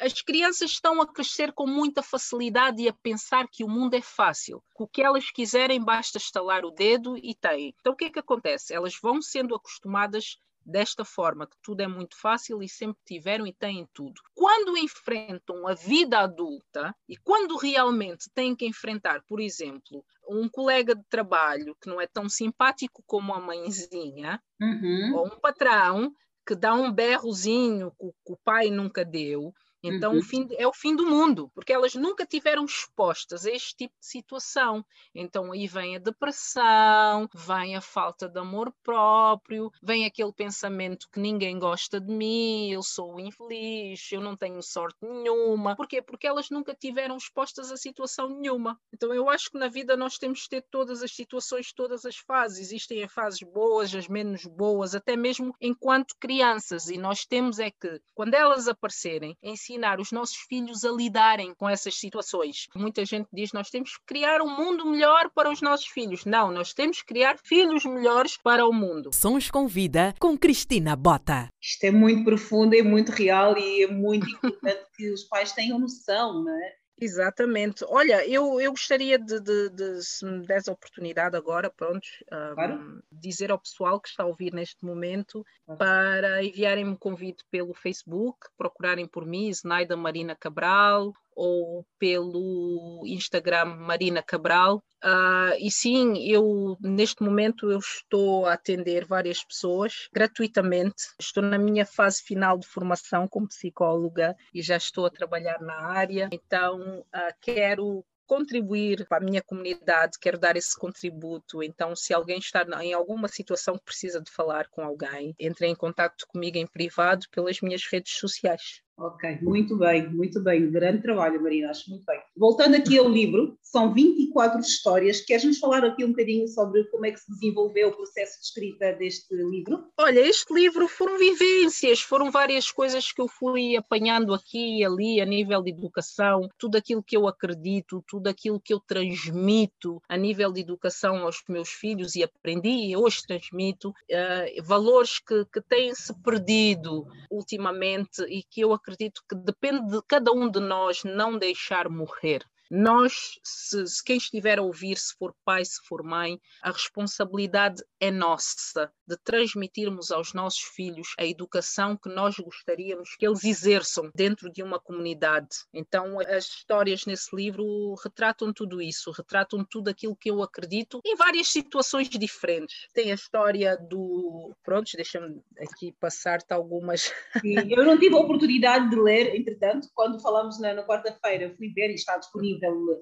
as 0.00 0.22
crianças 0.22 0.70
estão 0.70 1.00
a 1.02 1.12
crescer 1.12 1.52
com 1.52 1.66
muita 1.66 2.00
facilidade 2.00 2.80
e 2.80 2.88
a 2.88 2.92
pensar 2.92 3.48
que 3.50 3.64
o 3.64 3.68
mundo 3.68 3.94
é 3.94 4.02
fácil. 4.02 4.62
O 4.78 4.86
que 4.86 5.02
elas 5.02 5.30
quiserem 5.32 5.82
basta 5.82 6.16
estalar 6.16 6.64
o 6.64 6.70
dedo 6.70 7.16
e 7.18 7.34
têm. 7.34 7.74
Então 7.80 7.92
o 7.92 7.96
que 7.96 8.04
é 8.04 8.10
que 8.10 8.20
acontece? 8.20 8.72
Elas 8.72 8.96
vão 9.02 9.20
sendo 9.20 9.54
acostumadas 9.54 10.38
desta 10.68 11.04
forma, 11.04 11.46
que 11.46 11.56
tudo 11.62 11.80
é 11.80 11.88
muito 11.88 12.16
fácil 12.20 12.62
e 12.62 12.68
sempre 12.68 13.00
tiveram 13.06 13.46
e 13.46 13.52
têm 13.52 13.88
tudo. 13.94 14.20
Quando 14.34 14.76
enfrentam 14.76 15.66
a 15.66 15.74
vida 15.74 16.18
adulta 16.18 16.94
e 17.08 17.16
quando 17.16 17.56
realmente 17.56 18.30
têm 18.34 18.54
que 18.54 18.66
enfrentar, 18.66 19.22
por 19.26 19.40
exemplo, 19.40 20.04
um 20.28 20.48
colega 20.48 20.94
de 20.94 21.04
trabalho 21.08 21.74
que 21.80 21.88
não 21.88 22.00
é 22.00 22.06
tão 22.06 22.28
simpático 22.28 23.02
como 23.06 23.32
a 23.32 23.40
mãezinha, 23.40 24.40
uhum. 24.60 25.14
ou 25.14 25.26
um 25.26 25.40
patrão 25.40 26.12
que 26.46 26.54
dá 26.54 26.74
um 26.74 26.92
berrozinho 26.92 27.90
que 27.98 28.32
o 28.32 28.38
pai 28.44 28.70
nunca 28.70 29.04
deu, 29.04 29.52
então 29.82 30.12
uhum. 30.12 30.18
o 30.18 30.22
fim, 30.22 30.48
é 30.52 30.66
o 30.66 30.72
fim 30.72 30.94
do 30.94 31.06
mundo, 31.06 31.50
porque 31.54 31.72
elas 31.72 31.94
nunca 31.94 32.26
tiveram 32.26 32.64
expostas 32.64 33.46
a 33.46 33.50
este 33.50 33.76
tipo 33.76 33.94
de 34.00 34.06
situação. 34.06 34.84
Então 35.14 35.52
aí 35.52 35.66
vem 35.66 35.96
a 35.96 35.98
depressão, 35.98 37.28
vem 37.34 37.76
a 37.76 37.80
falta 37.80 38.28
de 38.28 38.38
amor 38.38 38.72
próprio, 38.82 39.70
vem 39.82 40.04
aquele 40.04 40.32
pensamento 40.32 41.08
que 41.10 41.20
ninguém 41.20 41.58
gosta 41.58 42.00
de 42.00 42.12
mim, 42.12 42.70
eu 42.70 42.82
sou 42.82 43.18
infeliz, 43.20 44.10
eu 44.10 44.20
não 44.20 44.36
tenho 44.36 44.62
sorte 44.62 44.98
nenhuma. 45.02 45.76
Porquê? 45.76 46.02
Porque 46.02 46.26
elas 46.26 46.50
nunca 46.50 46.74
tiveram 46.74 47.16
expostas 47.16 47.70
a 47.70 47.76
situação 47.76 48.28
nenhuma. 48.28 48.78
Então 48.92 49.14
eu 49.14 49.28
acho 49.28 49.50
que 49.50 49.58
na 49.58 49.68
vida 49.68 49.96
nós 49.96 50.18
temos 50.18 50.40
de 50.40 50.48
ter 50.48 50.64
todas 50.70 51.02
as 51.02 51.12
situações, 51.12 51.72
todas 51.72 52.04
as 52.04 52.16
fases. 52.16 52.58
Existem 52.58 53.04
as 53.04 53.12
fases 53.12 53.42
boas, 53.42 53.94
as 53.94 54.08
menos 54.08 54.44
boas, 54.44 54.94
até 54.94 55.16
mesmo 55.16 55.54
enquanto 55.60 56.16
crianças. 56.18 56.88
E 56.88 56.98
nós 56.98 57.24
temos 57.24 57.58
é 57.58 57.70
que, 57.70 58.00
quando 58.14 58.34
elas 58.34 58.68
aparecerem, 58.68 59.36
em 59.42 59.56
ensinar 59.68 60.00
os 60.00 60.10
nossos 60.10 60.36
filhos 60.36 60.84
a 60.84 60.90
lidarem 60.90 61.54
com 61.54 61.68
essas 61.68 61.94
situações. 61.94 62.68
Muita 62.74 63.04
gente 63.04 63.28
diz 63.32 63.52
nós 63.52 63.70
temos 63.70 63.96
que 63.96 64.04
criar 64.06 64.40
um 64.40 64.56
mundo 64.56 64.86
melhor 64.86 65.30
para 65.34 65.50
os 65.50 65.60
nossos 65.60 65.86
filhos. 65.86 66.24
Não, 66.24 66.50
nós 66.50 66.72
temos 66.72 67.00
que 67.00 67.06
criar 67.06 67.38
filhos 67.38 67.84
melhores 67.84 68.38
para 68.38 68.66
o 68.66 68.72
mundo. 68.72 69.10
Sons 69.12 69.50
com 69.50 69.66
Vida 69.66 70.14
com 70.18 70.36
Cristina 70.36 70.96
Bota. 70.96 71.50
Isto 71.60 71.84
é 71.84 71.90
muito 71.90 72.24
profundo, 72.24 72.74
é 72.74 72.82
muito 72.82 73.12
real 73.12 73.56
e 73.58 73.82
é 73.82 73.86
muito 73.86 74.28
importante 74.28 74.86
que 74.96 75.10
os 75.10 75.24
pais 75.24 75.52
tenham 75.52 75.78
noção, 75.78 76.42
não 76.42 76.52
é? 76.52 76.77
Exatamente. 77.00 77.84
Olha, 77.88 78.26
eu, 78.28 78.60
eu 78.60 78.72
gostaria 78.72 79.18
de, 79.18 79.40
de, 79.40 79.70
de, 79.70 80.02
se 80.02 80.24
me 80.24 80.44
des 80.44 80.68
a 80.68 80.72
oportunidade 80.72 81.36
agora, 81.36 81.70
pronto, 81.70 82.06
um, 82.32 82.54
claro. 82.54 83.02
dizer 83.10 83.50
ao 83.52 83.58
pessoal 83.58 84.00
que 84.00 84.08
está 84.08 84.24
a 84.24 84.26
ouvir 84.26 84.52
neste 84.52 84.84
momento 84.84 85.44
claro. 85.64 85.78
para 85.78 86.42
enviarem-me 86.42 86.90
um 86.90 86.96
convite 86.96 87.44
pelo 87.50 87.72
Facebook, 87.72 88.38
procurarem 88.56 89.06
por 89.06 89.24
mim, 89.24 89.48
Snaida 89.48 89.96
Marina 89.96 90.34
Cabral, 90.34 91.12
ou 91.38 91.86
pelo 92.00 93.04
Instagram 93.06 93.66
Marina 93.66 94.20
Cabral. 94.20 94.82
Uh, 95.04 95.54
e 95.60 95.70
sim, 95.70 96.18
eu 96.28 96.76
neste 96.80 97.22
momento 97.22 97.70
eu 97.70 97.78
estou 97.78 98.46
a 98.46 98.54
atender 98.54 99.06
várias 99.06 99.44
pessoas 99.44 100.08
gratuitamente. 100.12 101.04
Estou 101.20 101.42
na 101.42 101.56
minha 101.56 101.86
fase 101.86 102.20
final 102.24 102.58
de 102.58 102.66
formação 102.66 103.28
como 103.28 103.46
psicóloga 103.46 104.34
e 104.52 104.60
já 104.60 104.76
estou 104.76 105.06
a 105.06 105.10
trabalhar 105.10 105.60
na 105.60 105.80
área. 105.80 106.28
Então 106.32 106.98
uh, 107.00 107.34
quero 107.40 108.04
contribuir 108.26 109.06
para 109.06 109.18
a 109.18 109.24
minha 109.24 109.40
comunidade, 109.40 110.18
quero 110.20 110.38
dar 110.38 110.56
esse 110.56 110.76
contributo. 110.76 111.62
Então, 111.62 111.96
se 111.96 112.12
alguém 112.12 112.38
está 112.38 112.66
em 112.82 112.92
alguma 112.92 113.28
situação 113.28 113.78
que 113.78 113.84
precisa 113.84 114.20
de 114.20 114.30
falar 114.30 114.68
com 114.68 114.82
alguém, 114.82 115.34
entre 115.38 115.66
em 115.66 115.74
contato 115.74 116.26
comigo 116.26 116.58
em 116.58 116.66
privado 116.66 117.26
pelas 117.30 117.60
minhas 117.62 117.84
redes 117.90 118.18
sociais. 118.18 118.82
Ok, 119.00 119.38
muito 119.42 119.76
bem, 119.76 120.08
muito 120.08 120.42
bem. 120.42 120.68
Grande 120.72 121.00
trabalho, 121.02 121.40
Marina, 121.40 121.70
acho 121.70 121.88
muito 121.88 122.04
bem. 122.04 122.18
Voltando 122.36 122.74
aqui 122.74 122.98
ao 122.98 123.08
livro, 123.08 123.56
são 123.62 123.94
24 123.94 124.58
histórias. 124.58 125.20
Queres-nos 125.20 125.58
falar 125.58 125.84
aqui 125.84 126.04
um 126.04 126.08
bocadinho 126.08 126.48
sobre 126.48 126.82
como 126.86 127.06
é 127.06 127.12
que 127.12 127.20
se 127.20 127.30
desenvolveu 127.30 127.90
o 127.90 127.96
processo 127.96 128.40
de 128.40 128.46
escrita 128.46 128.92
deste 128.94 129.32
livro? 129.36 129.84
Olha, 129.96 130.18
este 130.18 130.52
livro 130.52 130.88
foram 130.88 131.16
vivências, 131.16 132.00
foram 132.00 132.28
várias 132.32 132.72
coisas 132.72 133.12
que 133.12 133.20
eu 133.20 133.28
fui 133.28 133.76
apanhando 133.76 134.34
aqui 134.34 134.80
e 134.80 134.84
ali 134.84 135.20
a 135.20 135.24
nível 135.24 135.62
de 135.62 135.70
educação, 135.70 136.48
tudo 136.58 136.76
aquilo 136.76 137.02
que 137.02 137.16
eu 137.16 137.28
acredito, 137.28 138.02
tudo 138.08 138.26
aquilo 138.26 138.58
que 138.60 138.74
eu 138.74 138.80
transmito 138.80 140.02
a 140.08 140.16
nível 140.16 140.50
de 140.50 140.62
educação 140.62 141.18
aos 141.18 141.40
meus 141.48 141.68
filhos 141.68 142.16
e 142.16 142.24
aprendi 142.24 142.90
e 142.90 142.96
hoje 142.96 143.22
transmito, 143.24 143.90
uh, 143.90 144.64
valores 144.64 145.20
que, 145.20 145.44
que 145.52 145.60
têm-se 145.60 146.12
perdido 146.20 147.06
ultimamente 147.30 148.22
e 148.22 148.42
que 148.42 148.62
eu 148.62 148.72
acredito 148.72 148.87
acredito 148.88 149.22
que 149.28 149.34
depende 149.34 149.90
de 149.90 150.02
cada 150.08 150.32
um 150.32 150.50
de 150.50 150.60
nós 150.60 151.04
não 151.04 151.36
deixar 151.38 151.90
morrer. 151.90 152.42
Nós, 152.70 153.38
se, 153.42 153.86
se, 153.86 154.04
quem 154.04 154.18
estiver 154.18 154.58
a 154.58 154.62
ouvir, 154.62 154.98
se 154.98 155.14
for 155.18 155.34
pai, 155.44 155.64
se 155.64 155.80
for 155.86 156.02
mãe, 156.02 156.38
a 156.62 156.70
responsabilidade 156.70 157.82
é 157.98 158.10
nossa 158.10 158.92
de 159.06 159.16
transmitirmos 159.24 160.10
aos 160.10 160.34
nossos 160.34 160.60
filhos 160.60 161.14
a 161.18 161.24
educação 161.24 161.96
que 161.96 162.10
nós 162.10 162.36
gostaríamos 162.36 163.16
que 163.16 163.26
eles 163.26 163.42
exerçam 163.42 164.10
dentro 164.14 164.52
de 164.52 164.62
uma 164.62 164.78
comunidade. 164.78 165.48
Então, 165.72 166.20
as 166.20 166.44
histórias 166.44 167.06
nesse 167.06 167.34
livro 167.34 167.94
retratam 168.04 168.52
tudo 168.52 168.82
isso, 168.82 169.10
retratam 169.12 169.64
tudo 169.64 169.88
aquilo 169.88 170.14
que 170.14 170.30
eu 170.30 170.42
acredito 170.42 171.00
em 171.06 171.16
várias 171.16 171.48
situações 171.48 172.08
diferentes. 172.10 172.86
Tem 172.92 173.10
a 173.10 173.14
história 173.14 173.76
do. 173.76 174.54
Pronto, 174.62 174.90
deixa-me 174.94 175.40
aqui 175.58 175.94
passar-te 175.98 176.52
algumas. 176.52 177.12
Sim, 177.40 177.56
eu 177.70 177.84
não 177.84 177.98
tive 177.98 178.14
a 178.14 178.18
oportunidade 178.18 178.90
de 178.90 178.96
ler, 178.96 179.34
entretanto, 179.34 179.88
quando 179.94 180.20
falamos 180.20 180.60
na, 180.60 180.74
na 180.74 180.86
quarta-feira, 180.86 181.54
fui 181.56 181.70
ver 181.70 181.90
e 181.90 181.94
está 181.94 182.18
disponível. 182.18 182.57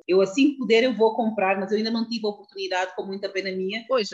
Eu, 0.07 0.21
assim 0.21 0.53
que 0.53 0.59
puder, 0.59 0.85
eu 0.85 0.95
vou 0.95 1.15
comprar, 1.15 1.59
mas 1.59 1.71
eu 1.71 1.79
ainda 1.79 1.91
não 1.91 2.07
tive 2.07 2.27
a 2.27 2.31
oportunidade, 2.31 2.95
com 2.95 3.05
muita 3.05 3.29
pena 3.29 3.51
minha. 3.51 3.85
Pois, 3.89 4.09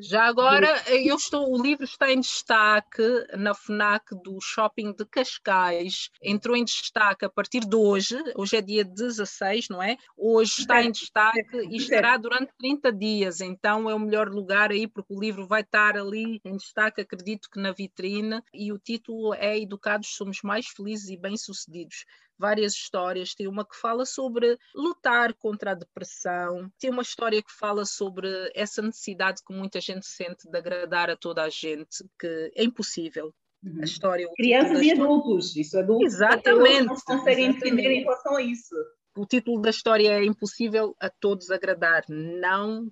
já 0.00 0.24
agora 0.24 0.82
eu 0.88 1.16
estou 1.16 1.48
o 1.52 1.62
livro 1.62 1.84
está 1.84 2.12
em 2.12 2.20
destaque 2.20 3.02
na 3.36 3.54
FNAC 3.54 4.14
do 4.22 4.38
Shopping 4.40 4.92
de 4.92 5.04
Cascais. 5.06 6.10
Entrou 6.22 6.56
em 6.56 6.64
destaque 6.64 7.24
a 7.24 7.28
partir 7.28 7.60
de 7.60 7.76
hoje, 7.76 8.16
hoje 8.36 8.56
é 8.56 8.60
dia 8.60 8.84
16, 8.84 9.68
não 9.68 9.82
é? 9.82 9.96
Hoje 10.16 10.60
está 10.60 10.82
em 10.82 10.90
destaque 10.90 11.56
e 11.70 11.76
estará 11.76 12.16
durante 12.16 12.52
30 12.58 12.92
dias, 12.92 13.40
então 13.40 13.88
é 13.88 13.94
o 13.94 13.98
melhor 13.98 14.28
lugar 14.28 14.70
aí, 14.70 14.86
porque 14.86 15.14
o 15.14 15.20
livro 15.20 15.46
vai 15.46 15.62
estar 15.62 15.96
ali 15.96 16.40
em 16.44 16.56
destaque, 16.56 17.00
acredito 17.00 17.48
que 17.50 17.60
na 17.60 17.72
vitrine, 17.72 18.42
e 18.52 18.72
o 18.72 18.78
título 18.78 19.34
é 19.34 19.58
Educados 19.58 20.14
Somos 20.14 20.40
Mais 20.42 20.66
Felizes 20.68 21.08
e 21.08 21.16
Bem-Sucedidos 21.16 22.04
várias 22.38 22.72
histórias. 22.72 23.34
Tem 23.34 23.48
uma 23.48 23.64
que 23.64 23.76
fala 23.76 24.06
sobre 24.06 24.58
lutar 24.74 25.34
contra 25.34 25.72
a 25.72 25.74
depressão, 25.74 26.70
tem 26.78 26.90
uma 26.90 27.02
história 27.02 27.42
que 27.42 27.52
fala 27.52 27.84
sobre 27.84 28.28
essa 28.54 28.80
necessidade 28.80 29.42
que 29.44 29.52
muita 29.52 29.80
gente 29.80 30.06
sente 30.06 30.48
de 30.48 30.56
agradar 30.56 31.10
a 31.10 31.16
toda 31.16 31.42
a 31.42 31.48
gente, 31.48 32.04
que 32.18 32.52
é 32.54 32.64
impossível. 32.64 33.34
Uhum. 33.62 33.80
A 33.80 33.84
história, 33.84 34.28
Crianças 34.36 34.80
e 34.82 34.92
adultos, 34.92 35.56
isso 35.56 35.76
adultos 35.78 36.14
Exatamente. 36.14 36.84
não 36.84 36.94
conseguem 36.94 37.46
entender 37.46 37.90
em 37.90 38.02
relação 38.02 38.36
a 38.36 38.42
isso. 38.42 38.74
O 39.16 39.26
título 39.26 39.60
da 39.60 39.70
história 39.70 40.12
é 40.12 40.24
impossível 40.24 40.94
a 41.00 41.10
todos 41.10 41.50
agradar. 41.50 42.04
Não 42.08 42.88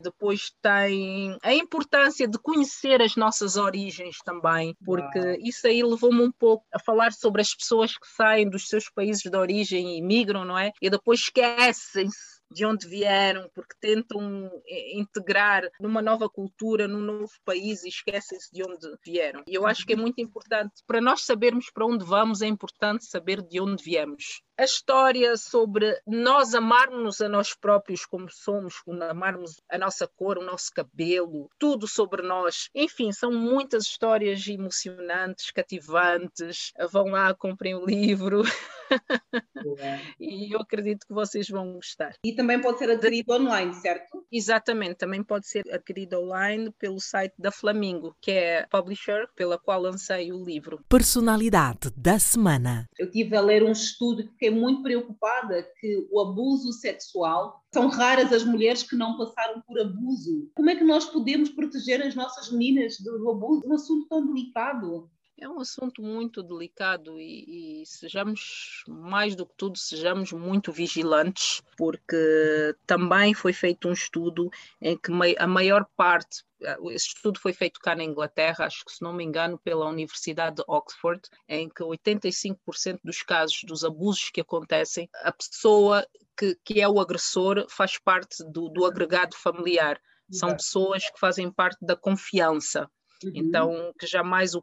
Depois 0.00 0.52
tem 0.62 1.36
a 1.42 1.54
importância 1.54 2.26
de 2.26 2.38
conhecer 2.38 3.02
as 3.02 3.16
nossas 3.16 3.56
origens 3.56 4.18
também, 4.24 4.74
porque 4.84 5.18
Uau. 5.18 5.36
isso 5.40 5.66
aí 5.66 5.82
levou-me 5.82 6.22
um 6.22 6.32
pouco 6.32 6.64
a 6.72 6.78
falar 6.78 7.12
sobre 7.12 7.42
as 7.42 7.54
pessoas 7.54 7.96
que 7.96 8.06
saem 8.06 8.48
dos 8.48 8.68
seus 8.68 8.88
países 8.90 9.22
de 9.22 9.36
origem 9.36 9.98
e 9.98 10.02
migram, 10.02 10.44
não 10.44 10.58
é? 10.58 10.72
E 10.80 10.90
depois 10.90 11.20
esquecem-se 11.20 12.38
de 12.50 12.64
onde 12.64 12.88
vieram, 12.88 13.48
porque 13.54 13.74
tentam 13.80 14.50
eh, 14.66 14.98
integrar 14.98 15.68
numa 15.80 16.00
nova 16.00 16.28
cultura, 16.28 16.88
num 16.88 17.00
novo 17.00 17.32
país 17.44 17.84
e 17.84 17.88
esquecem-se 17.88 18.50
de 18.52 18.62
onde 18.62 18.88
vieram. 19.04 19.42
E 19.46 19.54
eu 19.54 19.66
acho 19.66 19.84
que 19.84 19.92
é 19.92 19.96
muito 19.96 20.20
importante, 20.20 20.82
para 20.86 21.00
nós 21.00 21.22
sabermos 21.22 21.70
para 21.70 21.86
onde 21.86 22.04
vamos, 22.04 22.40
é 22.40 22.46
importante 22.46 23.04
saber 23.04 23.42
de 23.42 23.60
onde 23.60 23.82
viemos. 23.84 24.42
A 24.58 24.64
história 24.64 25.36
sobre 25.36 25.96
nós 26.04 26.52
amarmos 26.52 27.20
a 27.20 27.28
nós 27.28 27.54
próprios 27.54 28.04
como 28.04 28.28
somos, 28.28 28.82
amarmos 29.08 29.62
a 29.70 29.78
nossa 29.78 30.08
cor, 30.08 30.36
o 30.36 30.44
nosso 30.44 30.72
cabelo, 30.74 31.48
tudo 31.56 31.86
sobre 31.86 32.22
nós. 32.22 32.68
Enfim, 32.74 33.12
são 33.12 33.30
muitas 33.30 33.84
histórias 33.84 34.44
emocionantes, 34.48 35.52
cativantes. 35.52 36.72
Vão 36.90 37.04
lá, 37.04 37.32
comprem 37.34 37.76
o 37.76 37.86
livro. 37.86 38.42
e 40.18 40.52
eu 40.52 40.60
acredito 40.60 41.06
que 41.06 41.12
vocês 41.12 41.48
vão 41.48 41.74
gostar. 41.74 42.14
E 42.24 42.34
também 42.34 42.60
pode 42.60 42.80
ser 42.80 42.90
adquirido 42.90 43.34
online, 43.34 43.72
certo? 43.74 44.26
Exatamente, 44.32 44.96
também 44.96 45.22
pode 45.22 45.46
ser 45.46 45.62
adquirido 45.72 46.14
online 46.14 46.72
pelo 46.72 46.98
site 46.98 47.34
da 47.38 47.52
Flamingo, 47.52 48.16
que 48.20 48.32
é 48.32 48.60
a 48.62 48.66
publisher 48.66 49.28
pela 49.36 49.56
qual 49.56 49.82
lancei 49.82 50.32
o 50.32 50.44
livro. 50.44 50.80
Personalidade 50.88 51.92
da 51.96 52.18
semana. 52.18 52.88
Eu 52.98 53.08
tive 53.08 53.36
a 53.36 53.40
ler 53.40 53.62
um 53.62 53.70
estudo 53.70 54.28
que 54.36 54.47
fiquei 54.48 54.50
muito 54.50 54.82
preocupada 54.82 55.62
que 55.78 56.08
o 56.10 56.20
abuso 56.20 56.72
sexual 56.72 57.62
são 57.72 57.88
raras 57.88 58.32
as 58.32 58.44
mulheres 58.44 58.82
que 58.82 58.96
não 58.96 59.16
passaram 59.16 59.60
por 59.66 59.78
abuso. 59.78 60.50
Como 60.54 60.70
é 60.70 60.76
que 60.76 60.84
nós 60.84 61.04
podemos 61.04 61.50
proteger 61.50 62.02
as 62.02 62.14
nossas 62.14 62.50
meninas 62.50 62.98
do, 62.98 63.30
abuso? 63.30 63.62
Um 63.66 63.74
assunto 63.74 64.08
tão 64.08 64.26
delicado. 64.26 65.10
É 65.40 65.48
um 65.48 65.60
assunto 65.60 66.02
muito 66.02 66.42
delicado 66.42 67.20
e, 67.20 67.82
e, 67.82 67.86
sejamos, 67.86 68.82
mais 68.88 69.36
do 69.36 69.46
que 69.46 69.54
tudo, 69.56 69.78
sejamos 69.78 70.32
muito 70.32 70.72
vigilantes, 70.72 71.62
porque 71.76 72.74
também 72.84 73.32
foi 73.34 73.52
feito 73.52 73.88
um 73.88 73.92
estudo 73.92 74.50
em 74.80 74.96
que 74.96 75.12
a 75.38 75.46
maior 75.46 75.86
parte, 75.96 76.44
eh, 76.60 76.76
esse 76.90 77.08
estudo 77.08 77.38
foi 77.38 77.52
feito 77.52 77.78
cá 77.78 77.94
na 77.94 78.02
Inglaterra, 78.02 78.66
acho 78.66 78.84
que 78.84 78.90
se 78.90 79.00
não 79.00 79.12
me 79.12 79.22
engano, 79.22 79.56
pela 79.58 79.88
Universidade 79.88 80.56
de 80.56 80.64
Oxford, 80.66 81.20
em 81.48 81.68
que 81.68 81.84
85% 81.84 82.98
dos 83.04 83.22
casos 83.22 83.60
dos 83.64 83.84
abusos 83.84 84.30
que 84.30 84.40
acontecem, 84.40 85.08
a 85.22 85.30
pessoa 85.30 86.04
que, 86.36 86.58
que 86.64 86.80
é 86.80 86.88
o 86.88 86.98
agressor 86.98 87.64
faz 87.70 87.96
parte 87.96 88.42
do, 88.50 88.68
do 88.68 88.84
agregado 88.84 89.36
familiar. 89.36 90.00
São 90.30 90.54
pessoas 90.54 91.08
que 91.10 91.18
fazem 91.18 91.50
parte 91.50 91.78
da 91.80 91.96
confiança. 91.96 92.90
Uhum. 93.24 93.32
Então, 93.34 93.94
que 93.98 94.06
jamais 94.06 94.54
o 94.54 94.62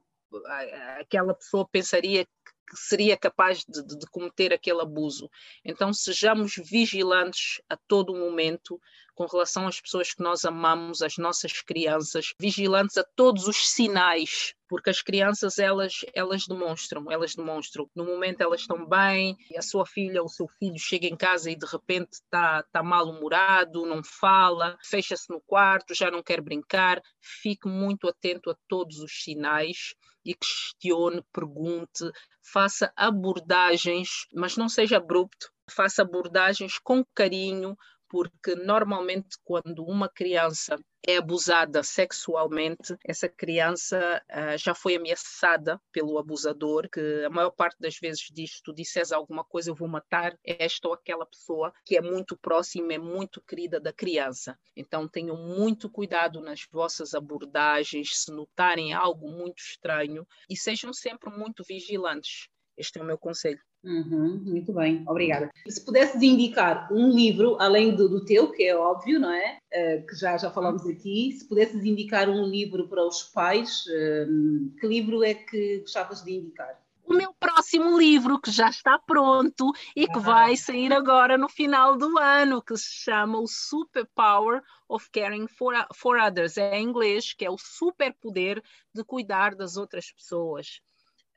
aquela 1.00 1.34
pessoa 1.34 1.68
pensaria 1.68 2.26
que 2.68 2.76
seria 2.76 3.16
capaz 3.16 3.64
de, 3.68 3.86
de, 3.86 4.06
cometer 4.08 4.52
aquele 4.52 4.82
abuso. 4.82 5.30
Então, 5.64 5.94
sejamos 5.94 6.56
vigilantes 6.56 7.62
a 7.70 7.78
todo 7.78 8.16
momento 8.16 8.80
com 9.14 9.26
relação 9.26 9.66
às 9.66 9.80
pessoas 9.80 10.14
que 10.14 10.22
nós 10.22 10.44
amamos, 10.44 11.02
as 11.02 11.18
nossas 11.18 11.62
crianças, 11.62 12.34
vigilantes 12.38 12.98
a 12.98 13.04
todos 13.16 13.48
os 13.48 13.70
sinais, 13.70 14.54
porque 14.68 14.90
as 14.90 15.02
crianças 15.02 15.58
elas 15.58 16.02
elas 16.14 16.46
demonstram, 16.46 17.10
elas 17.10 17.34
demonstram. 17.34 17.90
No 17.96 18.04
momento 18.04 18.42
elas 18.42 18.62
estão 18.62 18.86
bem, 18.86 19.38
e 19.50 19.58
a 19.58 19.62
sua 19.62 19.86
filha 19.86 20.22
ou 20.22 20.26
o 20.26 20.30
seu 20.30 20.48
filho 20.60 20.78
chega 20.78 21.08
em 21.08 21.16
casa 21.16 21.50
e 21.50 21.56
de 21.56 21.66
repente 21.66 22.14
está 22.14 22.64
tá 22.64 22.84
mal-humorado, 22.84 23.86
não 23.86 24.04
fala, 24.04 24.78
fecha-se 24.84 25.30
no 25.30 25.40
quarto, 25.40 25.96
já 25.96 26.12
não 26.12 26.22
quer 26.22 26.42
brincar. 26.42 27.02
Fique 27.22 27.70
muito 27.70 28.10
atento 28.10 28.50
a 28.50 28.58
todos 28.68 29.00
os 29.00 29.24
sinais 29.24 29.96
e 30.26 30.34
questione, 30.34 31.24
pergunte, 31.32 32.04
faça 32.42 32.92
abordagens, 32.96 34.28
mas 34.34 34.58
não 34.58 34.68
seja 34.68 34.98
abrupto, 34.98 35.52
faça 35.70 36.02
abordagens 36.02 36.80
com 36.80 37.04
carinho, 37.14 37.78
porque 38.10 38.56
normalmente 38.56 39.38
quando 39.44 39.84
uma 39.84 40.10
criança 40.10 40.78
é 41.08 41.18
abusada 41.18 41.84
sexualmente, 41.84 42.96
essa 43.06 43.30
criança 43.30 44.24
uh, 44.32 44.58
já 44.58 44.74
foi 44.74 44.96
ameaçada 44.96 45.80
pelo 45.92 46.18
abusador, 46.18 46.90
que 46.90 47.24
a 47.24 47.30
maior 47.30 47.52
parte 47.52 47.78
das 47.80 47.98
vezes 48.00 48.28
diz: 48.32 48.60
tu 48.62 48.74
disses 48.74 49.12
alguma 49.12 49.44
coisa, 49.44 49.70
eu 49.70 49.76
vou 49.76 49.88
matar 49.88 50.38
esta 50.44 50.88
ou 50.88 50.94
aquela 50.94 51.26
pessoa 51.26 51.72
que 51.86 51.96
é 51.96 52.02
muito 52.02 52.36
próxima, 52.38 52.94
é 52.94 52.98
muito 52.98 53.42
querida 53.42 53.80
da 53.80 53.94
criança. 53.94 54.58
Então 54.76 55.08
tenham 55.08 55.38
muito 55.38 55.90
cuidado 55.90 56.42
nas 56.42 56.66
vossas 56.72 57.14
abordagens, 57.14 58.24
se 58.24 58.32
notarem 58.32 58.94
algo 58.94 59.30
muito 59.30 59.60
estranho 59.60 60.28
e 60.50 60.58
sejam 60.58 60.92
sempre 60.92 61.30
muito 61.30 61.64
vigilantes. 61.64 62.48
Este 62.78 63.00
é 63.00 63.02
o 63.02 63.06
meu 63.06 63.18
conselho. 63.18 63.62
Uhum, 63.86 64.42
muito 64.44 64.74
bem, 64.74 65.04
obrigada. 65.08 65.52
Se 65.68 65.86
pudesses 65.86 66.20
indicar 66.24 66.92
um 66.92 67.12
livro, 67.12 67.56
além 67.60 67.96
do, 67.96 68.10
do 68.10 68.26
teu, 68.26 68.52
que 68.52 68.64
é 68.64 68.76
óbvio, 68.76 69.20
não 69.20 69.32
é? 69.32 69.60
Uh, 69.72 70.08
que 70.08 70.16
já, 70.16 70.36
já 70.38 70.50
falamos 70.50 70.88
aqui, 70.88 71.32
se 71.32 71.48
pudesses 71.48 71.86
indicar 71.86 72.28
um 72.28 72.46
livro 72.46 72.88
para 72.88 73.06
os 73.06 73.22
pais, 73.22 73.86
uh, 73.86 74.80
que 74.80 74.88
livro 74.88 75.24
é 75.24 75.36
que 75.36 75.80
gostavas 75.82 76.24
de 76.24 76.34
indicar? 76.34 76.82
O 77.06 77.14
meu 77.14 77.32
próximo 77.40 77.96
livro, 77.96 78.42
que 78.42 78.50
já 78.50 78.68
está 78.68 78.98
pronto 78.98 79.72
e 79.96 80.08
que 80.08 80.18
ah. 80.18 80.22
vai 80.22 80.58
sair 80.58 80.92
agora 80.92 81.38
no 81.38 81.48
final 81.48 81.96
do 81.96 82.18
ano, 82.18 82.64
que 82.64 82.76
se 82.76 82.90
chama 82.90 83.40
O 83.40 83.46
Superpower 83.46 84.64
of 84.90 85.08
Caring 85.12 85.48
for, 85.48 85.76
for 85.94 86.18
Others. 86.20 86.58
É 86.58 86.80
em 86.80 86.88
inglês, 86.88 87.34
que 87.34 87.46
é 87.46 87.50
o 87.52 87.60
superpoder 87.60 88.64
de 88.92 89.04
cuidar 89.04 89.54
das 89.54 89.78
outras 89.78 90.12
pessoas. 90.12 90.82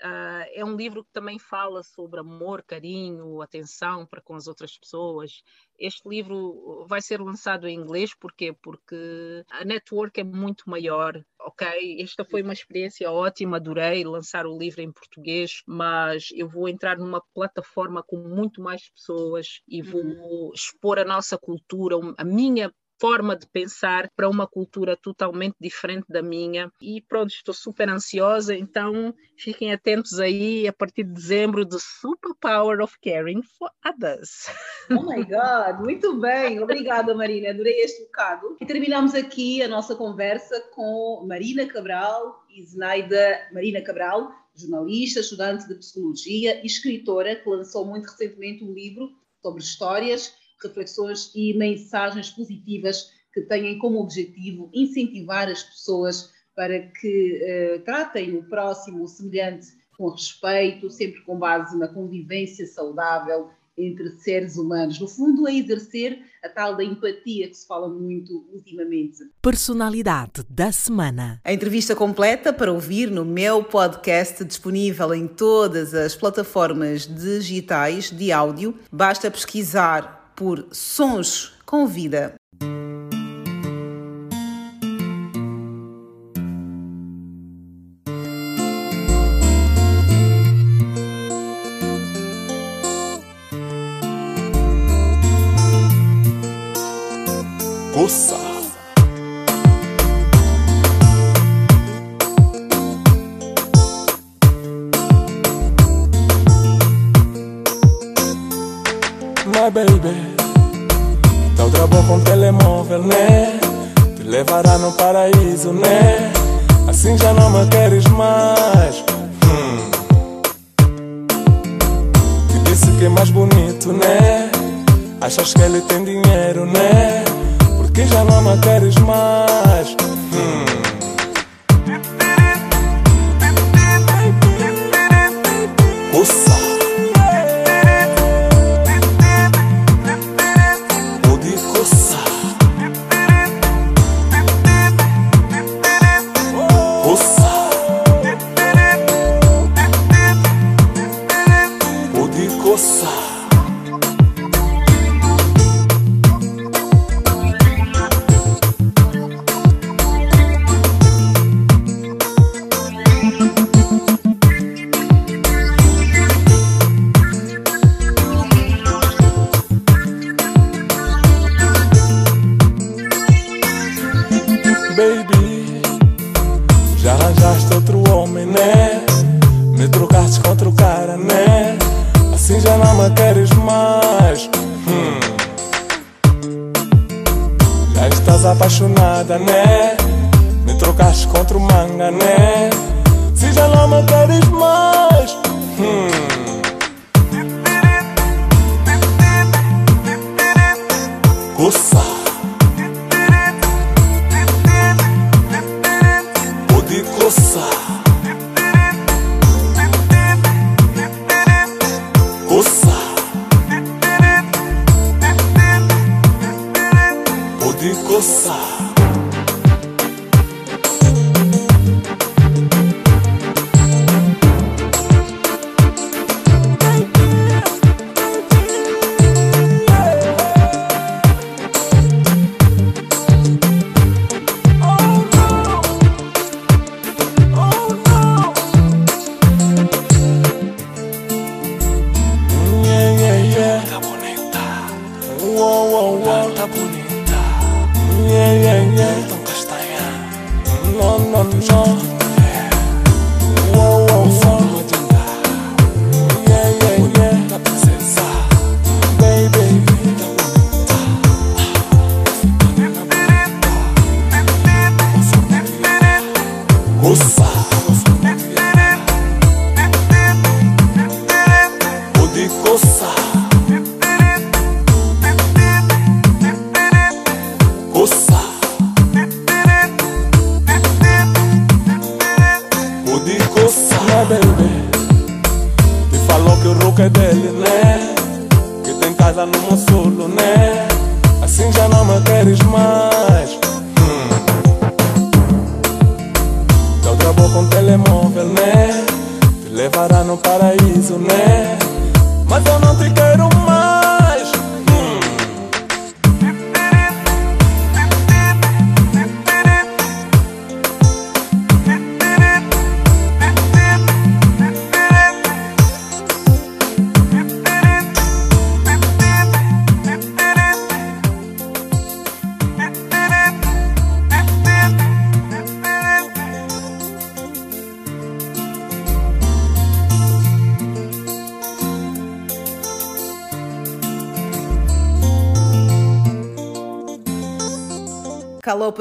Uh, 0.02 0.46
é 0.52 0.64
um 0.64 0.76
livro 0.76 1.04
que 1.04 1.10
também 1.12 1.38
fala 1.38 1.82
sobre 1.82 2.20
amor, 2.20 2.62
carinho, 2.62 3.42
atenção 3.42 4.06
para 4.06 4.20
com 4.20 4.34
as 4.34 4.46
outras 4.46 4.78
pessoas. 4.78 5.42
Este 5.76 6.08
livro 6.08 6.86
vai 6.88 7.02
ser 7.02 7.20
lançado 7.20 7.66
em 7.66 7.76
inglês, 7.76 8.14
porquê? 8.14 8.52
Porque 8.62 9.44
a 9.50 9.64
network 9.64 10.20
é 10.20 10.24
muito 10.24 10.70
maior, 10.70 11.20
ok? 11.40 12.00
Esta 12.00 12.24
foi 12.24 12.42
uma 12.42 12.52
experiência 12.52 13.10
ótima, 13.10 13.56
adorei 13.56 14.04
lançar 14.04 14.46
o 14.46 14.56
livro 14.56 14.82
em 14.82 14.92
português, 14.92 15.62
mas 15.66 16.28
eu 16.32 16.48
vou 16.48 16.68
entrar 16.68 16.96
numa 16.96 17.22
plataforma 17.34 18.02
com 18.02 18.18
muito 18.18 18.62
mais 18.62 18.88
pessoas 18.90 19.62
e 19.66 19.82
vou 19.82 20.02
uhum. 20.02 20.52
expor 20.54 20.98
a 21.00 21.04
nossa 21.04 21.36
cultura, 21.36 21.96
a 22.16 22.24
minha 22.24 22.72
forma 23.00 23.36
de 23.36 23.46
pensar 23.46 24.10
para 24.16 24.28
uma 24.28 24.46
cultura 24.46 24.96
totalmente 24.96 25.56
diferente 25.60 26.06
da 26.08 26.22
minha. 26.22 26.70
E 26.80 27.00
pronto, 27.02 27.30
estou 27.30 27.54
super 27.54 27.88
ansiosa, 27.88 28.54
então 28.54 29.14
fiquem 29.36 29.72
atentos 29.72 30.18
aí 30.18 30.66
a 30.66 30.72
partir 30.72 31.04
de 31.04 31.12
dezembro 31.12 31.64
do 31.64 31.78
Super 31.78 32.34
Power 32.40 32.80
of 32.80 32.96
Caring 33.02 33.42
for 33.58 33.70
Others. 33.86 34.46
Oh 34.90 35.02
my 35.02 35.24
God, 35.24 35.84
muito 35.84 36.18
bem, 36.18 36.60
obrigada 36.60 37.14
Marina, 37.14 37.50
adorei 37.50 37.80
este 37.80 38.04
bocado. 38.04 38.56
E 38.60 38.66
terminamos 38.66 39.14
aqui 39.14 39.62
a 39.62 39.68
nossa 39.68 39.94
conversa 39.94 40.60
com 40.74 41.24
Marina 41.26 41.66
Cabral 41.66 42.44
e 42.50 42.64
Zenaida 42.64 43.48
Marina 43.52 43.82
Cabral, 43.82 44.32
jornalista, 44.54 45.20
estudante 45.20 45.68
de 45.68 45.74
psicologia 45.74 46.60
e 46.62 46.66
escritora 46.66 47.36
que 47.36 47.48
lançou 47.48 47.84
muito 47.86 48.06
recentemente 48.06 48.64
um 48.64 48.72
livro 48.72 49.10
sobre 49.40 49.62
histórias 49.62 50.34
reflexões 50.62 51.30
e 51.34 51.54
mensagens 51.54 52.30
positivas 52.30 53.12
que 53.32 53.42
têm 53.42 53.78
como 53.78 54.00
objetivo 54.00 54.70
incentivar 54.72 55.48
as 55.48 55.62
pessoas 55.62 56.32
para 56.54 56.80
que 56.80 57.40
eh, 57.40 57.78
tratem 57.84 58.36
o 58.36 58.42
próximo, 58.42 59.04
o 59.04 59.08
semelhante, 59.08 59.68
com 59.96 60.10
respeito, 60.10 60.90
sempre 60.90 61.20
com 61.22 61.38
base 61.38 61.76
na 61.78 61.88
convivência 61.88 62.66
saudável 62.66 63.50
entre 63.78 64.10
seres 64.18 64.56
humanos. 64.56 64.98
No 64.98 65.06
fundo, 65.06 65.46
é 65.46 65.54
exercer 65.54 66.18
a 66.42 66.48
tal 66.48 66.76
da 66.76 66.82
empatia 66.82 67.48
que 67.48 67.54
se 67.54 67.66
fala 67.66 67.88
muito 67.88 68.44
ultimamente. 68.52 69.18
Personalidade 69.40 70.42
da 70.50 70.72
semana. 70.72 71.40
A 71.44 71.52
entrevista 71.52 71.94
completa 71.94 72.52
para 72.52 72.72
ouvir 72.72 73.10
no 73.10 73.24
meu 73.24 73.62
podcast 73.62 74.44
disponível 74.44 75.14
em 75.14 75.28
todas 75.28 75.94
as 75.94 76.16
plataformas 76.16 77.06
digitais 77.06 78.10
de 78.10 78.32
áudio. 78.32 78.74
Basta 78.90 79.30
pesquisar 79.30 80.17
por 80.38 80.68
Sons 80.70 81.52
com 81.66 81.84
Vida. 81.84 82.37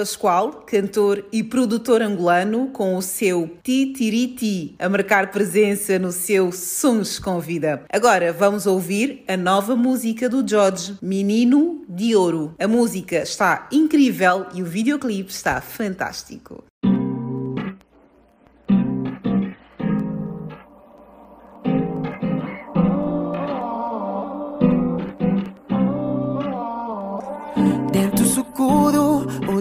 Pascoal, 0.08 0.64
cantor 0.66 1.26
e 1.34 1.44
produtor 1.44 2.02
angolano, 2.02 2.70
com 2.70 2.96
o 2.96 3.02
seu 3.02 3.58
Titiriti 3.62 4.74
a 4.80 4.88
marcar 4.88 5.32
presença 5.32 6.00
no 6.00 6.14
seu 6.14 6.50
Sons 6.54 7.20
com 7.20 7.42
Vida. 7.42 7.84
Agora 7.92 8.32
vamos 8.32 8.66
ouvir 8.66 9.26
a 9.28 9.36
nova 9.36 9.76
música 9.76 10.30
do 10.30 10.48
George, 10.48 10.98
Menino 11.02 11.84
de 11.90 12.16
Ouro. 12.16 12.56
A 12.58 12.70
música 12.70 13.18
está 13.18 13.68
incrível 13.70 14.46
e 14.54 14.62
o 14.62 14.66
videoclipe 14.66 15.30
está 15.30 15.60
fantástico. 15.60 16.64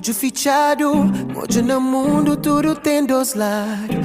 Olho 0.06 0.14
fechado 0.14 0.92
Hoje 1.34 1.62
no 1.62 1.80
mundo 1.80 2.36
tudo 2.36 2.74
tem 2.76 3.04
dois 3.04 3.34
lados. 3.34 3.96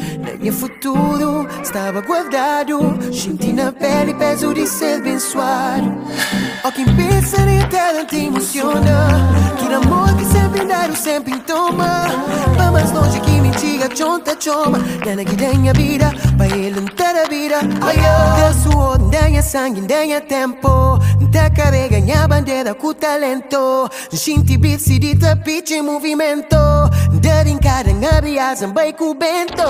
Nem 0.41 0.51
futuro 0.51 1.47
estava 1.61 2.01
guardado 2.01 2.79
Senti 3.13 3.53
na 3.53 3.71
pele 3.71 4.13
peso 4.15 4.53
de 4.53 4.65
ser 4.67 4.95
abençoado 4.95 6.01
Ó 6.63 6.71
quem 6.71 6.85
pensa 6.95 7.37
tela 7.71 8.05
te 8.05 8.17
emociona. 8.25 9.07
Que 9.57 9.73
amor 9.73 10.15
que 10.15 10.25
sempre 10.25 10.65
dá 10.65 10.91
sempre 10.95 11.39
toma. 11.39 12.05
Vai 12.55 12.69
mais 12.69 12.91
longe 12.91 13.19
que 13.21 13.31
mentira, 13.31 13.89
chonta 13.95 14.35
choma. 14.39 14.77
Nana 15.05 15.25
que 15.25 15.35
denha 15.35 15.73
vida, 15.73 16.11
vai 16.37 16.51
ele 16.51 16.79
inteira 16.79 17.27
vida. 17.27 17.61
Dá 17.63 18.53
suor, 18.53 18.97
denha 19.09 19.41
sangue, 19.41 19.81
denha 19.81 20.21
tempo. 20.21 20.99
Da 21.31 21.49
cabe 21.49 21.87
ganhar 21.87 22.27
bandeira 22.27 22.75
com 22.75 22.93
talento. 22.93 23.89
Shinti 24.13 24.57
beat 24.57 24.79
se 24.79 24.99
de 24.99 25.15
tapete 25.15 25.73
em 25.73 25.81
movimento. 25.81 26.57
Da 27.21 27.43
brincar 27.43 27.87
em 27.87 28.05
abrias 28.05 28.61
em 28.61 28.71
bem 28.71 28.93
com 28.93 29.15
bento 29.15 29.63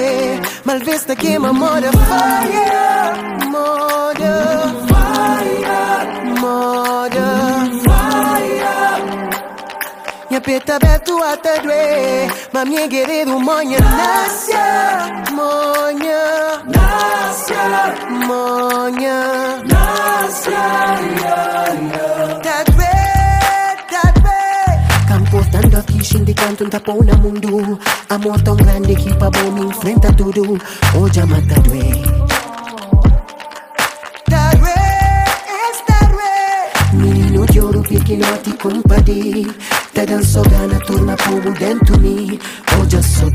monha 0.00 0.40
fé 0.40 0.40
Malvesta 0.64 1.16
queima, 1.16 1.52
mora 1.52 1.90
fire. 1.92 3.48
Mora 3.48 4.72
fire. 4.88 6.40
Mora 6.40 7.28
fire. 7.84 8.70
Minha 10.28 10.40
peta 10.40 10.76
aberto 10.76 11.22
até 11.22 11.60
doer 11.60 12.30
Mas 12.52 12.68
minha 12.68 12.86
guerreiro, 12.86 13.40
monha 13.40 13.78
Nasce, 13.80 14.52
monha 15.32 16.62
Nasce, 16.66 17.54
monha 18.26 19.62
Nasce, 19.64 20.50
Campo 25.70 25.76
dando 25.76 25.76
aqui, 25.78 26.04
xinde 26.04 26.34
canto, 26.34 26.64
um 26.64 26.68
tapão 26.68 26.98
na 27.04 27.16
mundo 27.16 27.78
Amor 28.08 28.40
tão 28.42 28.56
grande 28.56 28.94
que 28.96 29.14
pra 29.14 29.30
bom 29.30 29.52
me 29.52 29.66
enfrenta 29.66 30.12
tudo 30.12 30.58
Hoje 30.94 31.20
a 31.20 31.26
mata 31.26 31.60
doer 31.60 31.96
Tá 34.28 34.50
doer, 34.50 35.24
está 35.72 36.06
doer 36.06 36.92
Menino 36.92 37.46
de 37.46 37.60
ouro, 37.60 37.82
pequenote, 37.82 38.52
compadre 38.54 39.46
Te 39.94 40.06
danço 40.06 40.42
gana, 40.42 40.80
torna 40.80 41.16
povo 41.16 41.50
dentro 41.52 41.96
de 41.98 42.08
mim 42.08 42.38
Hoje 42.80 42.96
a 42.96 43.02
só 43.02 43.30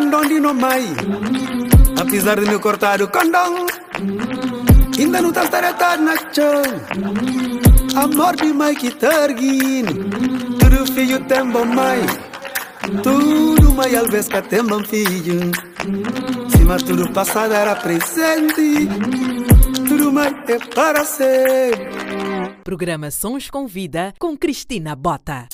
doer 0.00 0.40
no 0.40 0.54
mai. 0.54 0.84
Apesar 2.00 2.40
de 2.40 2.46
meu 2.46 2.60
cortar 2.60 3.02
o 3.02 3.08
condão 3.08 3.66
Ainda 4.98 5.20
não 5.20 5.32
tá 5.32 5.46
taretado 5.46 6.02
na 6.02 6.16
chão. 6.32 6.62
Amor 7.96 8.36
de 8.36 8.52
mãe 8.52 8.74
que 8.74 8.90
targuin 8.90 9.84
Tudo 10.58 10.92
filho 10.92 11.24
tem 11.24 11.44
bom 11.50 11.64
mãe 11.64 12.00
Tudo 13.02 13.72
mãe 13.72 13.96
alves 13.96 14.28
que 14.28 14.42
tem 14.42 14.64
bom 14.64 14.82
filho. 14.84 15.50
Mas 16.66 16.82
tudo 16.82 17.10
passado 17.12 17.52
era 17.52 17.74
presente 17.74 18.88
Tudo 19.88 20.12
mãe 20.12 20.34
é 20.48 20.58
para 20.74 21.04
sempre. 21.04 21.88
Programa 22.62 23.10
Sons 23.10 23.50
com 23.50 23.66
Vida 23.66 24.14
com 24.18 24.36
Cristina 24.36 24.94
Bota. 24.94 25.48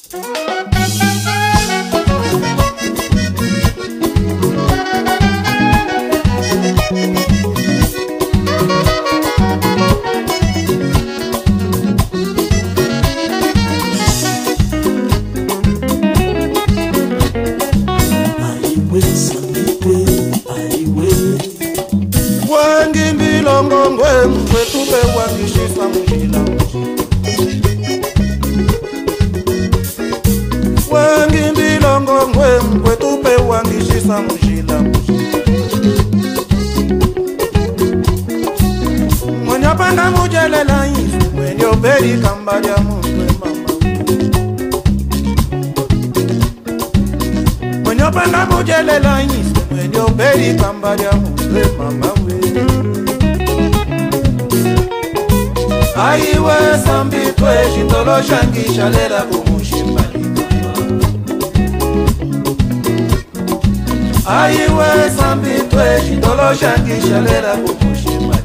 ngongwe 23.62 24.26
mkwetu 24.26 24.78
bewakishisa 24.90 25.88
mjila 25.88 26.40
wengindilongo 30.90 32.28
ngwenu 32.28 32.80
kwetu 32.82 33.18
bewakishisa 33.22 34.22
mjila 34.22 34.82
mwenyapanga 39.46 40.10
mujelela 40.10 40.86
ifu 40.86 41.30
mwenyobeli 41.36 42.22
kamba 42.22 42.60
lya 42.60 42.76
mundwe 42.78 43.26
mama 43.40 43.68
mwenyopanga 47.84 48.46
mujelela 48.46 49.22
ifu 49.22 49.74
mwenyobeli 49.74 50.54
kamba 50.54 50.96
lya 50.96 51.12
mundwe 51.12 51.63
mpo 57.44 57.52
eshitolo 57.52 58.22
shangi 58.22 58.74
shalela 58.76 59.22
kumushimba 59.22 60.04
ayiwe 64.26 64.86
sambi 65.16 65.50
mpo 65.66 65.80
eshitolo 65.96 66.54
shangi 66.60 67.08
shalela 67.08 67.56
kumushimba 67.56 68.36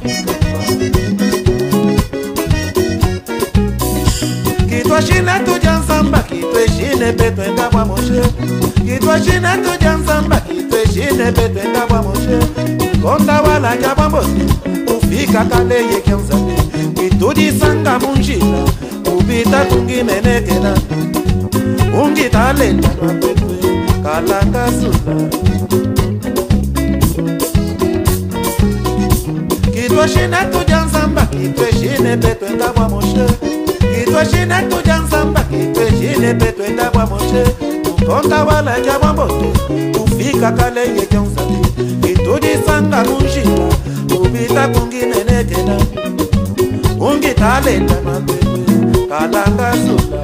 kitwa 4.68 5.02
shina 5.02 5.38
tuja 5.40 5.72
nzamba 5.78 6.18
kitwe 6.18 6.68
shine 6.68 7.12
petwenda 7.12 7.62
kwa 7.62 7.84
moshe. 7.84 8.22
Kitwa 8.86 9.20
shina 9.22 9.56
tuja 9.58 9.92
nzamba 9.96 10.40
kitwe 10.40 10.86
shine 10.92 11.32
petwenda 11.32 11.80
kwa 11.80 12.02
moshe. 12.02 12.38
Konda 13.02 13.42
wala 13.42 13.76
ja 13.76 13.94
bambosi 13.94 14.42
ufika 14.98 15.44
kale 15.44 15.84
kitudi 16.94 17.52
sanga 17.60 17.98
munjila 17.98 18.46
vita 19.30 19.64
kungimenekela 19.64 20.74
ungidalenda 22.02 22.88
makwekwe 23.02 23.56
kalakazula 24.02 25.14
kitwe 29.74 30.08
shine 30.08 30.36
tuja 30.52 30.80
nzamba 30.84 31.26
kitwe 31.26 31.72
shine 31.72 32.16
petwenda 32.16 32.68
kwa 32.68 32.88
moshe. 32.88 33.26
Kitwe 33.94 34.24
shine 34.30 34.54
tuja 34.70 34.96
nzamba 34.98 35.40
kitwe 35.40 35.86
shine 35.90 36.34
petwenda 36.34 36.90
kwa 36.90 37.06
moshe. 37.06 37.44
Tutonda 37.82 38.44
wala 38.44 38.80
ja 38.80 38.98
mwambote 38.98 39.44
tufika 39.92 40.52
kale 40.52 40.80
yeja 40.80 41.20
nzambi 41.20 41.68
kitujisanga 42.08 43.04
munjila 43.04 43.68
tuvita 44.08 44.68
kungimenekela 44.68 45.76
ungidalenda 47.00 47.94
makwekwe 48.04 48.39
kàlákàsùlà. 49.10 50.20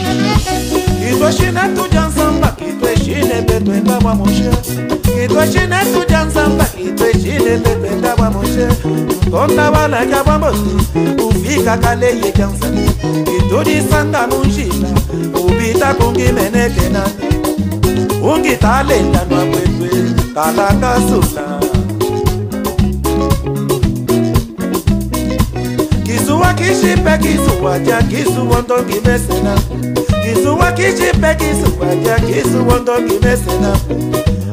Kitwe 0.00 1.32
shine 1.32 1.60
tu 1.76 1.84
jansamba, 1.92 2.48
kitwe 2.58 2.96
shine 2.96 3.42
betwe 3.42 3.80
mba 3.80 4.00
mwa 4.00 4.14
moshe 4.14 4.50
Kitwe 5.02 5.46
shine 5.52 5.78
tu 5.92 6.04
lele 7.50 7.90
ndabwa 7.98 8.30
moshe. 8.30 8.68
Nkonda 9.26 9.70
balakya 9.70 10.24
bwa 10.24 10.38
mbosi 10.38 10.76
ufikaka 11.28 11.94
leye 11.94 12.32
kyansani 12.32 12.90
kitudisanga 13.24 14.26
munjila 14.26 14.88
ubita 15.46 15.94
kungimenekena 15.94 17.02
ungitalendanwa 18.22 19.44
kwetwe 19.44 19.90
kalakasula 20.34 21.60
kizuwa 26.06 26.54
kishipe 26.54 27.18
kizuwa 27.18 27.78
ja 27.78 28.02
kizuwo 28.02 28.58
ntongi 28.60 29.00
mesena 29.06 29.58
kizuwa 30.24 30.72
kishipe 30.72 31.34
kizuwa 31.34 31.94
ja 32.04 32.18
kizuwo 32.20 32.76
ntongi 32.78 33.14
mesena 33.22 33.76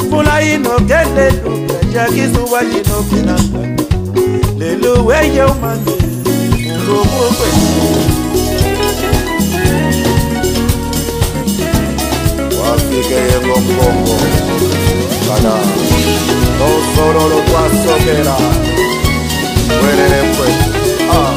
mvula 0.08 0.42
inogende 0.42 1.30
luka 1.32 1.67
jakisuba 1.94 2.60
yinokina 2.70 3.36
lelo 4.60 5.06
weye 5.06 5.44
umange 5.44 5.92
ungomukwe 6.76 7.48
wafike 12.62 13.14
yengombongo 13.16 14.16
kana 15.28 15.54
tosororo 16.60 17.38
kwasokela 17.52 18.36
werere 19.84 20.22
kwetu 20.36 20.70
ah. 21.12 21.34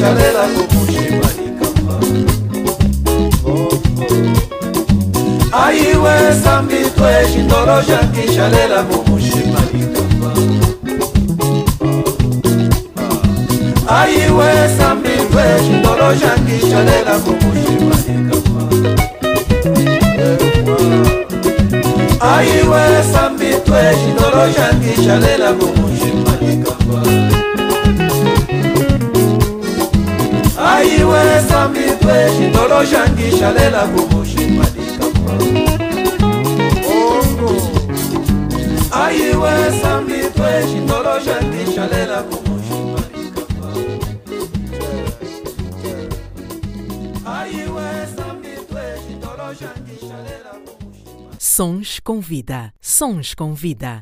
Xa 0.00 0.10
ngixalela 0.10 0.33
samitwe 32.74 32.86
shindoloshangishalela 32.86 33.86
kumushimadikapa 33.86 35.32
ongo 36.96 37.52
aiwe 39.04 39.54
samitwe 39.82 40.50
shindoloshangishalela 40.68 42.22
kumushimadikapa 42.22 43.68
aiwe 47.38 47.88
samitwe 48.16 48.82
shindoloshangishalela 49.06 50.52
Sons 51.38 52.00
com 52.00 52.20
vida. 52.20 52.72
Sons 52.80 53.34
com 53.34 53.54
vida. 53.54 54.00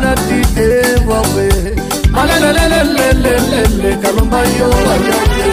na 0.00 0.14
tite 0.14 1.00
bwakwe 1.04 1.48
alelelelelelele 2.20 3.96
kalumba 4.02 4.38
yo 4.38 4.70
ayake. 4.92 5.48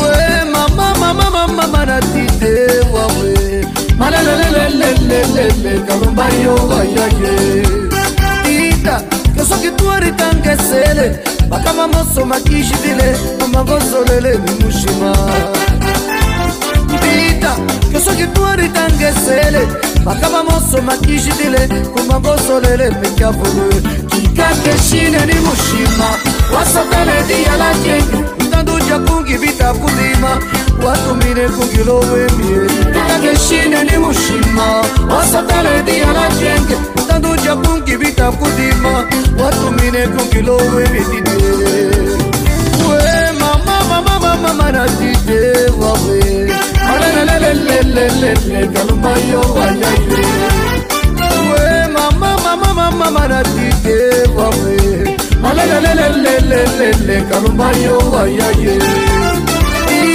We 0.00 0.44
mama 0.52 0.94
mama 1.00 1.48
mama 1.48 1.86
na 1.86 2.00
tite 2.00 2.82
bwakwe 2.90 3.66
alelelelelelele 4.00 5.80
kalumba 5.88 6.26
yo 6.44 6.54
ayake. 6.80 7.62
Tita 8.44 9.02
yo 9.36 9.44
soki 9.44 9.70
twaritangesele 9.70 11.18
bakama 11.48 11.88
moso 11.88 12.26
makishibile 12.26 13.16
amangozolele 13.44 14.38
mimushima. 14.38 15.16
Tita 17.00 17.56
ke 17.96 18.02
soki 18.04 18.26
twari 18.34 18.68
ntange 18.68 19.04
esele 19.08 19.62
makama 20.04 20.42
moso 20.44 20.82
makijidile 20.82 21.60
kumagosolele 21.94 22.90
mekavulu 23.00 23.68
kikakeshine 24.10 25.20
ni 25.26 25.34
mushima. 25.46 26.08
Wasokeledi 26.54 27.42
yaladye 27.46 28.02
ntanduja 28.48 28.98
kungi 28.98 29.38
bitakudima 29.38 30.30
watumine 30.86 31.48
kungilowemie 31.48 32.60
kikakeshine 32.92 33.84
ni 33.84 33.98
mushima. 33.98 34.66
Wasokeledi 35.16 35.98
yaladyenge 36.00 36.76
ntanduja 37.04 37.56
kungi 37.56 37.96
bitakudima 37.96 39.04
watumine 39.44 40.06
kungilowemidide 40.06 41.30
we 42.88 43.32
mama 43.40 43.84
mama 43.88 44.02
mama 44.20 44.36
mama 44.36 44.72
na 44.72 44.88
dide 44.88 45.70
wawe. 45.80 46.46
Kalumba 48.74 49.10
yo 49.30 49.42
ayaye 49.62 50.22
we 51.50 51.88
mama 51.92 52.36
mama 52.44 52.74
mama 52.74 53.10
mana 53.10 53.42
dide 53.42 54.28
wawe 54.36 55.16
alelelelelelele 55.48 57.16
kalumba 57.30 57.70
yo 57.84 57.98
ayaye 58.22 58.76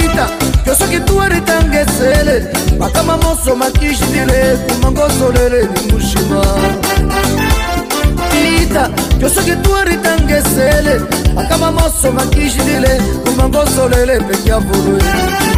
ita 0.04 0.28
yosoki 0.66 1.00
tuaritangesele 1.00 2.46
bakama 2.78 3.16
moso 3.16 3.56
makishidile 3.56 4.56
kumangosolele 4.68 5.62
ni 5.62 5.92
mushima 5.92 6.42
finita 8.42 8.90
Diyorsun 9.18 9.44
ki 9.44 9.54
duvariden 9.64 10.28
geçsele 10.28 10.98
Akama 11.36 11.70
mosso 11.70 12.12
ma 12.12 12.30
kişidile 12.30 13.00
Kumango 13.26 13.66
solele 13.66 14.18
pek 14.18 14.46
yavuru 14.46 14.98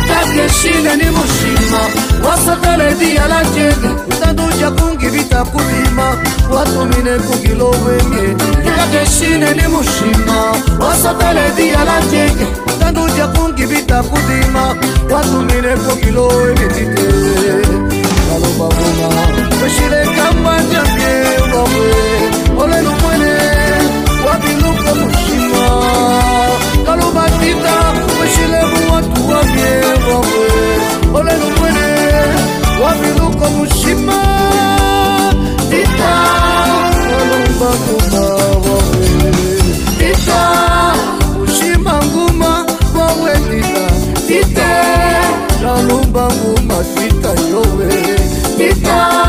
Kakeşine 0.09 0.98
ni 0.98 1.11
mushima 1.11 1.81
Wasatale 2.24 3.01
diya 3.01 3.28
la 3.31 3.43
jenge 3.44 3.89
Utanduja 4.16 4.70
kungi 4.77 5.12
vita 5.12 5.44
kulima 5.44 6.16
Watu 6.52 6.85
mine 6.85 7.19
kugilo 7.19 7.70
wenge 7.70 8.36
Kakeşine 8.77 9.55
ni 9.55 9.69
mushima 9.69 10.55
Wasatale 10.81 11.43
diya 11.56 11.85
la 11.85 12.01
jenge 12.11 12.47
Utanduja 12.77 13.27
kungi 13.27 13.65
vita 13.66 14.02
kulima 14.02 14.74
Watu 15.11 15.40
mine 15.40 15.77
kugilo 15.89 16.27
wenge 16.28 16.69
Tite 16.69 17.09
Kalobabuma 18.28 19.27
Kashire 19.61 20.05
kamba 20.16 20.56
jange 20.73 21.43
Ulowe 21.44 22.14
kalubatita 27.25 27.93
weshilemu 28.21 28.93
watu 28.95 29.29
wabye 29.29 29.81
wawe 30.11 30.49
olelumwene 31.15 31.89
wabiluko 32.83 33.51
mushima 33.51 34.19
tita 35.71 36.15
kalumbakuma 37.09 38.21
wawe 38.21 39.33
tita 39.99 40.53
eh. 40.95 41.01
mushima 41.39 42.01
nguma 42.05 42.67
wawe 42.99 43.33
tita 43.51 43.87
tite 44.27 44.71
kalumba 45.63 46.29
nguma 46.33 46.85
tita 46.95 47.33
eh. 47.33 47.51
yowe 47.51 47.89
tita 48.59 49.24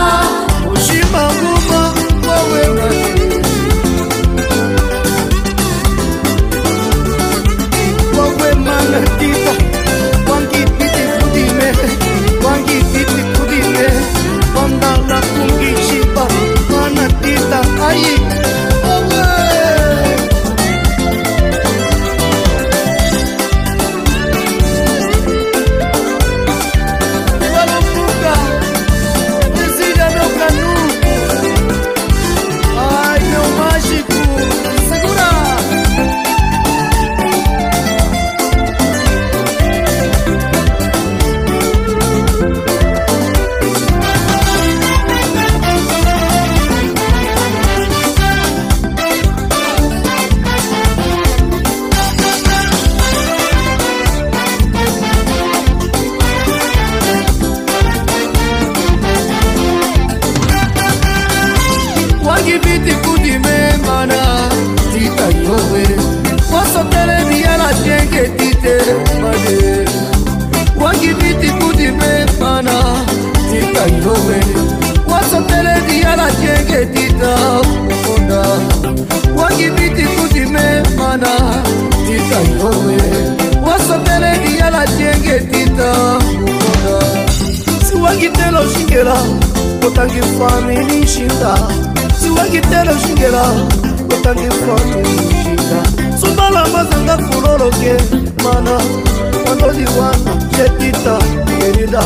wana 100.00 100.36
chetita 100.56 101.18
kerida 101.60 102.04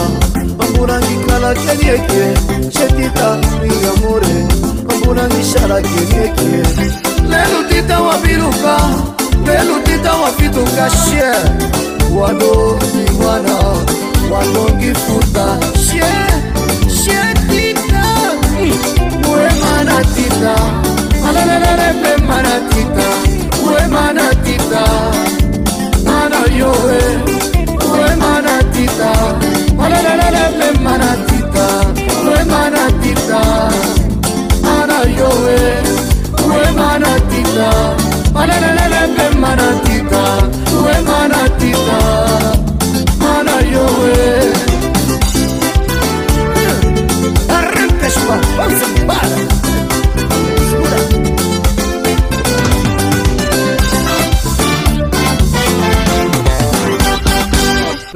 ambunangikala 0.60 1.53
kerieke 1.53 2.34
chetita 2.70 3.38
mingamure 3.61 4.45
ambunangishara 4.94 5.82
kerieke 5.82 6.68
lelutita 7.30 7.99
wabiruka 8.02 8.78
lelutita 9.45 10.14
wapituka 10.14 10.90
she 10.90 11.24
wadogi 12.20 13.24
wana 13.26 13.56
walongifuta 14.32 15.57
she 15.74 16.03
shetita 17.03 18.06
wemanatita 19.34 20.56
alalalalepemaratita 21.30 23.07
wemanatita 23.68 24.84
anayoe 26.24 27.39
manatita. 28.80 29.11
Alelelelepe 29.84 30.80
manatita. 30.80 31.65
We 32.23 32.43
manatita. 32.51 33.41
Ana 34.64 34.99
yoe 35.18 35.60
we 36.47 36.61
manatita. 36.77 37.69
Alelelelepe 38.35 39.35
manatita. 39.39 40.23
We 40.84 40.95
manatita. 41.10 41.99
Ana 43.22 43.56
yoe 43.73 44.53
Arranca, 47.49 48.10
chupa, 48.10 48.38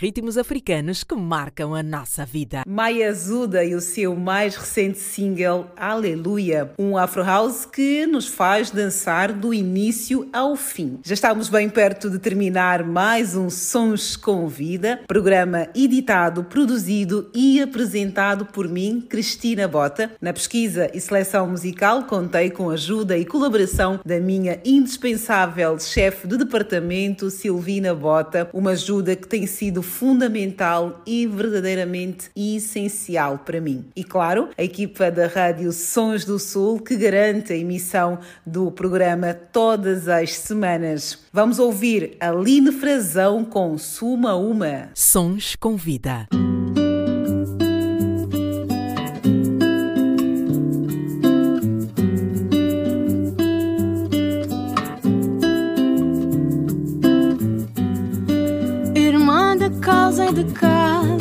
Ritmos 0.00 0.38
africanos 0.38 1.04
que 1.04 1.14
marcam 1.14 1.74
a 1.74 1.82
nossa 1.82 2.24
vida. 2.24 2.62
Maia 2.80 3.12
Zuda 3.12 3.62
e 3.62 3.74
o 3.74 3.80
seu 3.80 4.16
mais 4.16 4.56
recente 4.56 4.98
single 4.98 5.70
Aleluia, 5.76 6.72
um 6.78 6.96
Afro 6.96 7.22
House 7.22 7.66
que 7.66 8.06
nos 8.06 8.26
faz 8.26 8.70
dançar 8.70 9.34
do 9.34 9.52
início 9.52 10.26
ao 10.32 10.56
fim. 10.56 10.98
Já 11.04 11.12
estamos 11.12 11.50
bem 11.50 11.68
perto 11.68 12.08
de 12.08 12.18
terminar 12.18 12.82
mais 12.82 13.36
um 13.36 13.50
Sons 13.50 14.16
com 14.16 14.48
Vida, 14.48 14.98
programa 15.06 15.68
editado, 15.74 16.42
produzido 16.42 17.30
e 17.34 17.60
apresentado 17.60 18.46
por 18.46 18.66
mim, 18.66 19.04
Cristina 19.06 19.68
Bota. 19.68 20.12
Na 20.18 20.32
pesquisa 20.32 20.90
e 20.94 21.02
seleção 21.02 21.48
musical 21.48 22.04
contei 22.04 22.48
com 22.48 22.70
a 22.70 22.72
ajuda 22.72 23.14
e 23.14 23.26
colaboração 23.26 24.00
da 24.02 24.18
minha 24.18 24.58
indispensável 24.64 25.78
chefe 25.78 26.26
de 26.26 26.38
departamento, 26.38 27.28
Silvina 27.28 27.94
Bota, 27.94 28.48
uma 28.54 28.70
ajuda 28.70 29.14
que 29.14 29.28
tem 29.28 29.46
sido 29.46 29.82
fundamental 29.82 31.02
e 31.04 31.26
verdadeiramente 31.26 32.30
essencial 32.70 33.38
para 33.38 33.60
mim. 33.60 33.86
E 33.96 34.04
claro, 34.04 34.48
a 34.56 34.62
equipa 34.62 35.10
da 35.10 35.26
Rádio 35.26 35.72
Sons 35.72 36.24
do 36.24 36.38
Sul 36.38 36.80
que 36.80 36.96
garante 36.96 37.52
a 37.52 37.56
emissão 37.56 38.18
do 38.46 38.70
programa 38.70 39.34
todas 39.34 40.08
as 40.08 40.34
semanas. 40.34 41.18
Vamos 41.32 41.58
ouvir 41.58 42.16
Aline 42.20 42.72
Frazão 42.72 43.44
com 43.44 43.76
Suma 43.76 44.36
Uma. 44.36 44.90
Sons 44.94 45.56
com 45.56 45.76
Vida. 45.76 46.28
Irmã 58.94 59.56
de 59.56 59.70
casa 59.80 60.26
e 60.26 60.32
de 60.32 60.44
casa, 60.52 61.19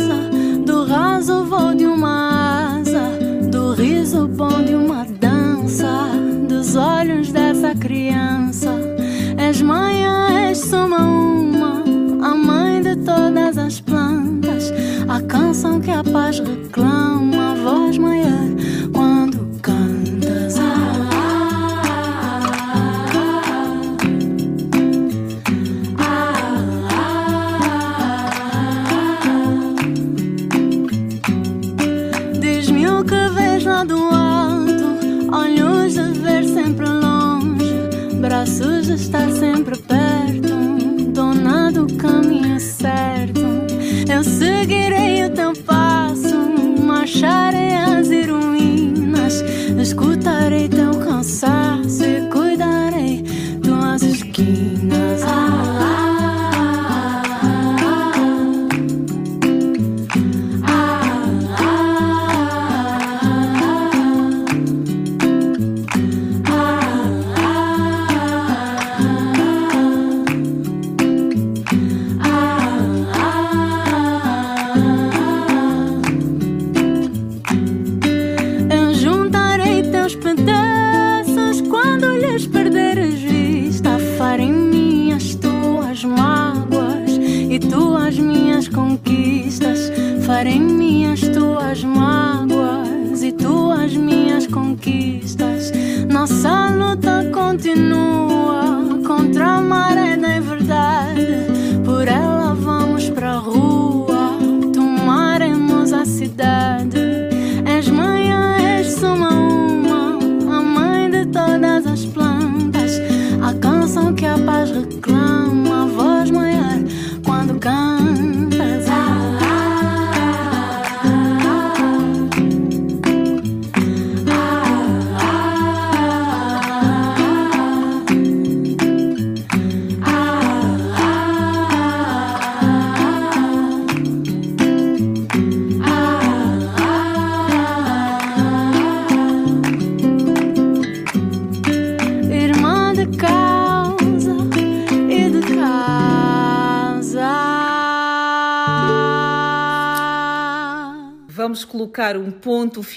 canção 16.30 16.46
que 16.72 16.99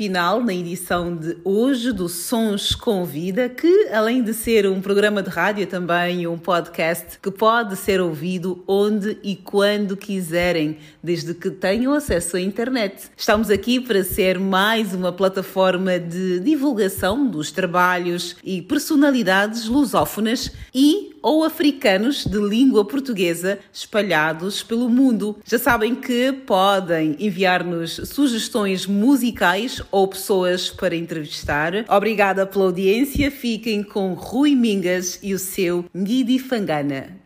final 0.03 0.43
na 0.43 0.53
edição 0.53 1.15
de 1.15 1.37
hoje 1.45 1.93
do 1.93 2.09
Sons 2.09 2.75
com 2.75 3.05
Vida, 3.05 3.49
que 3.49 3.89
além 3.93 4.21
de 4.21 4.35
ser 4.35 4.67
um 4.67 4.81
programa 4.81 5.23
de 5.23 5.31
rádio, 5.31 5.63
é 5.63 5.67
também 5.67 6.27
um 6.27 6.37
podcast 6.37 7.21
que 7.23 7.31
pode 7.31 7.77
ser 7.77 8.01
ouvido 8.01 8.65
onde 8.67 9.17
e 9.23 9.37
quando 9.37 9.97
quiserem, 9.97 10.79
desde 11.01 11.33
que 11.35 11.53
tenham 11.53 11.95
acesso 11.95 12.37
à 12.37 12.41
internet. 12.41 13.13
Estamos 13.17 13.49
aqui 13.49 13.79
para 13.79 14.03
ser 14.03 14.41
mais 14.41 14.93
uma 14.93 15.13
plataforma 15.13 16.01
de 16.01 16.41
divulgação 16.41 17.25
dos 17.25 17.53
trabalhos 17.53 18.35
e 18.43 18.61
personalidades 18.61 19.69
lusófonas 19.69 20.51
e 20.75 21.12
ou 21.23 21.45
africanos 21.45 22.27
de 22.27 22.39
língua 22.39 22.85
portuguesa 22.85 23.59
espalhados 23.73 24.63
pelo 24.63 24.89
mundo. 24.89 25.39
Já 25.45 25.59
sabem 25.59 25.95
que 25.95 26.33
podem 26.33 27.17
enviar-nos 27.19 28.01
sugestões 28.05 28.87
musicais 28.87 29.81
ou 29.91 30.09
pessoas 30.09 30.71
para 30.71 30.97
entrevistar. 30.97 31.73
Obrigada 31.89 32.45
pela 32.45 32.65
audiência. 32.65 33.31
Fiquem 33.31 33.83
com 33.83 34.15
Rui 34.15 34.55
Mingas 34.55 35.19
e 35.23 35.33
o 35.33 35.39
seu 35.39 35.85
Ngidi 35.95 36.39
Fangana. 36.39 37.23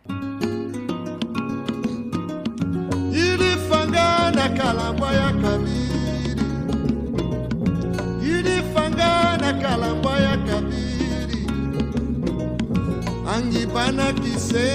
kabiri 10.47 10.86
angibanakise 13.37 14.65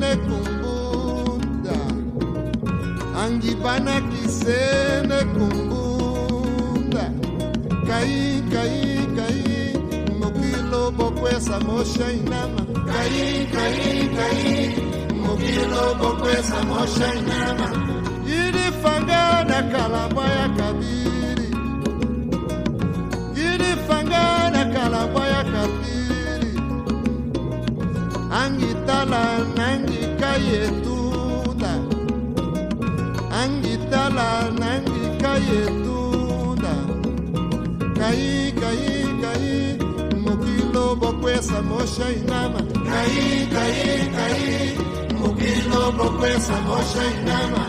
nekumbunda 0.00 1.76
angibanakise 3.22 4.58
nekumbunda 5.08 7.04
kai 7.88 8.18
kai 8.52 8.80
kai 9.16 9.42
mokilo 10.20 10.82
bokwesa 10.98 11.56
moshainama 11.66 12.62
kai 12.90 13.24
kai 13.54 13.80
kai 14.16 14.44
mokilo 15.24 15.84
bokwesa 16.00 16.58
moshainama 16.70 17.68
yetunda 30.50 31.72
angitala 33.40 34.28
nangika 34.60 35.32
yetunda 35.50 36.74
kai 37.98 38.26
kai 38.60 38.86
kai 39.22 39.50
mokilo 40.24 40.84
bokwesa 41.00 41.58
moshainama 41.70 42.60
kai 42.88 43.18
kai 43.54 43.78
kai 44.16 44.44
mokilo 45.20 45.82
bokwesa 45.98 46.56
moshainama 46.68 47.62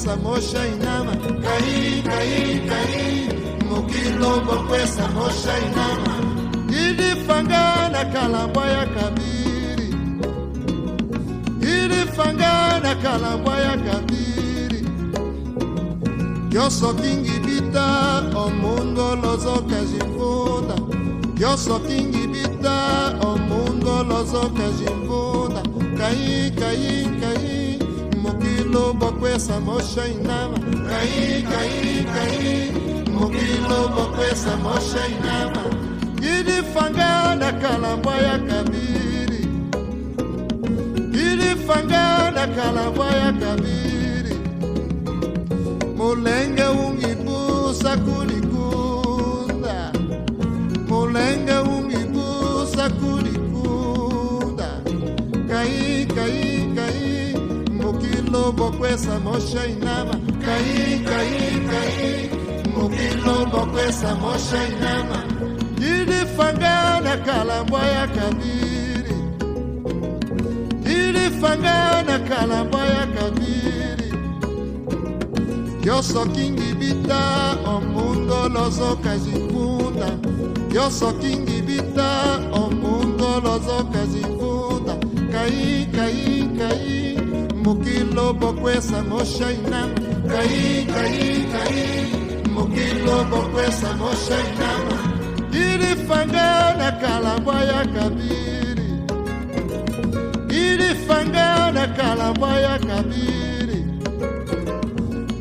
kwesa 0.00 0.16
mosha 0.16 0.66
inama 0.66 1.12
Caí, 1.42 2.02
caí, 2.02 2.60
caí. 2.68 3.28
Mukilobo 3.68 4.52
kwesa 4.68 5.08
mosha 5.08 5.58
inama 5.58 6.14
Ilifangana 6.68 8.04
kalambwa 8.12 8.66
ya 8.66 8.86
kabiri 8.86 9.94
Ilifangana 11.60 12.94
kalambwa 13.02 13.56
ya 13.60 13.76
kabiri 13.76 14.86
Yo 16.50 16.70
sou 16.70 16.94
King 16.94 17.26
Bita, 17.46 18.22
o 18.34 18.50
mundo 18.50 19.16
lozoka 19.16 19.84
jimvunda 19.84 20.76
Bita, 22.32 23.18
o 23.22 23.36
mundo 23.36 24.04
lozoka 24.04 24.70
jimvunda 24.78 25.62
Caí, 25.98 26.50
caí, 26.56 27.04
caí 27.20 27.69
Mukilo 28.40 28.92
bokwesa 28.94 29.60
mosha 29.60 30.06
inama 30.08 30.58
Caí, 30.88 31.42
caí, 31.42 32.04
caí. 32.14 32.72
Mukilo 33.12 33.88
bokwesa 33.94 34.56
mosha 34.56 35.06
inama 35.08 35.64
Ilifangana 36.22 37.52
kalambwa 37.52 38.16
ya 38.16 38.38
kabiri 38.38 39.46
Ilifangana 41.12 42.46
kalambwa 42.56 43.06
ya 43.06 43.32
kabiri 43.32 44.36
Mulenge 45.96 46.62
ungibusa 46.64 47.96
kulikunda 47.96 48.29
Mukilo 58.60 58.72
bokwesa 58.72 59.18
mosha 59.20 59.66
inama 59.66 60.12
Caí, 60.44 61.02
caí, 61.04 61.60
caí. 61.70 62.30
Mukilo 62.74 63.46
bokwesa 63.50 64.14
mosha 64.16 64.68
inama 64.68 65.24
Ilifangana 65.78 67.16
kalambwa 67.24 67.82
ya 67.86 68.06
kabiri 68.06 69.14
Ilifangana 70.84 72.18
kalambwa 72.18 72.86
ya 72.86 73.06
kabiri 73.06 74.12
Yo 75.84 76.02
sou 76.02 76.26
King 76.26 76.60
Bita, 76.78 77.56
o 77.64 77.80
mundo 77.80 78.48
lozoka 78.48 79.16
jifunda 79.18 80.06
Yo 80.74 80.90
sou 80.90 81.12
King 81.14 81.46
Bita, 81.66 82.40
o 82.52 82.70
mundo 82.70 83.40
lozoka 83.40 84.04
jifunda 84.06 84.94
Caí, 85.32 85.88
caí, 85.92 86.48
caí 86.58 87.19
Mukilo 87.70 88.32
bokwesa 88.34 89.00
mosha 89.04 89.52
inama 89.52 89.94
Caí, 90.28 90.86
caí, 90.92 91.46
caí 91.52 91.86
Mukilo 92.54 93.24
bokwesa 93.30 93.92
mosha 93.96 94.36
inama 94.50 94.98
Ilifangana 95.52 96.92
kalambwa 97.00 97.64
ya 97.64 97.86
kabiri. 97.86 98.90
Ilifangana 100.48 101.86
kalambwa 101.88 102.60
ya 102.60 102.78
kabiri. 102.78 103.84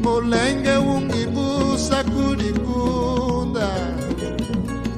Mulenge 0.03 0.75
ungibusa 0.77 2.03
kulikunda. 2.03 3.69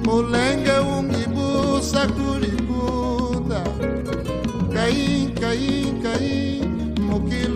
Mulenge 0.06 0.72
ungibusa 0.98 2.08
kulikunda. 2.08 3.64
Caí, 4.74 5.34
caí, 5.40 5.94
caí 6.03 6.60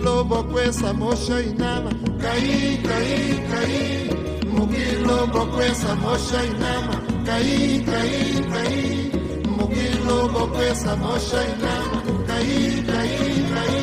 Mukilo 0.06 0.24
bokwesa 0.24 0.92
mosha 0.94 1.40
inama 1.42 1.90
Caí, 2.22 2.78
caí, 2.86 3.42
caí. 3.50 4.10
Mukilo 4.54 5.26
bokwesa 5.32 5.96
mosha 5.96 6.44
inama 6.44 6.94
Caí, 7.26 7.84
caí, 7.84 8.44
caí. 8.52 9.10
Mukilo 9.56 10.28
bokwesa 10.28 10.94
mosha 10.96 11.42
inama 11.42 12.02
Caí, 12.28 12.84
caí, 12.86 13.46
caí. 13.50 13.82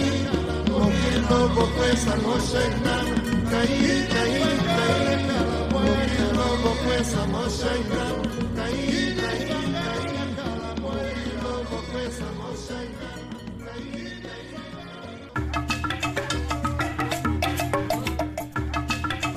Mukilo 0.71 1.39
bokwesa 1.55 2.15
mosha 2.23 2.61
inama 2.71 3.15
Caí, 3.51 4.07
caí, 4.13 4.43
caí. 4.71 5.27
Mukilo 5.73 6.47
bokwesa 6.63 7.27
mosha 7.27 7.69
inama 7.81 8.32